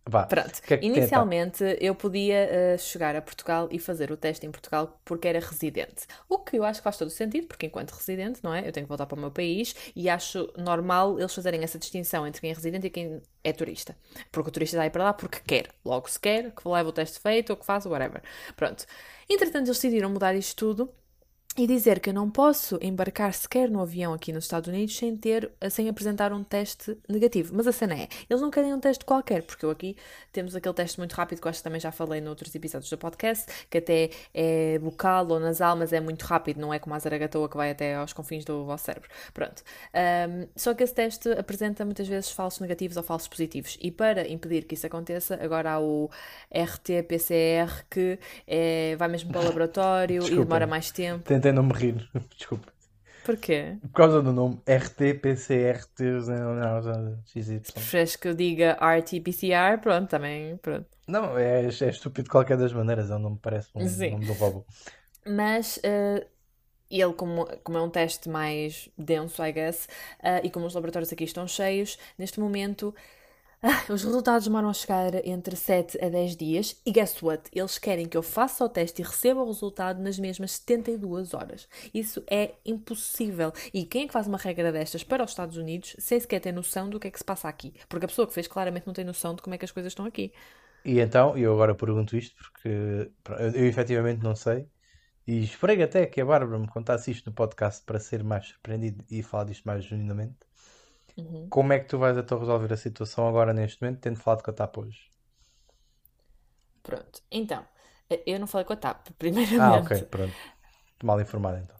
Vá. 0.04 0.24
Pronto, 0.26 0.60
que 0.62 0.74
é 0.74 0.78
que 0.78 0.86
então? 0.86 0.98
inicialmente 0.98 1.78
eu 1.80 1.94
podia 1.94 2.48
eh, 2.50 2.76
chegar 2.76 3.14
a 3.14 3.22
Portugal 3.22 3.68
e 3.70 3.78
fazer 3.78 4.10
o 4.10 4.16
teste 4.16 4.44
em 4.44 4.50
Portugal 4.50 5.00
porque 5.04 5.28
era 5.28 5.38
residente. 5.38 6.08
O 6.28 6.38
que 6.38 6.58
eu 6.58 6.64
acho 6.64 6.80
que 6.80 6.84
faz 6.84 6.96
todo 6.96 7.06
o 7.06 7.10
sentido, 7.10 7.46
porque 7.46 7.66
enquanto 7.66 7.92
residente, 7.92 8.40
não 8.42 8.52
é? 8.52 8.66
Eu 8.66 8.72
tenho 8.72 8.84
que 8.84 8.88
voltar 8.88 9.06
para 9.06 9.16
o 9.16 9.20
meu 9.20 9.30
país 9.30 9.76
e 9.94 10.08
acho 10.08 10.52
normal 10.58 11.20
eles 11.20 11.32
fazerem 11.32 11.62
essa 11.62 11.78
distinção 11.78 12.26
entre 12.26 12.40
quem 12.40 12.50
é 12.50 12.52
residente 12.52 12.88
e 12.88 12.90
quem 12.90 13.22
é 13.44 13.52
turista. 13.52 13.96
Porque 14.32 14.48
o 14.48 14.52
turista 14.52 14.76
vai 14.76 14.90
para 14.90 15.04
lá 15.04 15.12
porque 15.12 15.38
quer. 15.46 15.68
Logo 15.84 16.10
se 16.10 16.18
quer, 16.18 16.50
que 16.50 16.68
leve 16.68 16.88
o 16.88 16.92
teste 16.92 17.20
feito 17.20 17.50
ou 17.50 17.56
que 17.56 17.64
faça, 17.64 17.88
whatever. 17.88 18.22
Pronto. 18.56 18.84
Entretanto, 19.30 19.68
eles 19.68 19.76
decidiram 19.76 20.10
mudar 20.10 20.34
isto 20.34 20.56
tudo 20.56 20.92
e 21.56 21.66
dizer 21.66 22.00
que 22.00 22.10
eu 22.10 22.14
não 22.14 22.30
posso 22.30 22.78
embarcar 22.80 23.34
sequer 23.34 23.68
no 23.68 23.80
avião 23.80 24.14
aqui 24.14 24.32
nos 24.32 24.44
Estados 24.44 24.68
Unidos 24.68 24.96
sem 24.96 25.16
ter, 25.16 25.50
sem 25.70 25.88
apresentar 25.88 26.32
um 26.32 26.42
teste 26.42 26.96
negativo. 27.08 27.52
Mas 27.54 27.66
a 27.66 27.72
cena 27.72 27.94
é, 27.94 28.08
eles 28.30 28.40
não 28.40 28.50
querem 28.50 28.72
um 28.72 28.80
teste 28.80 29.04
qualquer, 29.04 29.42
porque 29.42 29.64
eu 29.64 29.70
aqui 29.70 29.96
temos 30.32 30.56
aquele 30.56 30.74
teste 30.74 30.98
muito 30.98 31.12
rápido 31.12 31.40
que 31.40 31.46
eu 31.46 31.50
acho 31.50 31.58
que 31.58 31.64
também 31.64 31.80
já 31.80 31.92
falei 31.92 32.20
noutros 32.20 32.54
episódios 32.54 32.88
do 32.88 32.96
podcast, 32.96 33.46
que 33.68 33.78
até 33.78 34.10
é 34.32 34.78
bucal 34.78 35.28
ou 35.28 35.38
nasal, 35.38 35.76
mas 35.76 35.92
é 35.92 36.00
muito 36.00 36.22
rápido, 36.22 36.60
não 36.60 36.72
é 36.72 36.78
como 36.78 36.94
a 36.94 36.98
zaragatoa 36.98 37.48
que 37.48 37.56
vai 37.56 37.70
até 37.70 37.96
aos 37.96 38.12
confins 38.12 38.44
do 38.44 38.64
vosso 38.64 38.84
cérebro. 38.84 39.10
Pronto. 39.34 39.62
Um, 39.94 40.46
só 40.56 40.72
que 40.72 40.82
esse 40.82 40.94
teste 40.94 41.30
apresenta 41.32 41.84
muitas 41.84 42.08
vezes 42.08 42.30
falsos 42.30 42.60
negativos 42.60 42.96
ou 42.96 43.02
falsos 43.02 43.28
positivos. 43.28 43.76
E 43.80 43.90
para 43.90 44.26
impedir 44.26 44.64
que 44.64 44.74
isso 44.74 44.86
aconteça, 44.86 45.38
agora 45.42 45.72
há 45.72 45.80
o 45.80 46.10
RT-PCR 46.50 47.84
que 47.90 48.18
é, 48.46 48.96
vai 48.96 49.08
mesmo 49.08 49.30
para 49.30 49.40
o 49.40 49.44
laboratório 49.52 50.26
e 50.26 50.36
demora 50.36 50.66
mais 50.66 50.90
tempo 50.90 51.32
tentei 51.41 51.41
não 51.50 51.64
me 51.64 51.72
rir. 51.72 52.08
Desculpa. 52.36 52.72
Porquê? 53.24 53.76
Por 53.80 53.92
causa 53.92 54.20
do 54.20 54.32
nome 54.32 54.60
RT, 54.66 55.20
PC, 55.20 55.70
RT, 55.72 56.00
não, 56.26 56.54
não, 56.54 57.18
XY. 57.24 57.60
Preferes 57.72 58.16
que 58.16 58.28
eu 58.28 58.34
diga 58.34 58.76
RT, 58.80 59.20
PCR? 59.20 59.78
Pronto, 59.80 60.08
também, 60.08 60.56
pronto. 60.56 60.86
Não, 61.06 61.38
é, 61.38 61.64
é 61.64 61.68
estúpido 61.68 62.24
de 62.24 62.30
qualquer 62.30 62.56
das 62.56 62.72
maneiras, 62.72 63.10
é 63.10 63.14
um 63.14 63.20
nome 63.20 63.38
parece 63.40 63.70
um 63.74 63.88
Sim. 63.88 64.10
nome 64.12 64.26
do 64.26 64.32
robô. 64.32 64.64
Mas 65.24 65.76
uh, 65.78 66.24
ele, 66.90 67.12
como, 67.14 67.46
como 67.62 67.78
é 67.78 67.82
um 67.82 67.90
teste 67.90 68.28
mais 68.28 68.88
denso, 68.98 69.44
I 69.44 69.52
guess, 69.52 69.86
uh, 70.20 70.44
e 70.44 70.50
como 70.50 70.66
os 70.66 70.74
laboratórios 70.74 71.12
aqui 71.12 71.24
estão 71.24 71.46
cheios, 71.46 71.98
neste 72.18 72.40
momento 72.40 72.94
os 73.88 74.02
resultados 74.02 74.46
demoram 74.46 74.68
a 74.68 74.72
chegar 74.72 75.14
entre 75.24 75.54
7 75.54 76.04
a 76.04 76.08
10 76.08 76.36
dias 76.36 76.80
e 76.84 76.90
guess 76.90 77.22
what? 77.22 77.48
Eles 77.52 77.78
querem 77.78 78.08
que 78.08 78.16
eu 78.16 78.22
faça 78.22 78.64
o 78.64 78.68
teste 78.68 79.02
e 79.02 79.04
receba 79.04 79.40
o 79.40 79.46
resultado 79.46 80.02
nas 80.02 80.18
mesmas 80.18 80.52
72 80.52 81.32
horas. 81.32 81.68
Isso 81.94 82.24
é 82.28 82.54
impossível. 82.66 83.52
E 83.72 83.84
quem 83.84 84.04
é 84.04 84.06
que 84.08 84.12
faz 84.12 84.26
uma 84.26 84.38
regra 84.38 84.72
destas 84.72 85.04
para 85.04 85.22
os 85.22 85.30
Estados 85.30 85.56
Unidos 85.56 85.94
sem 85.98 86.18
sequer 86.18 86.40
ter 86.40 86.52
noção 86.52 86.90
do 86.90 86.98
que 86.98 87.06
é 87.06 87.10
que 87.10 87.18
se 87.18 87.24
passa 87.24 87.48
aqui? 87.48 87.72
Porque 87.88 88.04
a 88.04 88.08
pessoa 88.08 88.26
que 88.26 88.34
fez 88.34 88.48
claramente 88.48 88.86
não 88.86 88.94
tem 88.94 89.04
noção 89.04 89.34
de 89.34 89.42
como 89.42 89.54
é 89.54 89.58
que 89.58 89.64
as 89.64 89.70
coisas 89.70 89.92
estão 89.92 90.06
aqui. 90.06 90.32
E 90.84 90.98
então, 90.98 91.36
eu 91.38 91.52
agora 91.52 91.74
pergunto 91.74 92.16
isto 92.16 92.34
porque 92.36 92.68
eu, 92.68 93.50
eu 93.54 93.66
efetivamente 93.66 94.22
não 94.22 94.34
sei. 94.34 94.68
E 95.26 95.42
esperei 95.44 95.80
até 95.82 96.04
que 96.06 96.20
a 96.20 96.24
Bárbara 96.24 96.58
me 96.58 96.66
contasse 96.68 97.10
isto 97.12 97.30
no 97.30 97.34
podcast 97.34 97.84
para 97.84 98.00
ser 98.00 98.24
mais 98.24 98.46
surpreendido 98.48 99.04
e 99.08 99.22
falar 99.22 99.44
disto 99.44 99.64
mais 99.64 99.84
genuinamente. 99.84 100.36
Uhum. 101.16 101.46
Como 101.48 101.72
é 101.72 101.78
que 101.78 101.86
tu 101.86 101.98
vais 101.98 102.16
então 102.16 102.38
resolver 102.38 102.72
a 102.72 102.76
situação 102.76 103.28
agora 103.28 103.52
neste 103.52 103.82
momento, 103.82 104.00
tendo 104.00 104.18
falado 104.18 104.42
com 104.42 104.50
a 104.50 104.54
TAP 104.54 104.78
hoje? 104.78 105.10
Pronto, 106.82 107.22
então, 107.30 107.64
eu 108.26 108.40
não 108.40 108.46
falei 108.46 108.64
com 108.64 108.72
a 108.72 108.76
TAP, 108.76 109.08
primeiramente. 109.18 109.60
Ah, 109.60 109.76
ok, 109.76 110.02
pronto. 110.04 110.34
Mal 111.02 111.20
informado 111.20 111.58
então. 111.58 111.76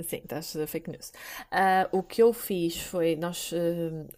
Sim, 0.00 0.16
estás 0.16 0.56
fake 0.66 0.90
news. 0.90 1.12
Uh, 1.52 1.98
o 1.98 2.02
que 2.02 2.20
eu 2.20 2.32
fiz 2.32 2.80
foi, 2.80 3.14
nós 3.14 3.52
uh, 3.52 4.08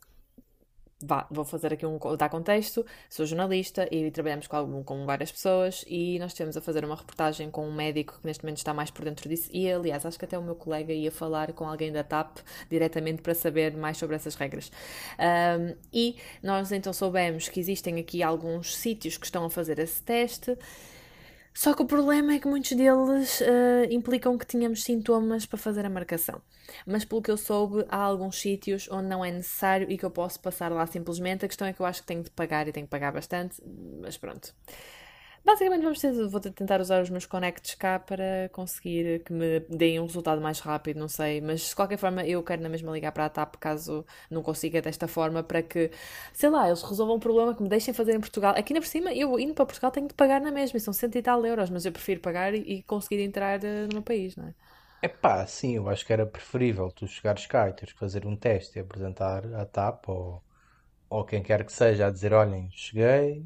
vá, 1.03 1.27
vou 1.31 1.45
fazer 1.45 1.73
aqui 1.73 1.85
um 1.85 1.99
dar 2.17 2.29
contexto. 2.29 2.85
Sou 3.09 3.27
jornalista 3.27 3.89
e 3.91 4.11
trabalhamos 4.11 4.47
com, 4.47 4.83
com 4.85 5.05
várias 5.05 5.31
pessoas 5.31 5.85
e 5.87 6.19
nós 6.19 6.33
estivemos 6.33 6.57
a 6.57 6.61
fazer 6.61 6.85
uma 6.85 6.97
reportagem 6.97 7.51
com 7.51 7.69
um 7.69 7.73
médico 7.73 8.19
que 8.21 8.27
neste 8.27 8.45
momento 8.45 8.59
está 8.59 8.73
mais 8.73 8.91
por 8.91 9.05
dentro 9.05 9.29
disso. 9.29 9.51
E 9.53 9.71
aliás, 9.71 10.07
acho 10.07 10.19
que 10.19 10.25
até 10.25 10.39
o 10.39 10.43
meu 10.43 10.55
colega 10.55 10.93
ia 10.93 11.11
falar 11.11 11.53
com 11.53 11.69
alguém 11.69 11.93
da 11.93 12.03
TAP 12.03 12.39
diretamente 12.71 13.23
para 13.23 13.35
saber 13.35 13.77
mais 13.77 13.99
sobre 13.99 14.17
essas 14.17 14.35
regras. 14.35 14.71
Um, 15.19 15.77
e 15.93 16.17
nós 16.43 16.73
então 16.73 16.93
soubemos 16.93 17.49
que 17.49 17.61
existem 17.61 17.99
aqui 17.99 18.23
alguns 18.23 18.77
sítios 18.77 19.17
que 19.17 19.27
estão 19.27 19.45
a 19.45 19.51
fazer 19.51 19.79
esse 19.79 20.03
teste. 20.03 20.57
Só 21.57 21.73
que 21.73 21.81
o 21.81 21.87
problema 21.87 22.35
é 22.35 22.39
que 22.39 22.47
muitos 22.47 22.73
deles 22.73 23.41
uh, 23.41 23.91
implicam 23.91 24.37
que 24.37 24.45
tínhamos 24.45 24.85
sintomas 24.85 25.47
para 25.47 25.57
fazer 25.57 25.87
a 25.87 25.89
marcação. 25.89 26.43
Mas 26.87 27.03
pelo 27.03 27.23
que 27.23 27.31
eu 27.31 27.37
soube, 27.39 27.83
há 27.89 27.97
alguns 27.97 28.39
sítios 28.39 28.87
onde 28.91 29.09
não 29.09 29.25
é 29.25 29.33
necessário 29.33 29.91
e 29.91 29.97
que 29.97 30.05
eu 30.05 30.11
posso 30.11 30.39
passar 30.39 30.71
lá 30.71 30.87
simplesmente. 30.87 31.47
A 31.47 31.49
questão 31.49 31.67
é 31.67 31.73
que 31.73 31.81
eu 31.81 31.87
acho 31.87 32.03
que 32.03 32.09
tenho 32.09 32.23
de 32.23 32.31
pagar 32.31 32.69
e 32.69 32.73
tenho 32.73 32.85
que 32.85 32.91
pagar 32.91 33.11
bastante, 33.11 33.57
mas 34.03 34.19
pronto. 34.19 34.55
Basicamente 35.47 35.83
vamos 35.85 36.01
ter, 36.01 36.13
vou 36.27 36.41
tentar 36.41 36.81
usar 36.81 37.01
os 37.01 37.09
meus 37.09 37.25
connects 37.25 37.77
cá 37.77 38.01
para 38.01 38.51
conseguir 38.53 39.23
que 39.23 39.33
me 39.33 39.61
deem 39.71 40.01
um 40.01 40.07
resultado 40.07 40.41
mais 40.41 40.59
rápido, 40.59 40.99
não 40.99 41.07
sei. 41.07 41.41
Mas 41.41 41.69
de 41.69 41.77
qualquer 41.77 41.99
forma 41.99 42.27
eu 42.27 42.43
quero 42.43 42.61
na 42.63 42.69
mesma 42.69 42.91
ligar 42.91 43.13
para 43.13 43.27
a 43.27 43.29
TAP 43.29 43.55
caso 43.61 44.05
não 44.29 44.43
consiga 44.43 44.83
desta 44.83 45.07
forma 45.07 45.45
para 45.45 45.63
que, 45.63 45.93
sei 46.33 46.51
lá, 46.51 46.67
eles 46.67 46.83
resolvam 46.83 47.15
o 47.15 47.21
problema 47.21 47.55
que 47.55 47.63
me 47.63 47.69
deixem 47.69 47.95
fazer 47.95 48.17
em 48.17 48.21
Portugal. 48.21 48.55
Aqui 48.59 48.75
na 48.75 48.81
por 48.81 48.89
cima, 48.89 49.15
eu 49.15 49.39
indo 49.39 49.55
para 49.55 49.67
Portugal 49.67 49.93
tenho 49.93 50.09
de 50.09 50.15
pagar 50.15 50.41
na 50.41 50.51
mesma, 50.51 50.81
são 50.81 50.93
cento 50.93 51.17
e 51.17 51.23
tal 51.23 51.47
euros, 51.47 51.71
mas 51.71 51.87
eu 51.87 51.93
prefiro 51.93 52.21
pagar 52.21 52.53
e, 52.53 52.83
conseguir 52.83 53.23
entrar 53.23 53.61
uh, 53.61 53.87
no 53.87 53.95
meu 53.95 54.03
país, 54.03 54.35
não 54.35 54.49
é? 54.49 54.55
É 55.01 55.07
pá, 55.09 55.47
sim, 55.47 55.77
eu 55.77 55.89
acho 55.89 56.05
que 56.05 56.13
era 56.13 56.27
preferível 56.27 56.91
tu 56.91 57.07
chegares 57.07 57.47
cá 57.47 57.69
e 57.69 57.73
teres 57.73 57.93
que 57.93 58.01
fazer 58.01 58.27
um 58.27 58.35
teste 58.35 58.79
e 58.79 58.81
apresentar 58.81 59.47
a 59.55 59.65
TAP 59.65 60.09
ou, 60.09 60.43
ou 61.09 61.25
quem 61.25 61.41
quer 61.41 61.65
que 61.65 61.73
seja 61.73 62.09
a 62.09 62.11
dizer: 62.11 62.33
olhem, 62.33 62.69
cheguei, 62.73 63.45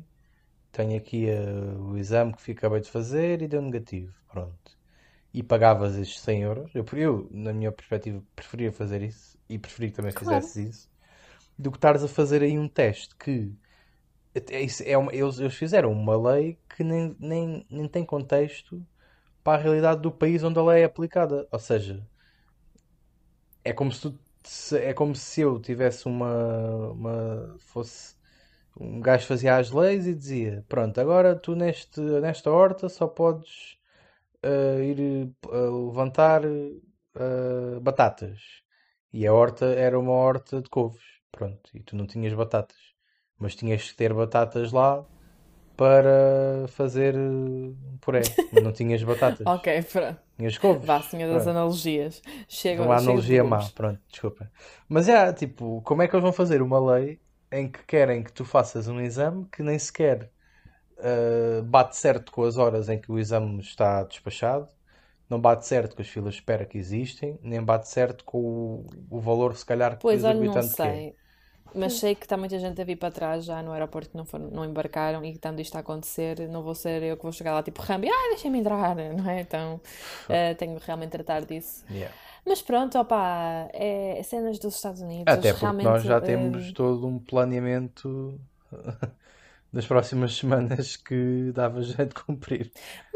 tenho 0.72 0.96
aqui 0.96 1.26
uh, 1.30 1.92
o 1.92 1.98
exame 1.98 2.34
que 2.34 2.52
acabei 2.52 2.80
de 2.80 2.90
fazer 2.90 3.42
e 3.42 3.48
deu 3.48 3.62
negativo. 3.62 4.12
Pronto. 4.28 4.78
E 5.32 5.42
pagavas 5.42 5.96
estes 5.96 6.20
100 6.20 6.42
euros. 6.42 6.74
Eu, 6.74 6.84
eu, 6.92 7.28
na 7.30 7.52
minha 7.52 7.72
perspectiva, 7.72 8.22
preferia 8.34 8.72
fazer 8.72 9.02
isso 9.02 9.38
e 9.48 9.58
preferia 9.58 9.90
que 9.90 9.96
também 9.96 10.12
claro. 10.12 10.40
fizesses 10.40 10.68
isso 10.68 10.90
do 11.60 11.70
que 11.70 11.76
estares 11.76 12.02
a 12.02 12.08
fazer 12.08 12.42
aí 12.42 12.58
um 12.58 12.66
teste 12.66 13.14
que 13.16 13.52
é, 14.34 14.92
é 14.92 14.96
uma, 14.98 15.14
eles, 15.14 15.38
eles 15.38 15.54
fizeram 15.54 15.92
uma 15.92 16.16
lei 16.16 16.58
que 16.74 16.82
nem, 16.84 17.16
nem, 17.18 17.66
nem 17.68 17.88
tem 17.88 18.04
contexto 18.04 18.84
para 19.44 19.58
a 19.58 19.62
realidade 19.62 20.00
do 20.00 20.10
país 20.10 20.42
onde 20.42 20.58
a 20.58 20.62
lei 20.62 20.82
é 20.82 20.84
aplicada. 20.84 21.46
Ou 21.50 21.58
seja, 21.58 22.06
é 23.64 23.72
como 23.72 23.92
se 23.92 24.10
tu, 24.10 24.18
é 24.76 24.94
como 24.94 25.14
se 25.14 25.40
eu 25.40 25.60
tivesse 25.60 26.06
uma, 26.06 26.90
uma 26.90 27.56
fosse 27.58 28.14
um 28.78 29.00
gajo 29.00 29.26
fazia 29.26 29.56
as 29.56 29.70
leis 29.70 30.06
e 30.06 30.14
dizia: 30.14 30.64
Pronto, 30.68 31.00
agora 31.00 31.34
tu 31.34 31.54
neste, 31.54 32.00
nesta 32.00 32.50
horta 32.50 32.88
só 32.88 33.06
podes 33.06 33.78
uh, 34.44 34.82
ir 34.82 35.30
uh, 35.46 35.88
levantar 35.88 36.44
uh, 36.44 37.80
batatas. 37.80 38.40
E 39.12 39.26
a 39.26 39.32
horta 39.32 39.66
era 39.66 39.98
uma 39.98 40.12
horta 40.12 40.62
de 40.62 40.68
couves. 40.68 41.02
Pronto, 41.32 41.70
e 41.74 41.80
tu 41.80 41.96
não 41.96 42.06
tinhas 42.06 42.32
batatas. 42.32 42.78
Mas 43.38 43.56
tinhas 43.56 43.90
que 43.90 43.96
ter 43.96 44.12
batatas 44.12 44.72
lá 44.72 45.04
para 45.76 46.66
fazer 46.68 47.14
puré. 48.00 48.22
não 48.62 48.72
tinhas 48.72 49.02
batatas. 49.02 49.46
ok, 49.46 49.82
pronto. 49.82 50.20
Tinhas 50.36 50.58
couves. 50.58 50.86
Vá, 50.86 51.00
senhor 51.00 51.32
das 51.32 51.46
analogias. 51.46 52.22
Chega, 52.48 52.82
uma 52.82 52.98
analogia 52.98 53.42
má, 53.42 53.66
pronto, 53.74 54.00
desculpa. 54.10 54.50
Mas 54.88 55.08
é, 55.08 55.32
tipo, 55.32 55.80
como 55.82 56.02
é 56.02 56.08
que 56.08 56.14
eles 56.14 56.22
vão 56.22 56.32
fazer 56.32 56.62
uma 56.62 56.78
lei 56.78 57.20
em 57.52 57.70
que 57.70 57.84
querem 57.84 58.22
que 58.22 58.32
tu 58.32 58.44
faças 58.44 58.88
um 58.88 59.00
exame 59.00 59.46
que 59.52 59.62
nem 59.62 59.78
sequer 59.78 60.30
uh, 60.98 61.62
bate 61.64 61.96
certo 61.96 62.32
com 62.32 62.44
as 62.44 62.56
horas 62.56 62.88
em 62.88 63.00
que 63.00 63.10
o 63.12 63.18
exame 63.18 63.60
está 63.60 64.04
despachado, 64.04 64.68
não 65.28 65.40
bate 65.40 65.66
certo 65.66 65.96
com 65.96 66.02
as 66.02 66.08
filas 66.08 66.34
de 66.34 66.40
espera 66.40 66.66
que 66.66 66.78
existem, 66.78 67.38
nem 67.42 67.62
bate 67.62 67.88
certo 67.88 68.24
com 68.24 68.38
o, 68.38 68.86
o 69.10 69.20
valor, 69.20 69.56
se 69.56 69.64
calhar, 69.64 69.96
que 69.96 70.02
pois, 70.02 70.24
o 70.24 70.28
exorbitante 70.28 70.76
que 70.76 70.88
é. 70.88 71.04
Mas 71.74 71.94
sei 71.94 72.14
que 72.14 72.24
está 72.24 72.36
muita 72.36 72.58
gente 72.58 72.80
a 72.80 72.84
vir 72.84 72.96
para 72.96 73.10
trás 73.10 73.44
já 73.44 73.62
no 73.62 73.72
aeroporto 73.72 74.10
que 74.10 74.16
não, 74.16 74.24
foram, 74.24 74.48
não 74.48 74.64
embarcaram 74.64 75.24
e 75.24 75.30
que 75.30 75.36
estando 75.36 75.60
isto 75.60 75.76
a 75.76 75.80
acontecer, 75.80 76.48
não 76.48 76.62
vou 76.62 76.74
ser 76.74 77.02
eu 77.02 77.16
que 77.16 77.22
vou 77.22 77.32
chegar 77.32 77.54
lá 77.54 77.62
tipo 77.62 77.80
Rambi, 77.82 78.08
ah, 78.08 78.28
deixem-me 78.30 78.58
entrar, 78.58 78.94
não 79.16 79.28
é? 79.28 79.40
Então 79.40 79.80
uh, 80.28 80.54
tenho 80.56 80.78
de 80.78 80.84
realmente 80.84 81.10
tratar 81.10 81.44
disso. 81.44 81.84
Yeah. 81.90 82.14
Mas 82.46 82.62
pronto, 82.62 82.98
opá, 82.98 83.68
é 83.72 84.22
cenas 84.24 84.58
dos 84.58 84.74
Estados 84.74 85.02
Unidos. 85.02 85.32
Até 85.32 85.52
porque 85.52 85.82
nós 85.82 86.02
já 86.02 86.20
temos 86.20 86.70
uh... 86.70 86.74
todo 86.74 87.06
um 87.06 87.18
planeamento 87.18 88.40
das 89.72 89.86
próximas 89.86 90.36
semanas 90.36 90.96
que 90.96 91.52
dava 91.54 91.82
jeito 91.82 92.08
de 92.08 92.24
cumprir. 92.24 92.72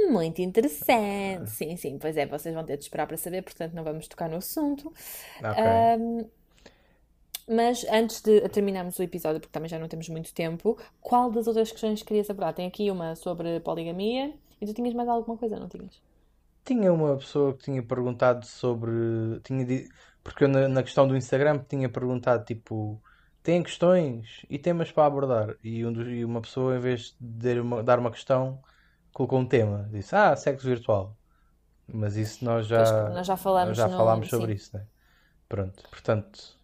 Muito 0.08 0.40
interessante. 0.40 1.50
Sim, 1.50 1.76
sim, 1.76 1.98
pois 1.98 2.16
é, 2.16 2.26
vocês 2.26 2.54
vão 2.54 2.64
ter 2.64 2.76
de 2.76 2.84
esperar 2.84 3.06
para 3.06 3.16
saber, 3.16 3.42
portanto 3.42 3.72
não 3.72 3.82
vamos 3.82 4.06
tocar 4.08 4.28
no 4.28 4.36
assunto. 4.36 4.92
Ok. 5.42 5.64
Um, 5.98 6.30
mas 7.48 7.84
antes 7.90 8.22
de 8.22 8.48
terminarmos 8.48 8.98
o 8.98 9.02
episódio, 9.02 9.40
porque 9.40 9.52
também 9.52 9.68
já 9.68 9.78
não 9.78 9.88
temos 9.88 10.08
muito 10.08 10.32
tempo, 10.32 10.78
qual 11.00 11.30
das 11.30 11.46
outras 11.46 11.70
questões 11.70 12.02
querias 12.02 12.30
abordar? 12.30 12.54
Tem 12.54 12.66
aqui 12.66 12.90
uma 12.90 13.14
sobre 13.14 13.60
poligamia 13.60 14.32
e 14.60 14.66
tu 14.66 14.72
tinhas 14.72 14.94
mais 14.94 15.08
alguma 15.08 15.36
coisa, 15.36 15.58
não 15.58 15.68
tinhas? 15.68 16.00
Tinha 16.64 16.92
uma 16.92 17.16
pessoa 17.16 17.52
que 17.54 17.64
tinha 17.64 17.82
perguntado 17.82 18.46
sobre. 18.46 18.90
Tinha 19.42 19.66
Porque 20.22 20.44
eu 20.44 20.48
na, 20.48 20.66
na 20.66 20.82
questão 20.82 21.06
do 21.06 21.16
Instagram 21.16 21.62
tinha 21.68 21.88
perguntado 21.88 22.44
tipo. 22.44 23.02
Tem 23.42 23.62
questões 23.62 24.46
e 24.48 24.58
temas 24.58 24.90
para 24.90 25.04
abordar. 25.04 25.54
E, 25.62 25.84
um 25.84 25.92
dos, 25.92 26.08
e 26.08 26.24
uma 26.24 26.40
pessoa, 26.40 26.76
em 26.76 26.80
vez 26.80 27.14
de 27.20 27.54
dar 27.54 27.60
uma, 27.60 27.82
dar 27.82 27.98
uma 27.98 28.10
questão, 28.10 28.58
colocou 29.12 29.38
um 29.38 29.44
tema. 29.44 29.86
Disse, 29.92 30.16
ah, 30.16 30.34
sexo 30.34 30.66
virtual. 30.66 31.14
Mas 31.86 32.16
isso 32.16 32.42
nós 32.42 32.66
já, 32.66 33.10
nós 33.10 33.26
já 33.26 33.36
falamos, 33.36 33.76
já 33.76 33.86
no... 33.86 33.96
falámos 33.98 34.30
sobre 34.30 34.52
Sim. 34.52 34.54
isso, 34.54 34.76
né? 34.78 34.86
Pronto, 35.46 35.82
portanto. 35.90 36.58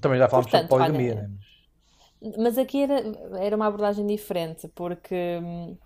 Também 0.00 0.18
já 0.18 0.28
falámos 0.28 0.50
sobre 0.50 0.68
poligamia, 0.68 1.12
olha, 1.12 1.22
né? 1.22 2.36
Mas... 2.38 2.58
aqui 2.58 2.82
era, 2.82 3.02
era 3.38 3.56
uma 3.56 3.66
abordagem 3.66 4.06
diferente, 4.06 4.68
porque 4.68 5.38
hum, 5.42 5.76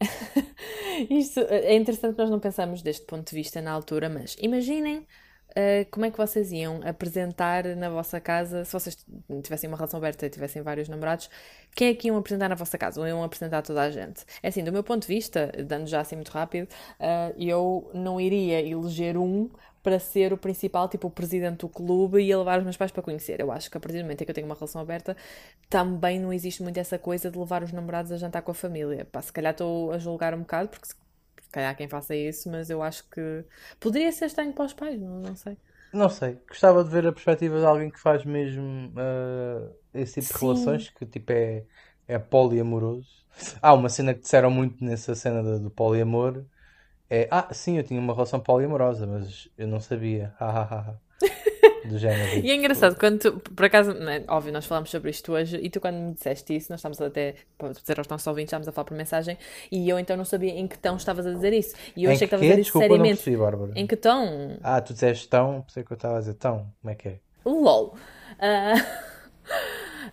Isto 1.10 1.40
é 1.40 1.74
interessante 1.74 2.14
que 2.14 2.22
nós 2.22 2.30
não 2.30 2.40
pensamos 2.40 2.82
deste 2.82 3.04
ponto 3.06 3.28
de 3.28 3.34
vista 3.34 3.60
na 3.60 3.72
altura, 3.72 4.08
mas 4.08 4.36
imaginem 4.40 5.06
Uh, 5.50 5.84
como 5.90 6.06
é 6.06 6.10
que 6.12 6.16
vocês 6.16 6.52
iam 6.52 6.80
apresentar 6.84 7.64
na 7.74 7.90
vossa 7.90 8.20
casa, 8.20 8.64
se 8.64 8.72
vocês 8.72 9.04
tivessem 9.42 9.68
uma 9.68 9.76
relação 9.76 9.98
aberta 9.98 10.24
e 10.24 10.30
tivessem 10.30 10.62
vários 10.62 10.88
namorados, 10.88 11.28
quem 11.74 11.88
é 11.88 11.94
que 11.94 12.06
iam 12.06 12.16
apresentar 12.16 12.48
na 12.48 12.54
vossa 12.54 12.78
casa? 12.78 13.00
Ou 13.00 13.06
iam 13.08 13.24
apresentar 13.24 13.60
toda 13.62 13.82
a 13.82 13.90
gente? 13.90 14.24
É 14.44 14.48
assim, 14.48 14.62
do 14.62 14.70
meu 14.70 14.84
ponto 14.84 15.02
de 15.02 15.08
vista, 15.08 15.50
dando 15.66 15.88
já 15.88 16.00
assim 16.00 16.14
muito 16.14 16.30
rápido, 16.30 16.68
uh, 17.00 17.34
eu 17.36 17.90
não 17.92 18.20
iria 18.20 18.60
eleger 18.60 19.16
um 19.16 19.50
para 19.82 19.98
ser 19.98 20.32
o 20.32 20.36
principal, 20.36 20.88
tipo 20.88 21.08
o 21.08 21.10
presidente 21.10 21.60
do 21.60 21.68
clube 21.68 22.20
e 22.20 22.26
ia 22.26 22.38
levar 22.38 22.58
os 22.58 22.64
meus 22.64 22.76
pais 22.76 22.90
para 22.90 23.02
conhecer. 23.02 23.40
Eu 23.40 23.50
acho 23.50 23.70
que 23.70 23.76
a 23.76 23.80
partir 23.80 23.98
do 23.98 24.02
momento 24.02 24.22
em 24.22 24.24
que 24.24 24.30
eu 24.30 24.34
tenho 24.34 24.46
uma 24.46 24.54
relação 24.54 24.80
aberta, 24.80 25.16
também 25.68 26.20
não 26.20 26.32
existe 26.32 26.62
muito 26.62 26.78
essa 26.78 26.98
coisa 26.98 27.30
de 27.30 27.38
levar 27.38 27.62
os 27.62 27.72
namorados 27.72 28.12
a 28.12 28.16
jantar 28.16 28.42
com 28.42 28.50
a 28.50 28.54
família. 28.54 29.06
Pá, 29.10 29.22
se 29.22 29.32
calhar 29.32 29.52
estou 29.52 29.92
a 29.92 29.98
julgar 29.98 30.34
um 30.34 30.40
bocado, 30.40 30.68
porque 30.68 30.88
calhar 31.50 31.76
quem 31.76 31.88
faça 31.88 32.14
isso, 32.14 32.50
mas 32.50 32.70
eu 32.70 32.82
acho 32.82 33.08
que 33.10 33.44
poderia 33.78 34.10
ser 34.12 34.26
estranho 34.26 34.52
para 34.52 34.66
os 34.66 34.72
pais, 34.72 35.00
não, 35.00 35.20
não 35.20 35.36
sei. 35.36 35.56
Não 35.92 36.08
sei, 36.08 36.38
gostava 36.48 36.84
de 36.84 36.90
ver 36.90 37.06
a 37.06 37.12
perspectiva 37.12 37.58
de 37.58 37.66
alguém 37.66 37.90
que 37.90 37.98
faz 37.98 38.24
mesmo 38.24 38.90
uh, 38.90 39.74
esse 39.92 40.20
tipo 40.20 40.32
de 40.32 40.40
relações, 40.40 40.90
que 40.90 41.04
tipo 41.04 41.32
é, 41.32 41.64
é 42.06 42.18
poliamoroso. 42.18 43.08
Há 43.60 43.70
ah, 43.70 43.74
uma 43.74 43.88
cena 43.88 44.14
que 44.14 44.20
disseram 44.20 44.50
muito 44.50 44.84
nessa 44.84 45.14
cena 45.14 45.42
do, 45.42 45.58
do 45.58 45.70
poliamor. 45.70 46.44
É, 47.10 47.26
ah, 47.30 47.48
sim, 47.52 47.76
eu 47.76 47.82
tinha 47.82 48.00
uma 48.00 48.14
relação 48.14 48.38
poliamorosa, 48.38 49.06
mas 49.06 49.48
eu 49.58 49.66
não 49.66 49.80
sabia. 49.80 50.32
do 51.84 51.98
género. 51.98 52.44
E 52.44 52.50
é 52.50 52.54
engraçado, 52.54 52.96
quando 52.98 53.18
tu, 53.18 53.32
por 53.54 53.64
acaso, 53.64 53.92
né, 53.94 54.22
óbvio, 54.28 54.52
nós 54.52 54.66
falámos 54.66 54.90
sobre 54.90 55.10
isto 55.10 55.32
hoje, 55.32 55.58
e 55.62 55.70
tu 55.70 55.80
quando 55.80 55.96
me 55.96 56.12
disseste 56.12 56.54
isso, 56.54 56.70
nós 56.70 56.80
estamos 56.80 57.00
até, 57.00 57.34
para 57.58 57.72
dizer 57.72 57.98
aos 57.98 58.08
nossos 58.08 58.26
ouvintes, 58.26 58.48
estávamos 58.48 58.68
a 58.68 58.72
falar 58.72 58.84
por 58.84 58.96
mensagem, 58.96 59.38
e 59.70 59.88
eu 59.88 59.98
então 59.98 60.16
não 60.16 60.24
sabia 60.24 60.50
em 60.50 60.66
que 60.66 60.78
tom 60.78 60.96
estavas 60.96 61.26
a 61.26 61.32
dizer 61.32 61.52
isso. 61.52 61.74
E 61.96 62.04
eu 62.04 62.10
em 62.10 62.14
achei 62.14 62.28
que 62.28 62.34
estavas 62.34 62.46
a 62.46 62.50
dizer 62.50 62.60
isso 62.60 62.78
seriamente. 62.78 63.16
Percebi, 63.16 63.36
Bárbara. 63.36 63.72
Em 63.74 63.86
que 63.86 63.96
tom? 63.96 64.58
Ah, 64.62 64.80
tu 64.80 64.92
disseste 64.92 65.28
tão, 65.28 65.62
pensei 65.62 65.82
que 65.82 65.92
eu 65.92 65.96
estava 65.96 66.16
a 66.16 66.20
dizer 66.20 66.34
tão, 66.34 66.70
como 66.80 66.92
é 66.92 66.94
que 66.94 67.08
é? 67.08 67.18
LOL. 67.44 67.94
Uh... 68.34 69.10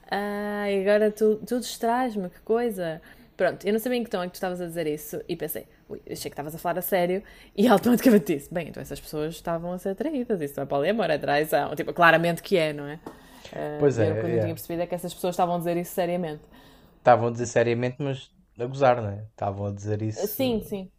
Ah, 0.10 0.66
agora 0.82 1.12
tu, 1.12 1.36
tu 1.46 1.60
distrais-me, 1.60 2.30
que 2.30 2.40
coisa. 2.42 3.02
Pronto, 3.36 3.68
eu 3.68 3.74
não 3.74 3.80
sabia 3.80 4.00
em 4.00 4.04
que 4.04 4.10
tom 4.10 4.24
é 4.24 4.26
que 4.26 4.32
tu 4.32 4.36
estavas 4.36 4.60
a 4.60 4.66
dizer 4.66 4.88
isso 4.88 5.22
e 5.28 5.36
pensei, 5.36 5.68
ui, 5.90 6.02
achei 6.06 6.30
que 6.30 6.30
estavas 6.30 6.54
a 6.54 6.58
falar 6.58 6.80
a 6.80 6.82
sério 6.82 7.24
e 7.56 7.68
automaticamente 7.68 8.36
disse, 8.36 8.54
bem, 8.54 8.70
então 8.70 8.82
essas 8.82 9.00
pessoas 9.00 9.36
estavam 9.36 9.72
a 9.72 9.78
ser 9.78 9.96
traídas, 9.96 10.42
isso 10.42 10.56
não 10.58 10.64
é 10.64 10.66
poliamor, 10.66 11.10
é 11.10 11.18
traição. 11.18 11.76
Tipo, 11.76 11.94
claramente 11.94 12.42
que 12.42 12.58
é, 12.58 12.74
não 12.74 12.88
é? 12.88 12.96
Uh, 12.96 13.80
pois 13.80 13.98
é. 13.98 14.12
Eu, 14.12 14.16
quando 14.16 14.30
é. 14.32 14.38
eu 14.38 14.42
tinha 14.42 14.54
percebido 14.54 14.82
é 14.82 14.88
que 14.88 14.96
essas 14.96 15.14
pessoas 15.14 15.34
estavam 15.34 15.56
a 15.56 15.58
dizer 15.58 15.78
isso 15.78 15.94
seriamente. 15.94 16.44
Estavam 16.98 17.30
a 17.30 17.32
dizer 17.32 17.46
seriamente, 17.46 17.98
mas 18.00 18.30
a 18.60 18.66
gozar, 18.66 19.02
não 19.02 19.10
é? 19.10 19.24
Estavam 19.32 19.68
a 19.68 19.72
dizer 19.72 20.02
isso. 20.02 20.28
Sim, 20.28 20.62
sim. 20.64 20.92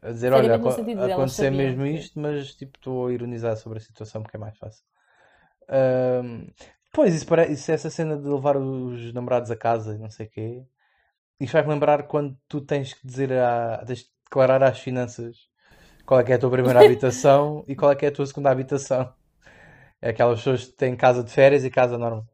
A 0.00 0.10
dizer, 0.10 0.32
olha, 0.32 0.54
acontecer 0.54 1.50
mesmo 1.50 1.86
isto, 1.86 2.20
mas 2.20 2.54
tipo, 2.54 2.76
estou 2.76 3.06
a 3.06 3.12
ironizar 3.12 3.56
sobre 3.56 3.78
a 3.78 3.80
situação 3.80 4.22
porque 4.22 4.36
é 4.36 4.40
mais 4.40 4.56
fácil. 4.58 4.84
Pois, 6.92 7.14
isso, 7.14 7.26
parece, 7.26 7.52
isso, 7.54 7.72
essa 7.72 7.90
cena 7.90 8.16
de 8.16 8.28
levar 8.28 8.56
os 8.56 9.12
namorados 9.14 9.50
a 9.50 9.56
casa 9.56 9.94
e 9.94 9.98
não 9.98 10.10
sei 10.10 10.26
o 10.26 10.30
quê 10.30 10.64
isto 11.40 11.52
vai-me 11.52 11.70
lembrar 11.70 12.04
quando 12.04 12.36
tu 12.48 12.60
tens 12.60 12.94
que 12.94 13.06
dizer 13.06 13.32
a, 13.32 13.82
tens 13.86 14.00
de 14.00 14.08
declarar 14.24 14.62
às 14.62 14.78
finanças 14.78 15.48
qual 16.06 16.20
é 16.20 16.24
que 16.24 16.32
é 16.32 16.36
a 16.36 16.38
tua 16.38 16.50
primeira 16.50 16.80
habitação 16.84 17.64
e 17.66 17.74
qual 17.74 17.90
é 17.92 17.96
que 17.96 18.04
é 18.04 18.08
a 18.08 18.12
tua 18.12 18.26
segunda 18.26 18.50
habitação. 18.50 19.12
É 20.00 20.10
aquelas 20.10 20.38
pessoas 20.38 20.64
que 20.66 20.72
têm 20.72 20.94
casa 20.94 21.24
de 21.24 21.30
férias 21.30 21.64
e 21.64 21.70
casa 21.70 21.96
normal. 21.96 22.26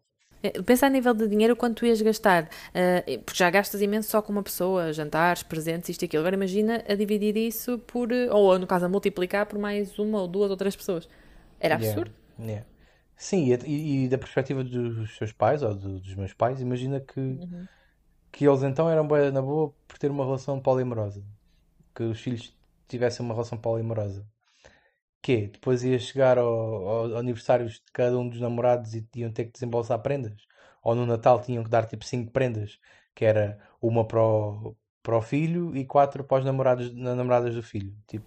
É, 0.43 0.51
pensa 0.63 0.87
a 0.87 0.91
nível 0.91 1.13
de 1.13 1.29
dinheiro 1.29 1.55
quanto 1.55 1.77
tu 1.79 1.87
ias 1.87 2.01
gastar, 2.01 2.45
uh, 2.45 3.23
porque 3.25 3.39
já 3.39 3.51
gastas 3.51 3.81
imenso 3.83 4.11
só 4.11 4.23
com 4.23 4.33
uma 4.33 4.43
pessoa, 4.43 4.93
jantares, 4.93 5.43
presentes, 5.43 5.91
isto 5.91 6.03
e 6.03 6.07
aquilo. 6.07 6.23
Agora 6.23 6.35
imagina 6.35 6.83
a 6.89 6.95
dividir 6.95 7.37
isso 7.37 7.79
por, 7.79 8.09
ou 8.31 8.59
no 8.59 8.67
caso 8.67 8.87
a 8.87 8.89
multiplicar 8.89 9.47
por 9.47 9.59
mais 9.59 9.99
uma 9.99 10.23
ou 10.23 10.27
duas 10.27 10.51
ou 10.51 10.57
três 10.57 10.75
pessoas. 10.75 11.09
Era 11.61 11.75
absurdo. 11.75 12.11
Yeah, 12.39 12.53
yeah. 12.53 12.67
Sim, 13.17 13.55
e, 13.67 14.05
e, 14.05 14.09
da 14.09 14.17
perspectiva 14.17 14.65
dos 14.65 15.15
seus 15.19 15.31
pais 15.31 15.63
ou 15.63 15.75
do, 15.75 16.01
dos 16.01 16.15
meus 16.15 16.33
pais, 16.33 16.63
imagina 16.63 17.01
que 17.01 17.21
uhum 17.21 17.67
que 18.33 18.47
eles 18.47 18.63
então 18.63 18.89
eram 18.89 19.07
bem 19.07 19.31
na 19.31 19.43
boa 19.43 19.73
por 19.87 19.99
ter 19.99 20.11
uma 20.11 20.25
relação 20.25 20.61
polimorosa. 20.61 21.25
Que 21.95 22.05
os 22.05 22.21
filhos 22.21 22.57
tivessem 22.89 23.25
uma 23.25 23.35
relação 23.35 23.59
polimorosa. 23.59 24.27
Que 25.23 25.49
depois 25.49 25.85
ia 25.85 25.99
chegar 25.99 26.39
ao, 26.39 26.89
ao, 26.89 27.17
aniversários 27.17 27.75
de 27.75 27.93
cada 27.93 28.19
um 28.19 28.29
dos 28.29 28.41
namorados 28.41 28.95
e 28.95 29.07
iam 29.17 29.33
ter 29.33 29.47
que 29.47 29.53
desembolsar 29.53 30.01
prendas. 30.01 30.47
Ou 30.83 30.95
no 30.95 31.07
Natal 31.07 31.41
tinham 31.43 31.63
que 31.63 31.71
dar 31.71 31.87
tipo 31.87 32.05
5 32.05 32.33
prendas, 32.33 32.79
que 33.15 33.25
era 33.25 33.59
uma 33.83 34.07
para 34.07 34.23
o, 34.23 34.77
para 35.03 35.19
o 35.19 35.23
filho 35.23 35.77
e 35.77 35.85
quatro 35.85 36.25
para 36.25 36.39
os 36.39 36.45
namorados, 36.45 36.95
namoradas 36.95 37.55
do 37.55 37.63
filho. 37.63 37.95
Tipo, 38.07 38.27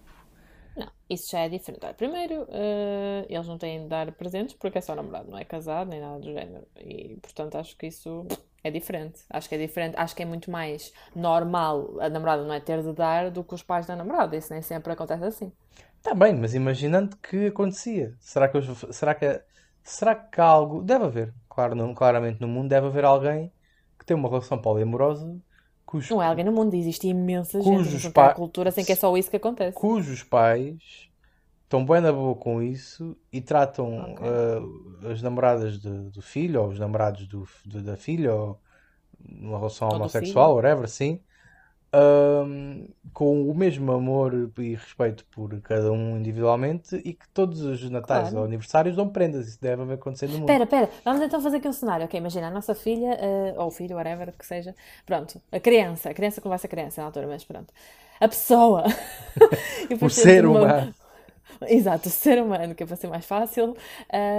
não, 0.76 0.90
isso 1.08 1.30
já 1.30 1.40
é 1.40 1.48
diferente. 1.48 1.94
Primeiro, 1.94 2.42
uh, 2.42 3.26
eles 3.28 3.46
não 3.46 3.58
têm 3.58 3.82
de 3.82 3.88
dar 3.88 4.10
presentes 4.12 4.54
porque 4.54 4.78
é 4.78 4.80
só 4.80 4.94
namorado, 4.94 5.30
não 5.30 5.38
é 5.38 5.44
casado 5.44 5.88
nem 5.88 6.00
nada 6.00 6.18
do 6.18 6.32
género. 6.32 6.66
E 6.78 7.16
portanto 7.20 7.56
acho 7.56 7.76
que 7.76 7.86
isso 7.86 8.26
é 8.64 8.70
diferente. 8.70 9.20
Acho 9.28 9.48
que 9.48 9.54
é 9.54 9.58
diferente. 9.58 9.94
Acho 9.96 10.16
que 10.16 10.22
é 10.22 10.26
muito 10.26 10.50
mais 10.50 10.90
normal 11.14 12.00
a 12.00 12.08
namorada 12.08 12.42
não 12.42 12.54
é 12.54 12.60
ter 12.60 12.82
de 12.82 12.92
dar 12.94 13.30
do 13.30 13.44
que 13.44 13.54
os 13.54 13.62
pais 13.62 13.86
da 13.86 13.94
namorada. 13.94 14.34
Isso 14.34 14.52
nem 14.52 14.62
sempre 14.62 14.92
acontece 14.92 15.22
assim. 15.22 15.52
Está 15.98 16.14
bem, 16.14 16.34
mas 16.34 16.54
imaginando 16.54 17.16
que 17.18 17.46
acontecia. 17.46 18.14
Será 18.18 18.48
que, 18.48 18.56
eu, 18.56 18.62
será 18.92 19.14
que, 19.14 19.40
será 19.82 20.14
que 20.14 20.40
há 20.40 20.44
algo. 20.44 20.82
Deve 20.82 21.04
haver, 21.04 21.34
claro, 21.48 21.74
não, 21.74 21.94
claramente 21.94 22.40
no 22.40 22.48
mundo, 22.48 22.68
deve 22.68 22.86
haver 22.86 23.04
alguém 23.04 23.52
que 23.98 24.06
tem 24.06 24.16
uma 24.16 24.28
relação 24.28 24.58
poliamorosa. 24.58 25.38
Cujos, 25.84 26.10
não 26.10 26.22
é 26.22 26.26
alguém 26.26 26.44
no 26.44 26.52
mundo, 26.52 26.74
existe 26.74 27.06
imensa 27.06 27.60
gente. 27.60 28.10
Pa... 28.10 28.32
cultura 28.32 28.70
sem 28.70 28.84
que 28.84 28.92
é 28.92 28.96
só 28.96 29.14
isso 29.16 29.30
que 29.30 29.36
acontece. 29.36 29.76
Cujos 29.76 30.22
pais 30.22 31.10
estão 31.62 31.84
bem 31.84 32.00
na 32.00 32.12
boa 32.12 32.34
com 32.34 32.62
isso 32.62 33.16
e 33.32 33.40
tratam 33.40 34.12
okay. 34.12 34.28
uh, 34.28 34.93
as 35.10 35.22
namoradas 35.22 35.78
de, 35.80 35.90
do 36.10 36.22
filho 36.22 36.62
ou 36.62 36.68
os 36.68 36.78
namorados 36.78 37.26
do, 37.26 37.46
de, 37.64 37.82
da 37.82 37.96
filha 37.96 38.34
ou 38.34 38.60
numa 39.18 39.58
relação 39.58 39.88
ou 39.88 39.94
homossexual, 39.96 40.54
whatever, 40.54 40.88
sim, 40.88 41.20
uh, 41.94 42.94
com 43.12 43.48
o 43.48 43.54
mesmo 43.54 43.92
amor 43.92 44.50
e 44.58 44.74
respeito 44.74 45.24
por 45.26 45.60
cada 45.62 45.92
um 45.92 46.18
individualmente 46.18 46.96
e 46.96 47.14
que 47.14 47.28
todos 47.28 47.62
os 47.62 47.88
natais 47.88 48.30
claro. 48.30 48.38
ou 48.38 48.44
aniversários 48.44 48.96
dão 48.96 49.08
prendas. 49.08 49.48
Isso 49.48 49.60
deve 49.60 49.82
haver 49.82 49.94
acontecer 49.94 50.26
no 50.26 50.34
mundo. 50.34 50.42
Espera, 50.42 50.64
espera, 50.64 50.90
vamos 51.04 51.22
então 51.22 51.40
fazer 51.40 51.58
aqui 51.58 51.68
um 51.68 51.72
cenário. 51.72 52.04
Ok, 52.04 52.18
imagina 52.18 52.48
a 52.48 52.50
nossa 52.50 52.74
filha, 52.74 53.18
uh, 53.56 53.60
ou 53.62 53.70
filho, 53.70 53.96
whatever 53.96 54.32
que 54.36 54.44
seja, 54.44 54.74
pronto, 55.06 55.40
a 55.52 55.60
criança, 55.60 56.10
a 56.10 56.14
criança 56.14 56.40
que 56.40 56.48
vai 56.48 56.58
ser 56.58 56.68
criança 56.68 57.00
na 57.00 57.06
altura, 57.06 57.26
mas 57.26 57.44
pronto, 57.44 57.72
a 58.20 58.28
pessoa, 58.28 58.84
o 60.00 60.10
ser 60.10 60.44
humano. 60.44 60.94
Exato, 61.68 62.08
o 62.08 62.12
ser 62.12 62.42
humano, 62.42 62.74
que 62.74 62.82
é 62.82 62.86
para 62.86 62.96
ser 62.96 63.08
mais 63.08 63.24
fácil, 63.24 63.76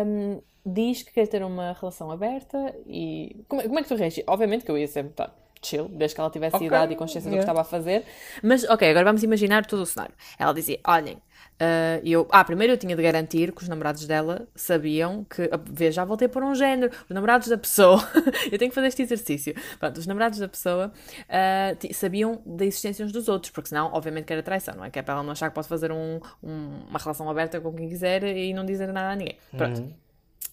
um, 0.06 0.42
diz 0.66 1.04
que 1.04 1.14
quer 1.14 1.28
ter 1.28 1.44
uma 1.44 1.74
relação 1.74 2.12
aberta 2.12 2.76
e. 2.88 3.44
Como, 3.48 3.62
como 3.64 3.80
é 3.80 3.82
que 3.84 3.88
tu 3.88 3.96
reagis? 3.96 4.24
Obviamente 4.28 4.66
que 4.66 4.72
eu 4.72 4.78
ia 4.78 4.88
sempre 4.88 5.12
estar 5.12 5.34
chill, 5.62 5.88
desde 5.90 6.16
que 6.16 6.22
ela 6.22 6.30
tivesse 6.30 6.56
okay. 6.56 6.68
idade 6.68 6.94
e 6.94 6.96
consciência 6.96 7.28
yeah. 7.30 7.38
do 7.38 7.46
que 7.46 7.52
estava 7.52 7.62
a 7.62 7.64
fazer. 7.64 8.04
Mas, 8.44 8.64
ok, 8.64 8.90
agora 8.90 9.06
vamos 9.06 9.24
imaginar 9.24 9.66
todo 9.66 9.82
o 9.82 9.86
cenário. 9.86 10.14
Ela 10.38 10.54
dizia: 10.54 10.80
olhem, 10.86 11.18
Uh, 11.56 12.04
eu, 12.04 12.28
ah, 12.32 12.44
primeiro 12.44 12.74
eu 12.74 12.78
tinha 12.78 12.94
de 12.98 13.02
garantir 13.02 13.54
que 13.54 13.64
os 13.64 13.70
namorados 13.70 14.06
dela 14.06 14.46
sabiam 14.54 15.24
que, 15.24 15.44
ah, 15.44 15.60
vê, 15.64 15.90
já 15.90 16.04
voltei 16.04 16.28
por 16.28 16.44
um 16.44 16.54
género, 16.54 16.92
os 17.06 17.14
namorados 17.14 17.48
da 17.48 17.58
pessoa, 17.58 17.98
eu 18.52 18.58
tenho 18.58 18.70
que 18.70 18.76
fazer 18.76 18.88
este 18.88 19.02
exercício. 19.04 19.56
Pronto, 19.80 19.98
os 19.98 20.06
namorados 20.06 20.40
da 20.40 20.50
pessoa 20.50 20.92
uh, 21.22 21.94
sabiam 21.94 22.42
da 22.46 22.66
existência 22.66 23.06
uns 23.06 23.14
dos 23.14 23.30
outros, 23.30 23.52
porque 23.52 23.70
senão, 23.70 23.90
obviamente, 23.94 24.26
que 24.26 24.34
era 24.34 24.44
traição, 24.44 24.76
não 24.76 24.84
é? 24.84 24.90
Que 24.90 25.00
é 25.00 25.02
para 25.02 25.14
ela 25.14 25.24
não 25.24 25.32
achar 25.32 25.48
que 25.50 25.56
pode 25.56 25.68
fazer 25.68 25.94
um, 25.94 26.20
um, 26.44 26.82
uma 26.90 27.00
relação 27.00 27.30
aberta 27.30 27.62
com 27.62 27.74
quem 27.74 27.88
quiser 27.88 28.24
e 28.24 28.54
não 28.54 28.66
dizer 28.66 28.88
nada 28.88 29.12
a 29.14 29.16
ninguém. 29.16 29.38
Pronto. 29.56 29.80
Uhum. 29.80 29.94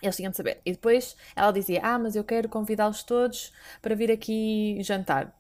Eles 0.00 0.16
tinham 0.16 0.30
de 0.30 0.36
saber. 0.36 0.60
E 0.64 0.72
depois 0.72 1.16
ela 1.34 1.52
dizia: 1.52 1.80
Ah, 1.82 1.98
mas 1.98 2.16
eu 2.16 2.24
quero 2.24 2.48
convidá-los 2.48 3.02
todos 3.02 3.52
para 3.80 3.94
vir 3.94 4.10
aqui 4.10 4.78
jantar. 4.82 5.32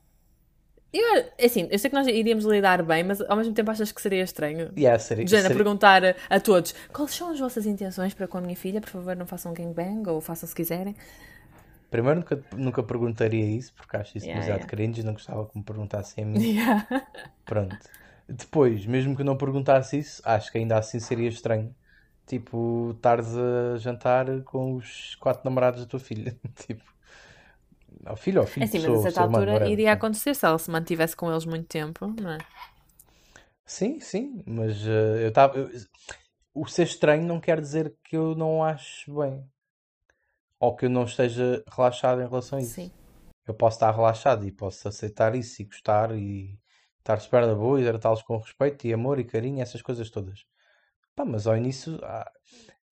Eu, 0.92 1.24
assim, 1.42 1.68
eu 1.70 1.78
sei 1.78 1.88
que 1.88 1.96
nós 1.96 2.06
iríamos 2.06 2.44
lidar 2.44 2.82
bem, 2.82 3.02
mas 3.02 3.20
ao 3.22 3.36
mesmo 3.36 3.54
tempo 3.54 3.70
achas 3.70 3.90
que 3.90 4.02
seria 4.02 4.22
estranho? 4.22 4.70
Yeah, 4.76 4.98
seria, 4.98 5.26
Jana, 5.26 5.42
seria... 5.42 5.56
perguntar 5.56 6.04
a, 6.04 6.14
a, 6.28 6.38
todos 6.38 6.74
quais 6.92 7.14
são 7.14 7.30
as 7.30 7.40
vossas 7.40 7.64
intenções 7.64 8.12
para 8.12 8.28
com 8.28 8.36
a 8.36 8.40
minha 8.42 8.56
filha? 8.56 8.78
Por 8.80 8.90
favor, 8.90 9.16
não 9.16 9.24
façam 9.26 9.54
gangbang 9.54 10.06
ou 10.10 10.20
façam 10.20 10.46
se 10.46 10.54
quiserem. 10.54 10.94
Primeiro, 11.90 12.20
nunca, 12.20 12.42
nunca 12.54 12.82
perguntaria 12.82 13.44
isso, 13.44 13.72
porque 13.74 13.96
acho 13.96 14.18
isso 14.18 14.26
yeah, 14.26 14.40
demasiado 14.40 14.66
yeah. 14.66 14.76
cringe 14.76 15.02
não 15.02 15.14
gostava 15.14 15.46
que 15.46 15.56
me 15.56 15.64
perguntassem 15.64 16.24
a 16.24 16.26
mim. 16.26 16.40
Yeah. 16.42 16.86
Pronto. 17.44 17.76
Depois, 18.28 18.84
mesmo 18.86 19.16
que 19.16 19.24
não 19.24 19.36
perguntasse 19.36 19.98
isso, 19.98 20.22
acho 20.24 20.52
que 20.52 20.58
ainda 20.58 20.78
assim 20.78 21.00
seria 21.00 21.28
estranho. 21.28 21.74
Tipo, 22.26 22.92
estares 22.94 23.28
a 23.36 23.78
jantar 23.78 24.26
com 24.42 24.76
os 24.76 25.16
quatro 25.16 25.42
namorados 25.44 25.80
da 25.80 25.86
tua 25.86 26.00
filha. 26.00 26.36
tipo, 26.66 26.82
ao 28.04 28.16
filho 28.16 28.40
ou 28.40 28.46
filho 28.46 28.64
é 28.64 28.66
assim, 28.66 28.78
mas 28.80 28.98
a 28.98 29.02
certa 29.02 29.22
altura 29.22 29.68
iria 29.68 29.92
acontecer 29.92 30.34
se 30.34 30.44
ela 30.44 30.58
se 30.58 30.70
mantivesse 30.70 31.16
com 31.16 31.30
eles 31.30 31.44
muito 31.44 31.66
tempo, 31.66 32.06
não 32.20 32.32
é? 32.32 32.38
Sim, 33.64 34.00
sim, 34.00 34.42
mas 34.46 34.82
uh, 34.84 35.18
eu 35.20 35.28
estava. 35.28 35.70
O 36.54 36.66
ser 36.66 36.82
estranho 36.82 37.24
não 37.24 37.40
quer 37.40 37.60
dizer 37.60 37.94
que 38.04 38.16
eu 38.16 38.34
não 38.34 38.62
acho 38.62 39.18
bem 39.20 39.46
ou 40.60 40.76
que 40.76 40.84
eu 40.84 40.90
não 40.90 41.04
esteja 41.04 41.64
relaxado 41.74 42.20
em 42.20 42.28
relação 42.28 42.58
a 42.58 42.62
isso. 42.62 42.74
Sim. 42.74 42.92
Eu 43.46 43.54
posso 43.54 43.76
estar 43.76 43.90
relaxado 43.90 44.46
e 44.46 44.52
posso 44.52 44.86
aceitar 44.86 45.34
isso 45.34 45.62
e 45.62 45.64
gostar 45.64 46.16
e, 46.16 46.58
estar 47.02 47.20
super 47.20 47.44
na 47.46 47.54
boa 47.54 47.80
e 47.80 47.84
tratá-los 47.84 48.22
com 48.22 48.38
respeito 48.38 48.86
e 48.86 48.92
amor 48.92 49.18
e 49.18 49.24
carinho, 49.24 49.60
essas 49.60 49.82
coisas 49.82 50.08
todas. 50.08 50.46
Pá, 51.14 51.24
mas 51.24 51.46
ao 51.46 51.56
início 51.56 51.98
ah, 52.04 52.30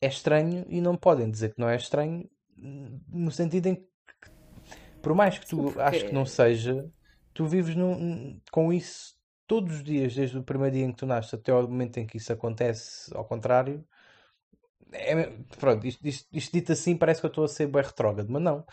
é 0.00 0.08
estranho 0.08 0.66
e 0.68 0.80
não 0.80 0.96
podem 0.96 1.30
dizer 1.30 1.54
que 1.54 1.60
não 1.60 1.68
é 1.68 1.76
estranho 1.76 2.28
no 2.56 3.30
sentido 3.30 3.68
em 3.68 3.76
que, 3.76 3.88
por 5.02 5.14
mais 5.14 5.38
que 5.38 5.46
tu 5.46 5.56
porque- 5.64 5.80
aches 5.80 6.02
que 6.04 6.14
não 6.14 6.26
seja, 6.26 6.90
tu 7.34 7.46
vives 7.46 7.74
num- 7.76 8.40
com 8.50 8.72
isso 8.72 9.14
todos 9.46 9.76
os 9.76 9.82
dias, 9.84 10.14
desde 10.14 10.38
o 10.38 10.42
primeiro 10.44 10.76
dia 10.76 10.84
em 10.84 10.92
que 10.92 10.98
tu 10.98 11.06
nasces 11.06 11.34
até 11.34 11.52
ao 11.52 11.62
momento 11.68 11.98
em 11.98 12.06
que 12.06 12.16
isso 12.18 12.32
acontece, 12.32 13.14
ao 13.16 13.24
contrário. 13.24 13.84
É, 14.92 15.26
pronto, 15.58 15.86
isto, 15.86 16.06
isto- 16.06 16.28
isto 16.32 16.52
dito 16.52 16.72
assim 16.72 16.96
parece 16.96 17.20
que 17.20 17.26
eu 17.26 17.28
estou 17.28 17.44
a 17.44 17.48
ser 17.48 17.66
bem 17.68 17.82
retrógrado, 17.82 18.28
mas 18.30 18.42
não, 18.42 18.66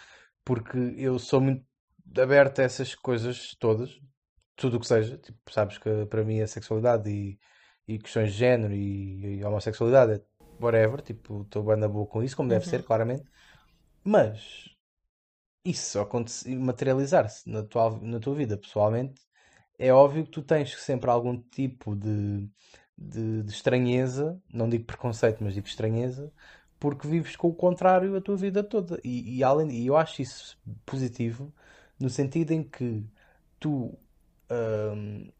porque 0.44 0.78
eu 0.98 1.20
sou 1.20 1.40
muito 1.42 1.64
aberto 2.20 2.60
a 2.60 2.64
essas 2.64 2.96
coisas 2.96 3.56
todas, 3.60 4.00
tudo 4.56 4.78
o 4.78 4.80
que 4.80 4.88
seja. 4.88 5.18
Tipo, 5.18 5.40
sabes 5.52 5.78
que 5.78 6.06
para 6.08 6.24
mim 6.24 6.42
a 6.42 6.48
sexualidade 6.48 7.10
e, 7.10 7.40
e 7.88 8.00
questões 8.00 8.32
de 8.34 8.38
género 8.40 8.74
e, 8.74 9.38
e 9.40 9.44
homossexualidade 9.46 10.14
é 10.14 10.22
whatever, 10.60 11.02
tipo, 11.02 11.44
estou 11.44 11.64
bem 11.64 11.78
na 11.78 11.88
boa 11.88 12.08
com 12.08 12.24
isso, 12.24 12.36
como 12.36 12.50
deve 12.50 12.66
Uhum. 12.66 12.72
ser, 12.72 12.84
claramente. 12.84 13.24
Mas 14.04 14.70
isso 15.70 16.00
materializar-se 16.60 17.50
na 17.50 17.64
tua, 17.64 18.00
na 18.02 18.20
tua 18.20 18.36
vida 18.36 18.58
pessoalmente, 18.58 19.22
é 19.78 19.94
óbvio 19.94 20.26
que 20.26 20.32
tu 20.32 20.42
tens 20.42 20.76
sempre 20.82 21.10
algum 21.10 21.38
tipo 21.40 21.96
de, 21.96 22.50
de, 22.98 23.44
de 23.44 23.52
estranheza, 23.52 24.42
não 24.54 24.70
digo 24.70 24.86
preconceito, 24.86 25.44
mas 25.44 25.54
digo 25.54 25.68
estranheza, 25.68 26.32
porque 26.80 27.08
vives 27.08 27.36
com 27.36 27.50
o 27.50 27.56
contrário 27.56 28.16
a 28.16 28.22
tua 28.22 28.36
vida 28.36 28.64
toda. 28.64 29.00
E, 29.04 29.38
e 29.38 29.44
além, 29.44 29.72
e 29.72 29.88
eu 29.88 29.96
acho 29.98 30.22
isso 30.22 30.58
positivo 30.86 31.54
no 32.00 32.10
sentido 32.10 32.52
em 32.52 32.64
que 32.64 33.04
tu, 33.60 33.98
hum, 34.52 35.32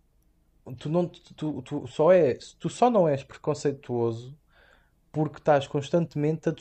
tu, 0.78 0.90
não, 0.90 1.08
tu, 1.08 1.62
tu, 1.62 1.88
só 1.88 2.12
és, 2.12 2.54
tu 2.54 2.70
só 2.70 2.90
não 2.90 3.08
és 3.08 3.24
preconceituoso 3.24 4.38
porque 5.12 5.40
estás 5.40 5.68
constantemente 5.68 6.50
a 6.50 6.54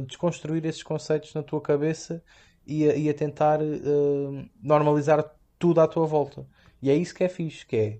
desconstruir 0.00 0.64
esses 0.66 0.82
conceitos 0.82 1.34
na 1.34 1.42
tua 1.42 1.60
cabeça 1.60 2.22
e 2.66 2.88
a, 2.88 2.94
e 2.96 3.08
a 3.08 3.14
tentar 3.14 3.60
hum, 3.60 4.48
normalizar 4.62 5.24
tudo 5.58 5.80
à 5.80 5.88
tua 5.88 6.06
volta. 6.06 6.46
E 6.80 6.90
é 6.90 6.94
isso 6.94 7.14
que 7.14 7.24
é 7.24 7.28
fixe, 7.28 7.64
que 7.64 7.76
é 7.76 7.98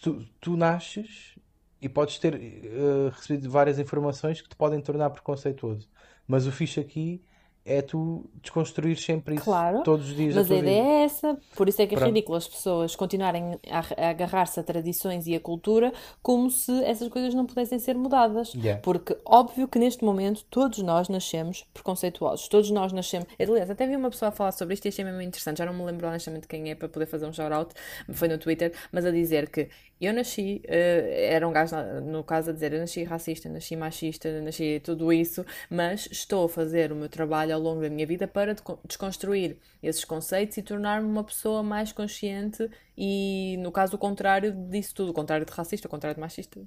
tu, 0.00 0.24
tu 0.40 0.56
nasces 0.56 1.34
e 1.80 1.88
podes 1.88 2.18
ter 2.18 2.34
eh, 2.34 3.10
recebido 3.12 3.50
várias 3.50 3.78
informações 3.78 4.40
que 4.40 4.48
te 4.48 4.56
podem 4.56 4.80
tornar 4.80 5.10
preconceituoso. 5.10 5.88
Mas 6.26 6.46
o 6.46 6.52
fixe 6.52 6.78
aqui 6.78 7.22
é 7.70 7.82
tu 7.82 8.24
desconstruir 8.42 8.96
sempre 8.98 9.36
isso 9.36 9.44
Claro, 9.44 9.82
todos 9.82 10.08
os 10.10 10.16
dias 10.16 10.34
Mas 10.34 10.46
tua 10.48 10.56
a 10.56 10.58
ideia 10.58 10.82
vida. 10.82 10.92
é 10.92 11.04
essa, 11.04 11.38
por 11.56 11.68
isso 11.68 11.80
é 11.80 11.86
que 11.86 11.94
é 11.94 11.98
Pronto. 11.98 12.08
ridículo 12.12 12.36
as 12.36 12.48
pessoas 12.48 12.96
continuarem 12.96 13.58
a, 13.70 14.06
a 14.06 14.10
agarrar-se 14.10 14.58
a 14.58 14.62
tradições 14.62 15.26
e 15.26 15.34
a 15.34 15.40
cultura 15.40 15.92
como 16.22 16.50
se 16.50 16.72
essas 16.84 17.08
coisas 17.08 17.34
não 17.34 17.46
pudessem 17.46 17.78
ser 17.78 17.94
mudadas. 17.96 18.52
Yeah. 18.54 18.80
Porque 18.82 19.16
óbvio 19.24 19.68
que 19.68 19.78
neste 19.78 20.04
momento 20.04 20.44
todos 20.50 20.78
nós 20.78 21.08
nascemos 21.08 21.64
preconceituosos, 21.72 22.48
todos 22.48 22.70
nós 22.70 22.92
nascemos. 22.92 23.28
Aliás, 23.38 23.70
até 23.70 23.86
vi 23.86 23.96
uma 23.96 24.10
pessoa 24.10 24.30
a 24.30 24.32
falar 24.32 24.52
sobre 24.52 24.74
isto 24.74 24.86
e 24.86 24.88
achei 24.88 25.04
mesmo 25.04 25.20
interessante. 25.22 25.58
Já 25.58 25.66
não 25.66 25.74
me 25.74 25.84
lembro 25.84 26.08
honestamente 26.08 26.48
quem 26.48 26.70
é 26.70 26.74
para 26.74 26.88
poder 26.88 27.06
fazer 27.06 27.26
um 27.26 27.32
shout-out, 27.32 27.74
foi 28.12 28.28
no 28.28 28.38
Twitter, 28.38 28.72
mas 28.90 29.04
a 29.06 29.10
dizer 29.10 29.48
que 29.50 29.68
eu 30.06 30.12
nasci, 30.14 30.62
eh, 30.66 31.28
era 31.32 31.46
um 31.46 31.52
gajo 31.52 31.76
no 32.02 32.24
caso 32.24 32.50
a 32.50 32.52
dizer, 32.52 32.72
eu 32.72 32.80
nasci 32.80 33.04
racista, 33.04 33.48
nasci 33.48 33.76
machista, 33.76 34.40
nasci 34.40 34.80
tudo 34.82 35.12
isso, 35.12 35.44
mas 35.68 36.08
estou 36.10 36.46
a 36.46 36.48
fazer 36.48 36.90
o 36.92 36.96
meu 36.96 37.08
trabalho 37.08 37.54
ao 37.54 37.60
longo 37.60 37.80
da 37.82 37.90
minha 37.90 38.06
vida 38.06 38.26
para 38.26 38.54
desconstruir 38.86 39.58
esses 39.82 40.04
conceitos 40.04 40.56
e 40.56 40.62
tornar-me 40.62 41.06
uma 41.08 41.24
pessoa 41.24 41.62
mais 41.62 41.92
consciente 41.92 42.68
e, 42.96 43.56
no 43.60 43.70
caso, 43.72 43.96
o 43.96 43.98
contrário 43.98 44.52
disso 44.52 44.94
tudo, 44.94 45.10
o 45.10 45.14
contrário 45.14 45.44
de 45.46 45.52
racista, 45.52 45.86
o 45.86 45.90
contrário 45.90 46.14
de 46.16 46.20
machista. 46.20 46.60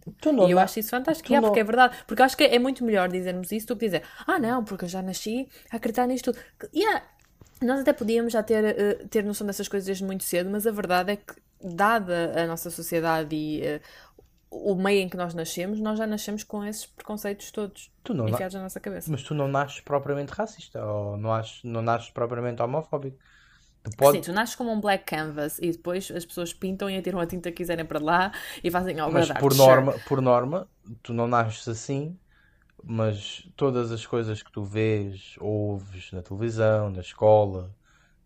E 0.48 0.52
eu 0.52 0.58
acho 0.64 0.80
isso 0.80 0.90
fantástico, 0.90 1.28
yeah, 1.30 1.42
não- 1.42 1.50
porque 1.50 1.60
é 1.60 1.64
verdade, 1.64 1.98
porque 2.08 2.22
acho 2.24 2.36
que 2.38 2.44
é 2.44 2.58
muito 2.60 2.84
melhor 2.84 3.10
dizermos 3.10 3.52
isso 3.52 3.68
do 3.68 3.76
que 3.76 3.86
dizer, 3.86 4.04
ah 4.26 4.40
não, 4.40 4.64
porque 4.64 4.86
eu 4.86 4.90
já 4.90 5.02
nasci 5.02 5.48
a 5.72 5.76
acreditar 5.78 6.08
nisto 6.08 6.32
tudo. 6.32 6.44
Yeah, 6.76 7.04
nós 7.62 7.80
até 7.82 7.94
podíamos 7.94 8.34
já 8.34 8.42
ter, 8.44 8.64
eh, 8.66 8.94
ter 9.10 9.24
noção 9.24 9.46
dessas 9.48 9.68
coisas 9.68 9.86
desde 9.86 10.04
muito 10.04 10.24
cedo, 10.24 10.50
mas 10.50 10.66
a 10.68 10.72
verdade 10.72 11.12
é 11.14 11.16
que, 11.18 11.34
dada 11.64 12.34
a 12.44 12.48
nossa 12.48 12.70
sociedade 12.72 13.36
e 13.36 13.62
eh, 13.66 13.82
o 14.52 14.76
meio 14.76 15.02
em 15.02 15.10
que 15.10 15.18
nós 15.18 15.34
nascemos, 15.34 15.80
nós 15.80 15.98
já 16.00 16.08
nascemos 16.08 16.44
com 16.44 16.64
esses 16.66 16.86
preconceitos 16.88 17.52
todos 17.52 17.92
Tu 18.04 18.14
não 18.14 18.28
na- 18.30 18.44
enfiados 18.44 18.56
na 18.56 18.64
nossa 18.64 18.80
cabeça. 18.80 19.12
Mas 19.12 19.24
tu 19.24 19.34
não 19.36 19.48
nasces 19.48 19.82
propriamente 19.82 20.32
racista 20.34 20.86
ou 20.86 21.18
não, 21.18 21.30
nasces, 21.32 21.64
não 21.64 21.82
nasces 21.82 22.10
propriamente 22.12 22.62
homofóbico. 22.62 23.20
Tu 23.84 23.92
Sim, 24.02 24.22
podes, 24.22 24.22
tu 24.22 24.32
nasces 24.34 24.56
como 24.56 24.72
um 24.72 24.80
black 24.82 25.06
canvas 25.06 25.58
e 25.60 25.72
depois 25.72 26.12
as 26.12 26.26
pessoas 26.26 26.54
pintam 26.54 26.90
e 26.90 26.98
atiram 26.98 27.20
a 27.20 27.26
tinta 27.28 27.50
que 27.52 27.58
quiserem 27.58 27.86
para 27.86 28.00
lá 28.00 28.32
e 28.64 28.70
fazem 28.72 29.00
obra 29.02 29.22
mas 29.22 29.32
por 29.32 29.54
Sure. 29.54 29.56
norma, 29.56 30.00
por 30.00 30.22
norma, 30.22 30.70
tu 31.02 31.14
não 31.14 31.28
nasces 31.28 31.68
assim, 31.68 32.20
mas 32.84 33.50
todas 33.56 33.92
as 33.92 34.06
coisas 34.08 34.44
que 34.44 34.52
tu 34.52 34.64
vês, 34.64 35.36
ouves 35.40 36.12
na 36.14 36.22
televisão, 36.24 36.90
na 36.92 37.02
escola, 37.02 37.76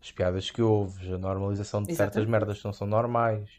as 0.02 0.12
piadas 0.12 0.50
que 0.52 0.62
ouves, 0.62 1.12
a 1.12 1.18
normalização 1.18 1.84
de 1.86 1.93
certas 1.93 2.26
Exatamente. 2.26 2.28
merdas 2.28 2.60
que 2.60 2.66
não 2.66 2.74
são 2.74 2.88
normais, 2.88 3.50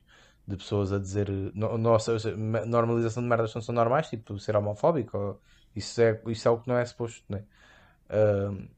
de 0.47 0.57
pessoas 0.57 0.93
a 0.93 0.99
dizer, 0.99 1.29
no, 1.55 1.77
nossa, 1.79 2.17
normalização 2.67 3.23
de 3.23 3.29
merdas 3.29 3.51
que 3.53 3.57
não 3.57 3.63
são 3.63 3.75
normais, 3.75 4.09
tipo 4.09 4.39
ser 4.39 4.57
homofóbico, 4.57 5.17
ou- 5.19 5.43
isso 5.75 6.01
é, 6.01 6.21
isso 6.29 6.49
é 6.49 6.51
o 6.51 6.59
que 6.61 6.69
não 6.69 6.79
é 6.79 6.85
suposto, 6.85 7.25
né? 7.29 7.45
Ahm, 8.11 8.69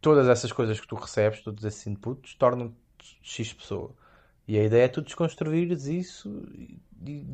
todas 0.00 0.28
essas 0.28 0.52
coisas 0.52 0.80
que 0.80 0.86
tu 0.86 0.96
recebes, 0.96 1.42
todos 1.42 1.64
esses 1.64 1.86
inputs, 1.86 2.34
tornam-te 2.36 2.76
X 3.22 3.52
pessoa. 3.52 3.94
E 4.46 4.58
a 4.58 4.64
ideia 4.64 4.84
é 4.84 4.88
tu 4.88 5.02
desconstruires 5.02 5.86
isso 5.86 6.28
e, 6.54 6.80
e 7.06 7.26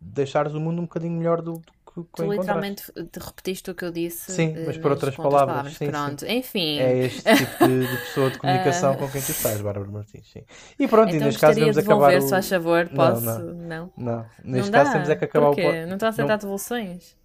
deixares 0.00 0.54
o 0.54 0.60
mundo 0.60 0.80
um 0.80 0.84
bocadinho 0.86 1.16
melhor 1.18 1.42
do, 1.42 1.60
do 1.60 1.72
que, 2.04 2.10
que 2.12 2.22
Tu 2.22 2.32
literalmente 2.32 2.82
te 2.92 3.18
repetiste 3.18 3.70
o 3.70 3.74
que 3.74 3.84
eu 3.84 3.90
disse, 3.90 4.32
Sim, 4.32 4.54
eh, 4.56 4.64
mas 4.66 4.76
por 4.76 4.84
mas 4.84 4.90
outras 4.92 5.16
com 5.16 5.22
palavras. 5.22 5.72
Sim, 5.72 5.86
sim. 5.86 5.90
Pronto, 5.90 6.26
enfim. 6.26 6.78
É 6.78 6.98
este 7.06 7.22
tipo 7.34 7.66
de, 7.66 7.86
de 7.86 7.96
pessoa 8.06 8.30
de 8.30 8.38
comunicação 8.38 8.94
com 8.96 9.08
quem 9.10 9.22
tu 9.22 9.30
estás, 9.30 9.60
Bárbara 9.60 9.90
Martins. 9.90 10.30
Sim. 10.30 10.44
E 10.78 10.86
pronto, 10.88 11.12
e 11.12 11.16
Então 11.16 11.26
neste 11.26 11.40
caso 11.40 11.60
vamos 11.60 11.78
acabar 11.78 12.10
devolver, 12.10 12.18
o... 12.18 12.22
se 12.22 12.30
faz 12.30 12.48
favor, 12.48 12.88
Não, 12.92 12.96
posso? 12.96 13.24
não. 13.24 13.54
Não. 13.54 13.92
Não, 13.96 14.26
neste 14.44 14.70
Não 14.70 14.78
caso 14.78 14.90
dá. 14.90 14.92
temos 14.92 15.08
é 15.10 15.16
que 15.16 15.24
acabar 15.24 15.46
Porquê? 15.46 15.66
o... 15.66 15.86
Não 15.86 15.94
estão 15.94 16.06
a 16.08 16.10
aceitar 16.10 16.32
Não. 16.34 16.38
devoluções? 16.38 17.16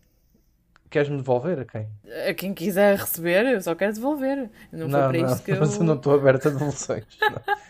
Queres-me 0.90 1.18
devolver 1.18 1.60
a 1.60 1.66
quem? 1.66 1.88
A 2.30 2.34
quem 2.34 2.54
quiser 2.54 2.98
receber, 2.98 3.46
eu 3.46 3.62
só 3.62 3.74
quero 3.76 3.94
devolver. 3.94 4.50
Não, 4.74 4.90
foi 4.90 5.00
para 5.00 5.18
não, 5.20 5.26
isto 5.34 5.44
que 5.44 5.52
eu... 5.54 5.60
mas 5.60 5.76
eu 5.78 5.84
não 5.84 5.96
estou 5.96 6.14
aberta 6.16 6.50
a 6.50 6.52
devoluções. 6.52 7.06
Não. 7.22 7.42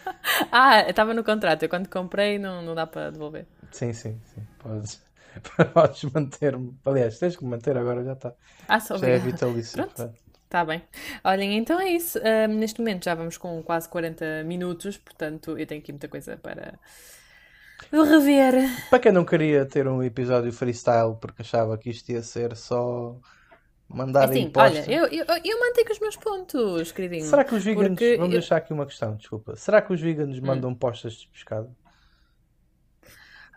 Ah, 0.52 0.88
estava 0.88 1.14
no 1.14 1.24
contrato. 1.24 1.64
Eu 1.64 1.70
quando 1.70 1.88
comprei 1.88 2.38
não, 2.38 2.62
não 2.62 2.76
dá 2.76 2.86
para 2.86 3.10
devolver. 3.12 3.48
Sim, 3.72 3.92
sim, 3.94 4.20
sim. 4.26 4.42
Podes, 4.60 5.02
podes 5.74 6.04
manter-me. 6.12 6.76
Aliás, 6.86 7.18
tens 7.20 7.36
que 7.36 7.44
me 7.44 7.50
manter 7.52 7.78
agora, 7.78 8.04
já 8.04 8.14
está. 8.14 8.34
Ah, 8.68 8.80
só 8.80 8.98
Já 8.98 9.08
é 9.08 9.18
vitalício. 9.20 9.76
Pronto. 9.78 10.14
Está 10.46 10.66
bem. 10.66 10.82
Olhem, 11.24 11.58
então 11.58 11.80
é 11.80 11.90
isso. 11.92 12.20
Ahm, 12.20 12.56
neste 12.60 12.80
momento 12.82 13.06
já 13.06 13.16
vamos 13.16 13.38
com 13.38 13.64
quase 13.64 13.88
40 13.88 14.44
minutos, 14.44 14.98
portanto 14.98 15.58
eu 15.58 15.66
tenho 15.66 15.80
aqui 15.82 15.92
muita 15.94 16.10
coisa 16.10 16.36
para 16.38 16.78
rever. 17.92 18.54
Para 18.90 19.00
quem 19.00 19.12
não 19.12 19.26
queria 19.26 19.66
ter 19.66 19.88
um 19.88 20.04
episódio 20.04 20.52
freestyle 20.52 21.16
porque 21.20 21.42
achava 21.42 21.78
que 21.78 21.90
isto 21.90 22.10
ia 22.12 22.22
ser 22.22 22.56
só 22.56 23.16
mandar 23.88 24.30
Assim, 24.30 24.42
impostos. 24.44 24.80
olha, 24.88 24.92
eu, 24.92 25.06
eu, 25.08 25.26
eu 25.44 25.60
mantenho 25.60 25.92
os 25.92 26.00
meus 26.00 26.16
pontos, 26.16 26.92
queridinho. 26.92 27.26
Será 27.26 27.44
que 27.44 27.56
os 27.56 27.64
veganos. 27.64 27.90
Porque 27.90 28.18
Vamos 28.18 28.34
eu- 28.34 28.40
deixar 28.40 28.58
aqui 28.58 28.72
uma 28.74 28.86
questão, 28.86 29.16
desculpa. 29.16 29.56
Será 29.56 29.82
que 29.82 29.92
os 29.94 30.00
veganos 30.02 30.38
Hum. 30.38 30.46
mandam 30.46 30.74
postas 30.76 31.14
de 31.14 31.28
pescado? 31.28 31.74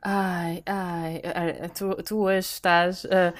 Ai, 0.06 0.62
ai, 0.66 1.22
ai, 1.34 1.68
tu, 1.70 1.94
tu 2.02 2.18
hoje 2.18 2.40
estás 2.40 3.06
ah, 3.06 3.32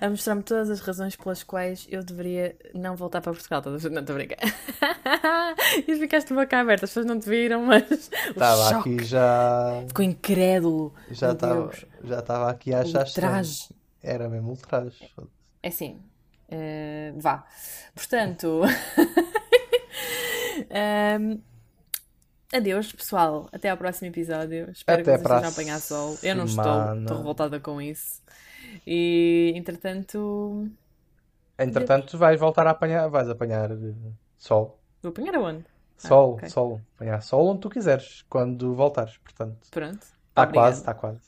a 0.04 0.10
mostrar-me 0.10 0.42
todas 0.42 0.70
as 0.70 0.80
razões 0.80 1.14
pelas 1.14 1.44
quais 1.44 1.86
eu 1.88 2.02
deveria 2.02 2.56
não 2.74 2.96
voltar 2.96 3.20
para 3.20 3.32
Portugal. 3.32 3.62
A- 3.64 3.88
Não, 3.88 4.00
estou 4.00 4.14
a 4.14 4.18
brincar. 4.18 4.38
E 5.86 5.94
ficaste 5.96 6.32
boca 6.34 6.58
aberta, 6.58 6.84
as 6.84 6.90
pessoas 6.90 7.06
não 7.06 7.18
te 7.20 7.28
viram, 7.28 7.62
mas 7.62 8.10
Estava 8.28 8.68
choque. 8.70 8.96
aqui 8.96 9.04
já. 9.04 9.84
Ficou 9.86 10.04
incrédulo. 10.04 10.92
Já 11.10 11.32
estava 11.32 11.70
já 12.04 12.18
estava 12.18 12.50
aqui 12.50 12.74
a 12.74 12.80
achar. 12.80 13.06
Ultraje. 13.06 13.68
Era 14.02 14.28
mesmo 14.28 14.50
ultraje. 14.50 15.08
É 15.62 15.68
assim, 15.68 16.00
eh, 16.48 17.12
vá. 17.16 17.44
Portanto, 17.94 18.62
ehm, 20.70 21.38
adeus, 22.52 22.92
pessoal. 22.92 23.48
Até 23.52 23.70
ao 23.70 23.76
próximo 23.76 24.08
episódio. 24.08 24.70
Espero 24.70 25.02
Até 25.02 25.12
que 25.16 25.18
vocês 25.18 25.30
estejam 25.30 25.48
a 25.48 25.52
apanhar 25.52 25.80
sol. 25.80 26.18
Eu 26.22 26.36
não 26.36 26.44
estou, 26.44 26.94
estou 27.00 27.16
revoltada 27.18 27.60
com 27.60 27.80
isso. 27.80 28.22
E, 28.86 29.52
entretanto, 29.54 30.68
Entretanto, 31.58 32.16
vais 32.16 32.38
voltar 32.38 32.66
a 32.66 32.70
apanhar. 32.70 33.08
Vais 33.08 33.28
apanhar 33.28 33.70
eh, 33.72 33.94
sol. 34.36 34.78
vou 35.02 35.10
apanhar 35.10 35.34
aonde? 35.34 35.64
Sol, 35.96 36.34
ok. 36.34 36.48
sol. 36.48 36.80
Apanhar 36.94 37.20
sol 37.20 37.48
onde 37.48 37.60
tu 37.60 37.68
quiseres, 37.68 38.22
quando 38.28 38.74
voltares. 38.74 39.16
Portanto, 39.18 39.66
Pronto. 39.70 40.06
está 40.28 40.46
quase, 40.46 40.80
está 40.80 40.94
quase. 40.94 41.20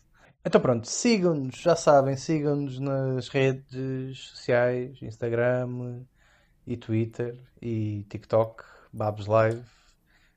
Então 0.45 0.61
pronto, 0.61 0.89
sigam-nos, 0.89 1.57
já 1.57 1.77
sabem, 1.77 2.17
sigam-nos 2.17 2.79
nas 2.79 3.29
redes 3.29 4.19
sociais, 4.21 4.97
Instagram 5.03 6.01
e 6.67 6.79
Twitter 6.79 7.39
e 7.61 8.07
TikTok, 8.09 8.65
Babs 8.91 9.27
Live. 9.27 9.80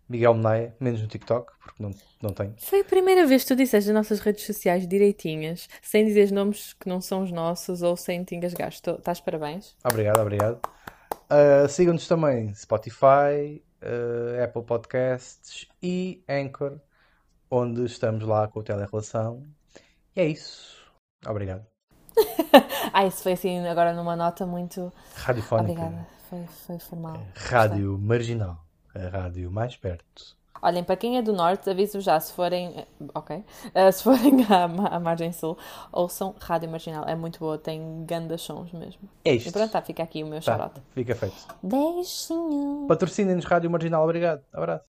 Miguel 0.09 0.33
Meneia, 0.33 0.75
menos 0.79 1.01
no 1.01 1.07
TikTok, 1.07 1.51
porque 1.63 1.81
não, 1.81 1.91
não 2.21 2.29
tenho. 2.31 2.53
Foi 2.59 2.81
a 2.81 2.83
primeira 2.85 3.25
vez 3.25 3.43
que 3.43 3.47
tu 3.49 3.55
disseste 3.55 3.89
as 3.89 3.95
nossas 3.95 4.19
redes 4.19 4.45
sociais 4.45 4.87
direitinhas, 4.87 5.67
sem 5.81 6.05
dizer 6.05 6.31
nomes 6.31 6.73
que 6.73 6.87
não 6.89 6.99
são 7.01 7.23
os 7.23 7.31
nossos 7.31 7.81
ou 7.81 7.95
sem 7.95 8.23
te 8.23 8.35
engasgares. 8.35 8.79
Tô- 8.81 8.95
Estás 8.95 9.19
parabéns? 9.21 9.75
Obrigado, 9.83 10.19
obrigado. 10.19 10.59
Uh, 11.31 11.67
Sigam-nos 11.67 12.07
também 12.07 12.53
Spotify, 12.53 13.63
uh, 13.81 14.43
Apple 14.43 14.63
Podcasts 14.63 15.67
e 15.81 16.23
Anchor, 16.29 16.79
onde 17.49 17.85
estamos 17.85 18.23
lá 18.23 18.47
com 18.47 18.59
o 18.59 18.63
Telerelação. 18.63 19.43
E 20.15 20.21
é 20.21 20.25
isso. 20.27 20.77
Obrigado. 21.25 21.65
Ah, 22.95 23.07
isso 23.07 23.23
foi 23.23 23.31
assim 23.31 23.65
agora 23.67 23.91
numa 23.93 24.15
nota 24.15 24.45
muito. 24.45 24.93
Radiofónica. 25.15 25.71
Obrigada, 25.71 26.07
foi, 26.29 26.45
foi 26.45 26.77
formal. 26.77 27.17
Rádio 27.33 27.97
Marginal. 27.97 28.62
A 28.95 29.07
rádio 29.09 29.49
mais 29.51 29.75
perto. 29.75 30.35
Olhem, 30.61 30.81
para 30.83 30.95
quem 30.95 31.17
é 31.17 31.21
do 31.21 31.33
norte, 31.33 31.69
aviso 31.69 31.99
já, 31.99 32.17
se 32.19 32.31
forem, 32.31 32.69
eh, 32.77 32.87
ok, 33.13 33.43
Eh, 33.73 33.91
se 33.91 34.01
forem 34.03 34.45
à, 34.49 34.95
à 34.95 34.99
margem 34.99 35.31
sul, 35.33 35.57
ouçam 35.91 36.33
Rádio 36.39 36.69
Marginal, 36.69 37.03
é 37.05 37.15
muito 37.15 37.37
boa, 37.39 37.57
tem 37.57 38.05
grandes 38.05 38.41
sons 38.41 38.71
mesmo. 38.71 39.09
É 39.25 39.33
E 39.33 39.37
isto. 39.37 39.51
pronto, 39.51 39.71
tá, 39.71 39.81
fica 39.81 40.01
aqui 40.03 40.23
o 40.23 40.27
meu 40.27 40.39
Tá, 40.39 40.41
charote. 40.41 40.81
fica 40.91 41.15
feito. 41.15 41.35
Beijinho! 41.61 42.85
Patrocinem-nos 42.87 43.43
Rádio 43.45 43.69
Marginal. 43.69 44.03
Obrigado. 44.05 44.41
Abraço. 44.53 44.81